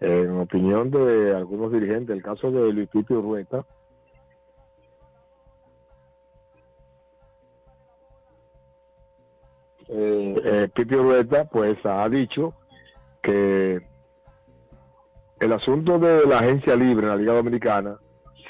en 0.00 0.30
opinión 0.40 0.90
de 0.90 1.32
algunos 1.32 1.70
dirigentes, 1.70 2.16
el 2.16 2.22
caso 2.22 2.50
de 2.50 2.72
Luis 2.72 2.88
Pipi 2.88 3.14
Urrueta, 3.14 3.64
eh, 9.88 10.68
eh, 10.76 10.96
Urrueta, 10.96 11.44
pues, 11.44 11.78
ha 11.86 12.08
dicho 12.08 12.48
que 13.22 13.80
el 15.38 15.52
asunto 15.52 16.00
de 16.00 16.26
la 16.26 16.40
agencia 16.40 16.74
libre 16.74 17.06
en 17.06 17.10
la 17.10 17.16
Liga 17.16 17.34
Dominicana 17.34 17.96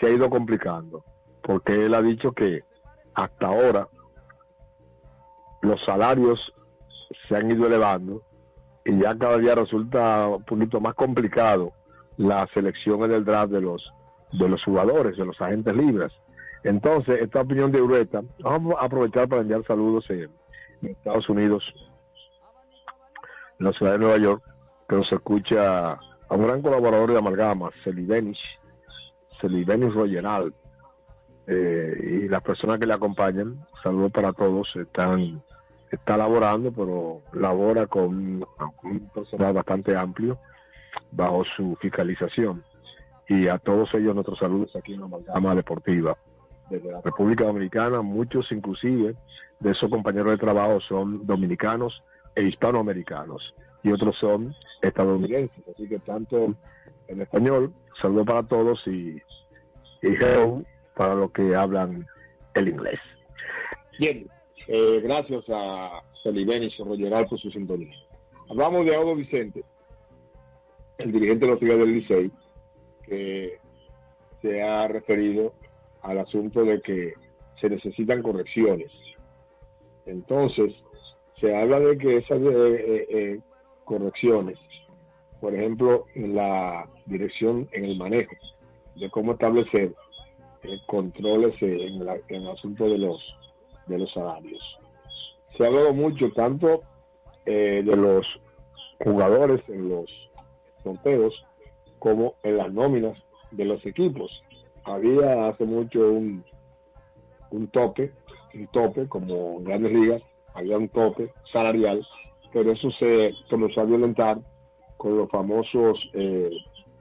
se 0.01 0.07
ha 0.07 0.11
ido 0.11 0.31
complicando, 0.31 1.05
porque 1.43 1.85
él 1.85 1.93
ha 1.93 2.01
dicho 2.01 2.33
que 2.33 2.65
hasta 3.13 3.47
ahora 3.47 3.89
los 5.61 5.85
salarios 5.85 6.41
se 7.29 7.37
han 7.37 7.51
ido 7.51 7.67
elevando 7.67 8.23
y 8.85 8.99
ya 8.99 9.17
cada 9.17 9.39
día 9.39 9.55
resulta 9.55 10.29
un 10.29 10.45
poquito 10.45 10.81
más 10.81 10.95
complicado 10.95 11.73
la 12.17 12.47
selección 12.53 13.03
en 13.05 13.13
el 13.13 13.25
draft 13.25 13.53
de 13.53 13.61
los 13.61 13.93
de 14.33 14.49
los 14.49 14.63
jugadores, 14.65 15.17
de 15.17 15.27
los 15.27 15.41
agentes 15.41 15.75
libres. 15.77 16.13
Entonces, 16.65 17.21
esta 17.21 17.41
opinión 17.41 17.71
de 17.73 17.83
Ureta, 17.83 18.23
vamos 18.41 18.75
a 18.79 18.87
aprovechar 18.87 19.29
para 19.29 19.43
enviar 19.43 19.65
saludos 19.67 20.09
en, 20.11 20.31
Estados 20.83 21.29
Unidos, 21.29 21.73
en 23.59 23.67
la 23.67 23.73
ciudad 23.73 23.93
de 23.93 23.99
Nueva 23.99 24.17
York, 24.19 24.43
que 24.89 24.97
nos 24.97 25.13
escucha 25.13 25.93
a 25.93 26.35
un 26.35 26.47
gran 26.47 26.63
colaborador 26.63 27.13
de 27.13 27.19
Amalgama, 27.19 27.71
Celidenis, 27.85 28.39
Celidenis 29.41 29.93
Royeral, 29.95 30.55
eh, 31.47 32.21
y 32.25 32.29
las 32.29 32.43
personas 32.43 32.79
que 32.79 32.87
le 32.87 32.95
acompañan, 32.95 33.65
saludos 33.83 34.13
para 34.13 34.33
todos, 34.33 34.75
están 34.77 35.43
está 35.93 36.17
laborando, 36.17 36.73
pero 36.73 37.21
labora 37.33 37.87
con 37.87 38.45
un 38.83 39.11
personal 39.15 39.53
bastante 39.53 39.95
amplio 39.95 40.39
bajo 41.11 41.45
su 41.57 41.77
fiscalización. 41.81 42.65
Y 43.29 43.47
a 43.49 43.59
todos 43.59 43.93
ellos 43.95 44.15
nuestros 44.15 44.39
saludos 44.39 44.75
aquí 44.75 44.95
en 44.95 45.01
la 45.01 45.07
Amalgama 45.07 45.55
Deportiva. 45.55 46.17
Desde 46.71 46.91
la 46.91 47.03
República 47.03 47.45
Dominicana, 47.45 48.01
muchos 48.01 48.51
inclusive 48.51 49.15
de 49.61 49.71
esos 49.71 49.91
compañeros 49.91 50.33
de 50.33 50.39
trabajo 50.39 50.81
son 50.81 51.27
dominicanos 51.27 52.03
e 52.35 52.43
hispanoamericanos 52.43 53.55
y 53.83 53.93
otros 53.93 54.17
son 54.19 54.55
estadounidenses. 54.81 55.63
Así 55.69 55.89
que 55.89 55.99
tanto 55.99 56.55
en 57.09 57.21
español, 57.21 57.73
saludo 58.01 58.25
para 58.25 58.43
todos 58.43 58.83
y, 58.87 59.21
y 60.01 60.09
hello 60.09 60.63
para 60.95 61.15
los 61.15 61.31
que 61.33 61.55
hablan 61.55 62.07
el 62.55 62.69
inglés. 62.69 63.01
Bien, 63.99 64.27
eh, 64.69 65.01
gracias 65.03 65.45
a 65.49 66.03
Celibenis 66.23 66.77
Rogeral 66.79 67.27
por 67.27 67.39
su 67.39 67.51
sintonía. 67.51 67.95
Hablamos 68.49 68.85
de 68.87 68.95
Audo 68.95 69.15
Vicente, 69.15 69.65
el 70.99 71.13
dirigente 71.13 71.47
de 71.47 71.51
los 71.53 71.61
Tigres 71.61 71.79
del 71.79 71.93
Licey, 71.95 72.31
que 73.05 73.59
se 74.41 74.63
ha 74.63 74.87
referido 74.89 75.53
al 76.03 76.19
asunto 76.19 76.65
de 76.65 76.81
que 76.81 77.15
se 77.61 77.69
necesitan 77.71 78.23
correcciones. 78.23 78.91
Entonces, 80.07 80.75
se 81.41 81.55
habla 81.55 81.79
de 81.81 81.97
que 81.99 82.17
esas 82.19 82.41
eh, 82.41 82.45
eh, 82.51 83.07
eh, 83.11 83.41
correcciones, 83.85 84.59
por 85.41 85.55
ejemplo, 85.55 86.07
en 86.15 86.35
la 86.35 86.89
dirección, 87.07 87.69
en 87.73 87.85
el 87.85 87.97
manejo, 87.97 88.35
de 88.97 89.11
cómo 89.11 89.33
establecer 89.33 89.95
controles 90.87 91.61
en, 91.61 92.05
la- 92.05 92.21
en 92.29 92.43
el 92.43 92.49
asunto 92.49 92.89
de 92.89 92.99
los 92.99 93.21
de 93.93 93.99
los 93.99 94.13
salarios. 94.13 94.79
Se 95.57 95.65
ha 95.65 95.69
hablado 95.69 95.93
mucho 95.93 96.31
tanto 96.33 96.83
eh, 97.47 97.83
de 97.85 97.97
los 97.97 98.27
jugadores 99.05 99.61
en 99.69 99.89
los 99.89 100.11
sorteos 100.83 101.35
como 101.99 102.35
en 102.43 102.57
las 102.57 102.73
nóminas 102.73 103.19
de 103.51 103.65
los 103.65 103.85
equipos. 103.87 104.43
Había 104.85 105.49
hace 105.49 105.65
mucho 105.65 106.01
un, 106.01 106.45
un 107.51 107.69
tope, 107.69 108.13
un 108.55 108.67
tope 108.69 109.09
como 109.09 109.59
en 109.59 109.65
grandes 109.65 109.93
ligas, 109.93 110.23
había 110.55 110.79
un 110.79 110.89
tope 110.89 111.33
salarial, 111.53 112.05
pero 112.53 112.73
eso 112.73 112.91
se 112.93 113.35
comenzó 113.49 113.83
a 113.83 113.85
violentar 113.85 114.39
con 114.97 115.17
los 115.17 115.31
famosos 115.31 115.99
eh, 116.15 116.51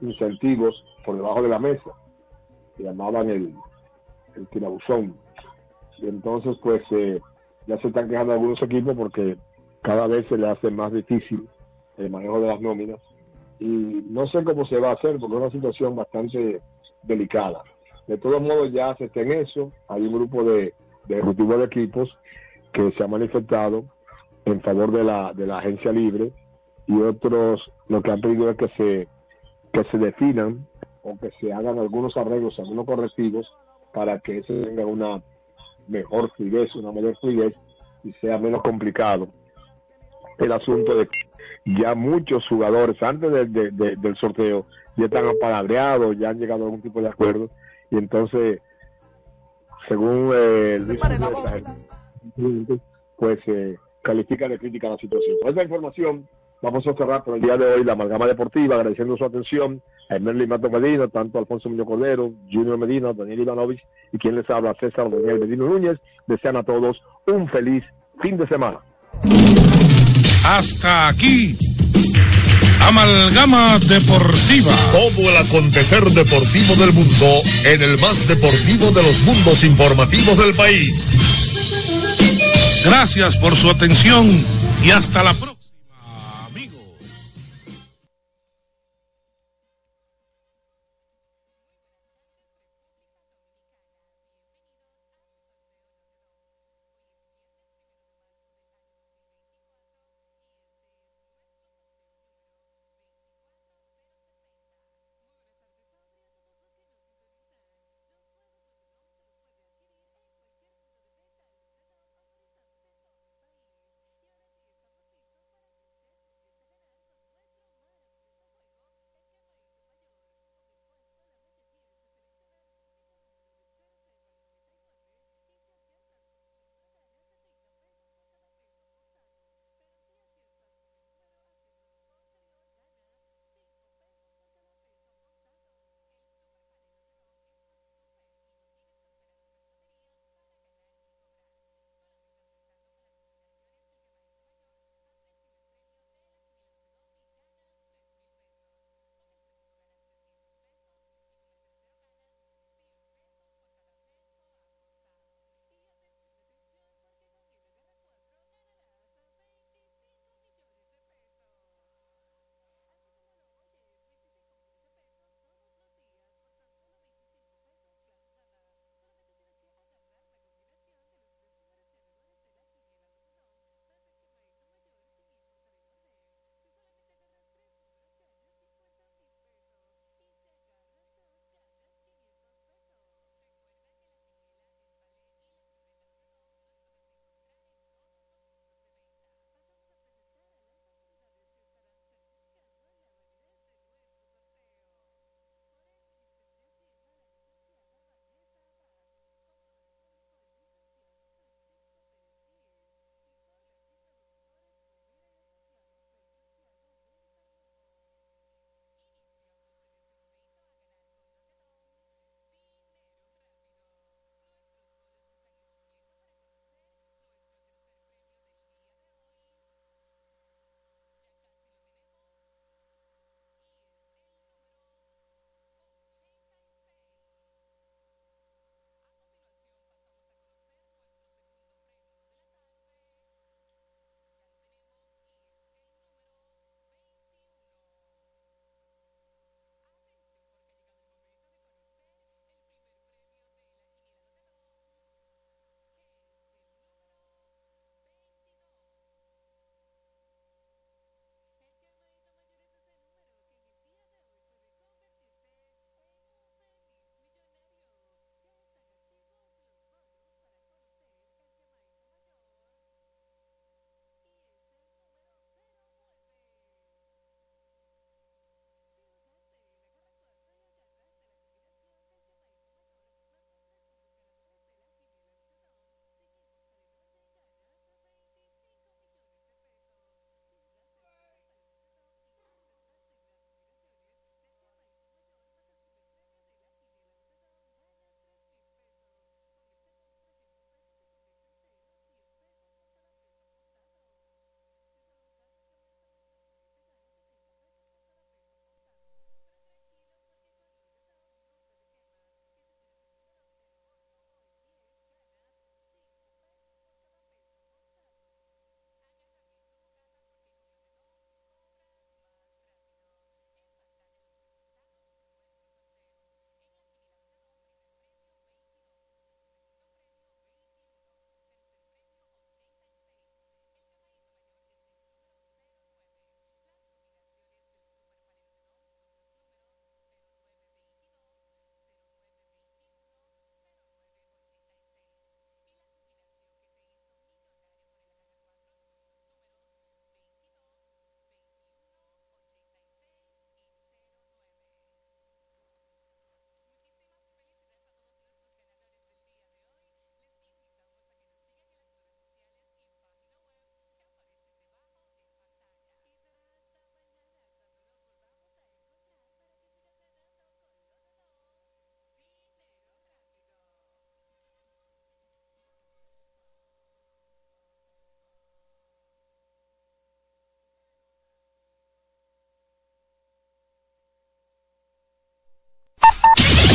incentivos 0.00 0.84
por 1.04 1.16
debajo 1.16 1.42
de 1.42 1.48
la 1.48 1.58
mesa, 1.58 1.90
que 2.76 2.84
llamaban 2.84 3.30
el, 3.30 3.54
el 4.36 4.46
tirabuzón. 4.48 5.16
Entonces, 6.02 6.56
pues, 6.62 6.82
eh, 6.90 7.20
ya 7.66 7.78
se 7.78 7.88
están 7.88 8.08
quejando 8.08 8.32
algunos 8.32 8.60
equipos 8.62 8.96
porque 8.96 9.36
cada 9.82 10.06
vez 10.06 10.26
se 10.28 10.36
le 10.36 10.48
hace 10.48 10.70
más 10.70 10.92
difícil 10.92 11.48
el 11.98 12.10
manejo 12.10 12.40
de 12.40 12.48
las 12.48 12.60
nóminas. 12.60 13.00
Y 13.58 14.04
no 14.10 14.26
sé 14.26 14.42
cómo 14.44 14.64
se 14.66 14.78
va 14.78 14.90
a 14.90 14.94
hacer 14.94 15.18
porque 15.18 15.36
es 15.36 15.42
una 15.42 15.50
situación 15.50 15.94
bastante 15.94 16.60
delicada. 17.04 17.62
De 18.06 18.18
todos 18.18 18.42
modos, 18.42 18.72
ya 18.72 18.94
se 18.96 19.04
está 19.04 19.20
en 19.20 19.32
eso. 19.32 19.70
Hay 19.88 20.02
un 20.02 20.12
grupo 20.12 20.42
de, 20.42 20.74
de 21.06 21.22
de 21.22 21.64
equipos 21.64 22.16
que 22.72 22.90
se 22.92 23.04
ha 23.04 23.06
manifestado 23.06 23.84
en 24.44 24.60
favor 24.62 24.90
de 24.90 25.04
la, 25.04 25.32
de 25.32 25.46
la 25.46 25.58
agencia 25.58 25.92
libre 25.92 26.32
y 26.86 27.00
otros 27.00 27.70
lo 27.88 28.02
que 28.02 28.10
han 28.10 28.20
pedido 28.20 28.50
es 28.50 28.56
que 28.56 28.68
se, 28.68 29.08
que 29.72 29.84
se 29.90 29.98
definan 29.98 30.66
o 31.02 31.16
que 31.18 31.30
se 31.40 31.52
hagan 31.52 31.78
algunos 31.78 32.16
arreglos, 32.16 32.58
algunos 32.58 32.86
correctivos 32.86 33.46
para 33.92 34.18
que 34.20 34.38
eso 34.38 34.52
tenga 34.52 34.86
una 34.86 35.22
mejor 35.88 36.30
fluidez, 36.36 36.74
una 36.76 36.92
mayor 36.92 37.16
fluidez 37.18 37.54
y 38.04 38.12
sea 38.14 38.38
menos 38.38 38.62
complicado 38.62 39.28
el 40.38 40.52
asunto 40.52 40.94
de 40.96 41.06
que 41.06 41.18
ya 41.80 41.94
muchos 41.94 42.46
jugadores 42.48 43.00
antes 43.02 43.30
de- 43.32 43.46
de- 43.46 43.70
de- 43.70 43.96
del 43.96 44.16
sorteo 44.16 44.66
ya 44.96 45.04
están 45.04 45.26
apalabreados, 45.28 46.18
ya 46.18 46.30
han 46.30 46.38
llegado 46.38 46.62
a 46.62 46.64
algún 46.66 46.82
tipo 46.82 47.00
de 47.00 47.08
acuerdo 47.08 47.48
y 47.90 47.96
entonces 47.98 48.60
según 49.88 50.30
eh, 50.34 50.78
pues 53.16 53.38
eh, 53.46 53.76
califica 54.02 54.48
de 54.48 54.58
crítica 54.58 54.88
la 54.88 54.96
situación. 54.98 55.36
Esta 55.44 55.62
información 55.62 56.26
vamos 56.62 56.86
a 56.86 56.94
cerrar 56.94 57.24
por 57.24 57.36
el 57.36 57.42
día 57.42 57.56
de 57.56 57.66
hoy 57.66 57.84
la 57.84 57.92
amalgama 57.92 58.26
deportiva, 58.26 58.76
agradeciendo 58.76 59.16
su 59.16 59.24
atención 59.24 59.82
a 60.08 60.16
Emerly 60.16 60.46
Mato 60.46 60.70
Medina, 60.70 61.08
tanto 61.08 61.36
a 61.36 61.40
Alfonso 61.42 61.68
Muñoz 61.68 61.86
Cordero, 61.86 62.32
Junior 62.50 62.78
Medina, 62.78 63.12
Daniel 63.12 63.40
Ivanovich 63.40 63.82
y 64.12 64.18
quien 64.18 64.36
les 64.36 64.48
habla, 64.48 64.74
César 64.78 65.10
Daniel 65.10 65.40
Medina 65.40 65.64
Núñez. 65.66 65.98
Desean 66.26 66.56
a 66.56 66.62
todos 66.62 66.96
un 67.26 67.48
feliz 67.48 67.84
fin 68.22 68.36
de 68.36 68.46
semana. 68.46 68.78
Hasta 70.46 71.08
aquí. 71.08 71.56
Amalgama 72.88 73.78
Deportiva. 73.78 74.72
Todo 74.92 75.30
el 75.30 75.36
acontecer 75.36 76.04
deportivo 76.04 76.74
del 76.76 76.92
mundo 76.92 77.26
en 77.66 77.82
el 77.82 77.98
más 78.00 78.26
deportivo 78.26 78.90
de 78.90 79.02
los 79.02 79.22
mundos 79.22 79.64
informativos 79.64 80.36
del 80.38 80.54
país. 80.54 81.18
Gracias 82.84 83.36
por 83.38 83.56
su 83.56 83.70
atención 83.70 84.28
y 84.84 84.90
hasta 84.90 85.22
la 85.22 85.30
próxima. 85.30 85.61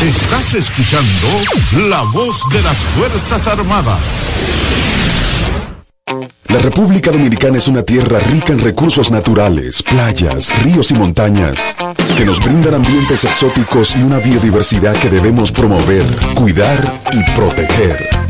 Estás 0.07 0.53
escuchando 0.53 1.09
la 1.89 2.01
voz 2.13 2.47
de 2.49 2.61
las 2.61 2.77
Fuerzas 2.77 3.45
Armadas. 3.45 3.99
La 6.47 6.59
República 6.59 7.11
Dominicana 7.11 7.57
es 7.57 7.67
una 7.67 7.83
tierra 7.83 8.19
rica 8.19 8.53
en 8.53 8.59
recursos 8.59 9.11
naturales, 9.11 9.83
playas, 9.83 10.57
ríos 10.63 10.91
y 10.91 10.93
montañas, 10.93 11.75
que 12.17 12.23
nos 12.23 12.39
brindan 12.39 12.75
ambientes 12.75 13.25
exóticos 13.25 13.97
y 13.97 14.03
una 14.03 14.19
biodiversidad 14.19 14.95
que 14.95 15.09
debemos 15.09 15.51
promover, 15.51 16.05
cuidar 16.35 17.01
y 17.11 17.21
proteger. 17.35 18.26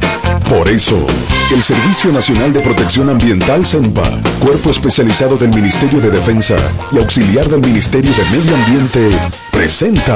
Por 0.50 0.70
eso, 0.70 1.06
el 1.54 1.62
Servicio 1.62 2.12
Nacional 2.12 2.54
de 2.54 2.62
Protección 2.62 3.10
Ambiental 3.10 3.66
CENPA, 3.66 4.22
cuerpo 4.40 4.70
especializado 4.70 5.36
del 5.36 5.50
Ministerio 5.50 6.00
de 6.00 6.10
Defensa 6.10 6.56
y 6.92 7.00
auxiliar 7.00 7.50
del 7.50 7.60
Ministerio 7.60 8.12
de 8.12 8.38
Medio 8.38 8.56
Ambiente, 8.56 9.20
presenta 9.52 10.16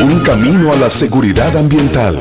Un 0.00 0.20
Camino 0.20 0.72
a 0.72 0.76
la 0.76 0.88
Seguridad 0.88 1.56
Ambiental. 1.56 2.18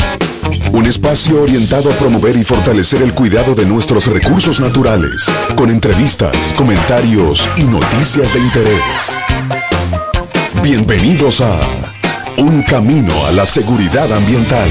Un 0.71 0.87
espacio 0.87 1.43
orientado 1.43 1.91
a 1.91 1.93
promover 1.93 2.35
y 2.35 2.43
fortalecer 2.43 3.03
el 3.03 3.13
cuidado 3.13 3.53
de 3.53 3.65
nuestros 3.65 4.07
recursos 4.07 4.59
naturales, 4.59 5.25
con 5.55 5.69
entrevistas, 5.69 6.53
comentarios 6.57 7.47
y 7.57 7.63
noticias 7.63 8.33
de 8.33 8.39
interés. 8.39 9.19
Bienvenidos 10.63 11.41
a 11.41 11.59
Un 12.37 12.63
Camino 12.63 13.13
a 13.27 13.31
la 13.31 13.45
Seguridad 13.45 14.11
Ambiental. 14.11 14.69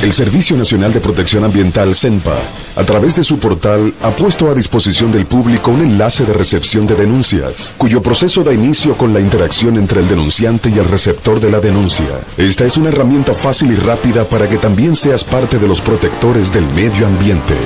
El 0.00 0.12
Servicio 0.12 0.56
Nacional 0.56 0.92
de 0.92 1.00
Protección 1.00 1.42
Ambiental 1.42 1.92
CENPA, 1.92 2.36
a 2.76 2.84
través 2.84 3.16
de 3.16 3.24
su 3.24 3.40
portal, 3.40 3.92
ha 4.02 4.12
puesto 4.12 4.48
a 4.48 4.54
disposición 4.54 5.10
del 5.10 5.26
público 5.26 5.72
un 5.72 5.82
enlace 5.82 6.24
de 6.24 6.34
recepción 6.34 6.86
de 6.86 6.94
denuncias, 6.94 7.74
cuyo 7.76 8.00
proceso 8.00 8.44
da 8.44 8.52
inicio 8.52 8.96
con 8.96 9.12
la 9.12 9.18
interacción 9.18 9.76
entre 9.76 10.00
el 10.00 10.08
denunciante 10.08 10.70
y 10.70 10.78
el 10.78 10.84
receptor 10.84 11.40
de 11.40 11.50
la 11.50 11.58
denuncia. 11.58 12.06
Esta 12.36 12.64
es 12.64 12.76
una 12.76 12.90
herramienta 12.90 13.34
fácil 13.34 13.72
y 13.72 13.74
rápida 13.74 14.22
para 14.22 14.48
que 14.48 14.58
también 14.58 14.94
seas 14.94 15.24
parte 15.24 15.58
de 15.58 15.66
los 15.66 15.80
protectores 15.80 16.52
del 16.52 16.66
medio 16.66 17.04
ambiente. 17.04 17.56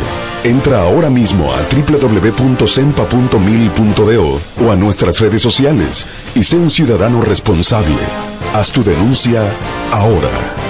Entra 0.42 0.80
ahora 0.80 1.10
mismo 1.10 1.52
a 1.52 1.58
www.sempa.mil.do 1.70 4.40
o 4.64 4.72
a 4.72 4.76
nuestras 4.76 5.20
redes 5.20 5.42
sociales 5.42 6.06
y 6.34 6.44
sé 6.44 6.56
un 6.56 6.70
ciudadano 6.70 7.20
responsable. 7.20 7.98
Haz 8.54 8.72
tu 8.72 8.82
denuncia 8.82 9.42
ahora. 9.90 10.61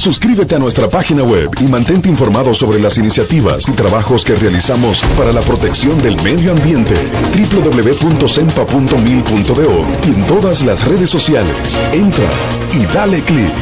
Suscríbete 0.00 0.54
a 0.54 0.58
nuestra 0.58 0.88
página 0.88 1.22
web 1.22 1.50
y 1.60 1.64
mantente 1.64 2.08
informado 2.08 2.54
sobre 2.54 2.80
las 2.80 2.96
iniciativas 2.96 3.68
y 3.68 3.72
trabajos 3.72 4.24
que 4.24 4.34
realizamos 4.34 5.02
para 5.14 5.30
la 5.30 5.42
protección 5.42 6.00
del 6.00 6.16
medio 6.22 6.52
ambiente. 6.52 6.94
www.sempa.mil.do 7.34 9.84
y 10.06 10.14
en 10.14 10.26
todas 10.26 10.64
las 10.64 10.86
redes 10.86 11.10
sociales. 11.10 11.78
Entra 11.92 12.30
y 12.72 12.86
dale 12.86 13.22
clic. 13.22 13.52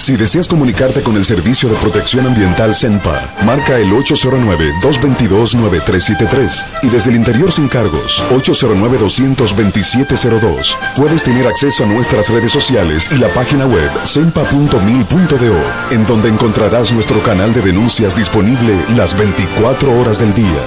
Si 0.00 0.16
deseas 0.16 0.48
comunicarte 0.48 1.02
con 1.02 1.16
el 1.18 1.26
Servicio 1.26 1.68
de 1.68 1.76
Protección 1.76 2.26
Ambiental 2.26 2.74
CENPA, 2.74 3.34
marca 3.44 3.78
el 3.78 3.92
809-222-9373 3.92 6.64
y 6.84 6.88
desde 6.88 7.10
el 7.10 7.16
interior 7.16 7.52
sin 7.52 7.68
cargos, 7.68 8.24
809-22702. 8.30 10.74
Puedes 10.96 11.22
tener 11.22 11.46
acceso 11.46 11.84
a 11.84 11.86
nuestras 11.86 12.30
redes 12.30 12.50
sociales 12.50 13.10
y 13.12 13.18
la 13.18 13.28
página 13.34 13.66
web 13.66 13.90
cenpa.mil.do, 14.06 15.90
en 15.90 16.06
donde 16.06 16.30
encontrarás 16.30 16.92
nuestro 16.92 17.22
canal 17.22 17.52
de 17.52 17.60
denuncias 17.60 18.16
disponible 18.16 18.74
las 18.96 19.14
24 19.18 20.00
horas 20.00 20.18
del 20.18 20.32
día. 20.32 20.64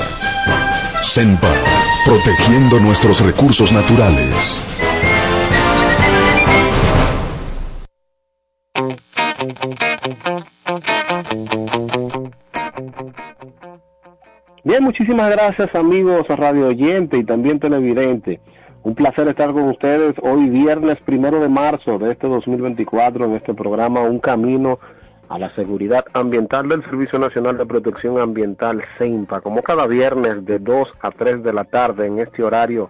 CENPA, 1.02 1.56
protegiendo 2.06 2.80
nuestros 2.80 3.22
recursos 3.22 3.72
naturales. 3.72 4.64
Bien, 14.64 14.84
muchísimas 14.84 15.30
gracias 15.30 15.76
amigos 15.76 16.26
radio 16.30 16.68
oyente 16.68 17.18
y 17.18 17.24
también 17.24 17.60
televidente. 17.60 18.40
Un 18.84 18.96
placer 18.96 19.28
estar 19.28 19.52
con 19.54 19.70
ustedes 19.70 20.16
hoy 20.22 20.50
viernes 20.50 20.98
primero 21.06 21.40
de 21.40 21.50
marzo 21.50 22.00
de 22.00 22.12
este 22.12 22.28
2024 22.28 23.26
en 23.26 23.34
este 23.34 23.54
programa 23.54 24.02
Un 24.02 24.20
Camino 24.20 24.80
a 25.30 25.38
la 25.38 25.54
Seguridad 25.56 26.06
Ambiental 26.14 26.70
del 26.70 26.84
Servicio 26.84 27.20
Nacional 27.20 27.58
de 27.58 27.66
Protección 27.66 28.20
Ambiental 28.20 28.84
CEIMPA. 28.98 29.42
Como 29.42 29.62
cada 29.62 29.88
viernes 29.88 30.46
de 30.46 30.60
2 30.60 30.88
a 31.02 31.12
3 31.12 31.44
de 31.44 31.54
la 31.54 31.64
tarde 31.66 32.08
en 32.08 32.20
este 32.20 32.44
horario 32.44 32.90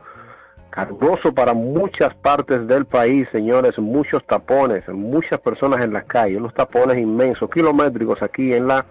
cargoso 0.74 1.32
para 1.36 1.54
muchas 1.54 2.16
partes 2.16 2.66
del 2.66 2.86
país, 2.86 3.28
señores, 3.32 3.78
muchos 3.78 4.26
tapones, 4.26 4.88
muchas 4.90 5.40
personas 5.40 5.84
en 5.84 5.94
las 5.94 6.06
calles, 6.06 6.40
unos 6.40 6.56
tapones 6.56 6.98
inmensos, 6.98 7.48
kilométricos 7.52 8.24
aquí 8.24 8.56
en 8.56 8.68
la 8.68 8.84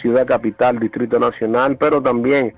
ciudad 0.00 0.26
capital, 0.26 0.78
Distrito 0.78 1.18
Nacional, 1.18 1.76
pero 1.76 2.00
también 2.00 2.54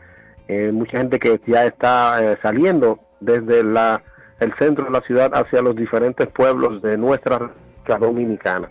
eh, 0.47 0.71
mucha 0.73 0.99
gente 0.99 1.19
que 1.19 1.41
ya 1.49 1.67
está 1.67 2.23
eh, 2.23 2.39
saliendo 2.43 3.01
desde 3.19 3.65
la, 3.65 4.03
el 4.39 4.55
centro 4.55 4.85
de 4.85 4.93
la 4.93 5.01
ciudad 5.01 5.33
hacia 5.35 5.63
los 5.63 5.75
diferentes 5.75 6.29
pueblos 6.29 6.81
de 6.81 6.97
nuestra 6.97 7.39
República 7.39 7.99
Dominicana. 7.99 8.69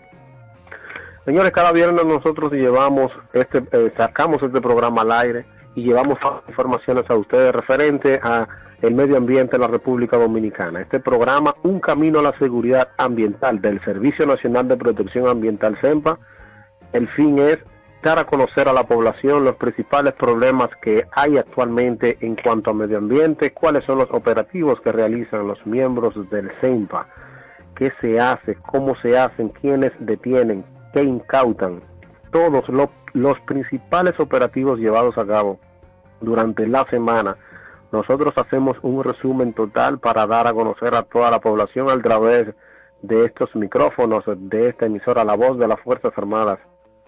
Señores, 1.26 1.52
cada 1.52 1.72
viernes 1.72 2.06
nosotros 2.06 2.50
llevamos 2.52 3.12
este, 3.34 3.62
eh, 3.72 3.92
sacamos 3.98 4.42
este 4.42 4.62
programa 4.62 5.02
al 5.02 5.12
aire 5.12 5.44
y 5.74 5.82
llevamos 5.82 6.18
informaciones 6.48 7.04
a 7.10 7.16
ustedes 7.16 7.54
referente 7.54 8.18
a 8.22 8.48
el 8.82 8.94
medio 8.94 9.16
ambiente 9.16 9.56
en 9.56 9.62
la 9.62 9.68
República 9.68 10.16
Dominicana. 10.16 10.80
Este 10.80 11.00
programa, 11.00 11.54
Un 11.62 11.80
Camino 11.80 12.20
a 12.20 12.22
la 12.22 12.38
Seguridad 12.38 12.88
Ambiental 12.96 13.60
del 13.60 13.80
Servicio 13.84 14.26
Nacional 14.26 14.68
de 14.68 14.76
Protección 14.76 15.28
Ambiental 15.28 15.76
CEMPA, 15.76 16.18
el 16.92 17.08
fin 17.08 17.38
es 17.38 17.58
dar 18.02 18.18
a 18.18 18.24
conocer 18.24 18.68
a 18.68 18.72
la 18.72 18.84
población 18.84 19.44
los 19.44 19.56
principales 19.56 20.14
problemas 20.14 20.70
que 20.80 21.04
hay 21.12 21.36
actualmente 21.36 22.16
en 22.22 22.36
cuanto 22.36 22.70
a 22.70 22.74
medio 22.74 22.96
ambiente, 22.96 23.52
cuáles 23.52 23.84
son 23.84 23.98
los 23.98 24.10
operativos 24.10 24.80
que 24.80 24.92
realizan 24.92 25.46
los 25.46 25.64
miembros 25.66 26.30
del 26.30 26.50
CEMPA, 26.60 27.06
qué 27.74 27.92
se 28.00 28.18
hace, 28.18 28.54
cómo 28.54 28.96
se 28.96 29.18
hacen, 29.18 29.50
quiénes 29.50 29.92
detienen, 29.98 30.64
qué 30.94 31.02
incautan, 31.02 31.82
todos 32.32 32.64
los 33.12 33.40
principales 33.40 34.18
operativos 34.18 34.78
llevados 34.78 35.18
a 35.18 35.26
cabo 35.26 35.58
durante 36.22 36.66
la 36.66 36.86
semana 36.86 37.36
nosotros 37.92 38.32
hacemos 38.36 38.78
un 38.82 39.02
resumen 39.02 39.52
total 39.52 39.98
para 39.98 40.26
dar 40.26 40.46
a 40.46 40.52
conocer 40.52 40.94
a 40.94 41.02
toda 41.02 41.30
la 41.30 41.40
población 41.40 41.90
a 41.90 42.00
través 42.00 42.54
de 43.02 43.24
estos 43.24 43.54
micrófonos 43.56 44.24
de 44.26 44.68
esta 44.68 44.86
emisora 44.86 45.24
La 45.24 45.34
Voz 45.34 45.58
de 45.58 45.66
las 45.66 45.80
Fuerzas 45.80 46.12
Armadas 46.16 46.58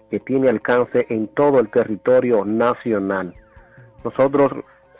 que 0.09 0.19
tiene 0.19 0.49
alcance 0.49 1.05
en 1.09 1.27
todo 1.27 1.59
el 1.59 1.69
territorio 1.69 2.45
nacional. 2.45 3.33
Nosotros 4.03 4.51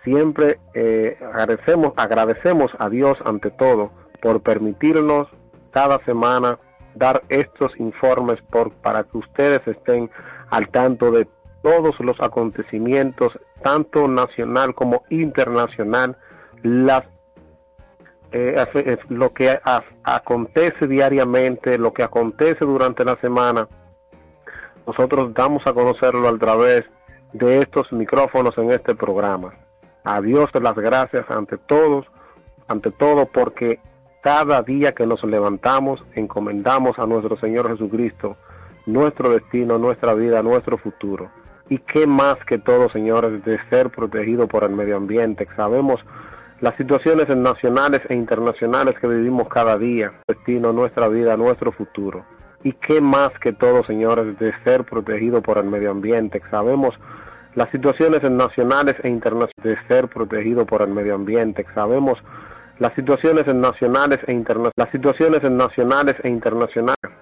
siempre 0.04 0.60
eh, 0.74 1.18
agradecemos, 1.22 1.94
agradecemos 1.98 2.72
a 2.80 2.90
Dios 2.90 3.18
ante 3.26 3.52
todo 3.52 3.92
por 4.22 4.42
permitirnos 4.42 5.28
cada 5.72 6.00
semana 6.06 6.58
dar 6.96 7.24
estos 7.30 7.78
informes 7.80 8.40
para 8.82 9.04
que 9.04 9.18
ustedes 9.18 9.68
estén 9.68 10.10
al 10.50 10.70
tanto 10.70 11.12
de 11.12 11.28
todos 11.64 11.97
los 12.01 12.20
acontecimientos, 12.20 13.39
tanto 13.64 14.07
nacional 14.07 14.76
como 14.76 15.03
internacional, 15.09 16.18
las, 16.61 17.05
eh, 18.34 18.97
lo 19.07 19.32
que 19.32 19.59
acontece 20.03 20.88
diariamente, 20.88 21.78
lo 21.78 21.93
que 21.93 22.03
acontece 22.03 22.66
durante 22.66 23.05
la 23.05 23.16
semana, 23.16 23.68
nosotros 24.86 25.34
damos 25.34 25.66
a 25.66 25.74
conocerlo 25.74 26.28
a 26.28 26.38
través 26.38 26.84
de 27.32 27.59
estos 27.59 27.91
micrófonos 27.93 28.55
en 28.57 28.72
este 28.72 28.93
programa. 28.93 29.53
A 30.03 30.20
Dios 30.20 30.49
las 30.53 30.76
gracias 30.76 31.26
ante 31.32 31.57
todos, 31.57 32.05
ante 32.68 32.91
todo 32.91 33.26
porque 33.26 33.80
cada 34.22 34.61
día 34.61 34.91
que 34.91 35.07
nos 35.07 35.24
levantamos 35.24 36.03
encomendamos 36.14 36.99
a 36.99 37.05
nuestro 37.05 37.38
Señor 37.38 37.70
Jesucristo 37.70 38.36
nuestro 38.86 39.30
destino, 39.30 39.78
nuestra 39.78 40.14
vida, 40.14 40.43
nuestro 40.43 40.78
futuro 40.78 41.32
y 41.74 41.80
qué 41.80 42.05
más 42.05 42.38
que 42.45 42.59
todo, 42.59 42.88
señores, 42.91 43.43
de 43.45 43.57
ser 43.71 43.89
protegido 43.89 44.47
por 44.47 44.63
el 44.63 44.76
medio 44.76 44.95
ambiente. 44.95 45.47
Sabemos 45.55 45.99
las 46.61 46.76
situaciones 46.76 47.28
nacionales 47.36 48.03
e 48.09 48.13
internacionales 48.13 48.93
que 48.99 49.07
vivimos 49.07 49.47
cada 49.47 49.76
día, 49.80 50.11
destino, 50.28 50.71
nuestra 50.71 51.07
vida, 51.07 51.36
nuestro 51.36 51.71
futuro. 51.71 52.26
Y 52.63 52.74
qué 52.74 53.01
más 53.01 53.32
que 53.39 53.53
todo, 53.53 53.84
señores, 53.86 54.38
de 54.38 54.53
ser 54.63 54.84
protegido 54.84 55.41
por 55.41 55.57
el 55.57 55.63
medio 55.63 55.89
ambiente. 55.89 56.41
Sabemos 56.51 56.93
las 57.55 57.71
situaciones 57.71 58.21
nacionales 58.21 58.95
e 59.01 59.09
internacionales 59.09 59.55
de 59.63 59.76
ser 59.88 60.07
protegido 60.09 60.67
por 60.67 60.84
el 60.84 60.89
medio 60.89 61.15
ambiente. 61.15 61.65
Sabemos 61.74 62.19
las 62.78 62.93
situaciones 62.93 63.47
nacionales 63.47 64.19
e 64.28 64.32
internacionales, 64.32 64.74
las 64.76 64.91
situaciones 64.91 65.41
nacionales 65.41 66.17
e 66.21 66.30
internacionales 66.30 67.13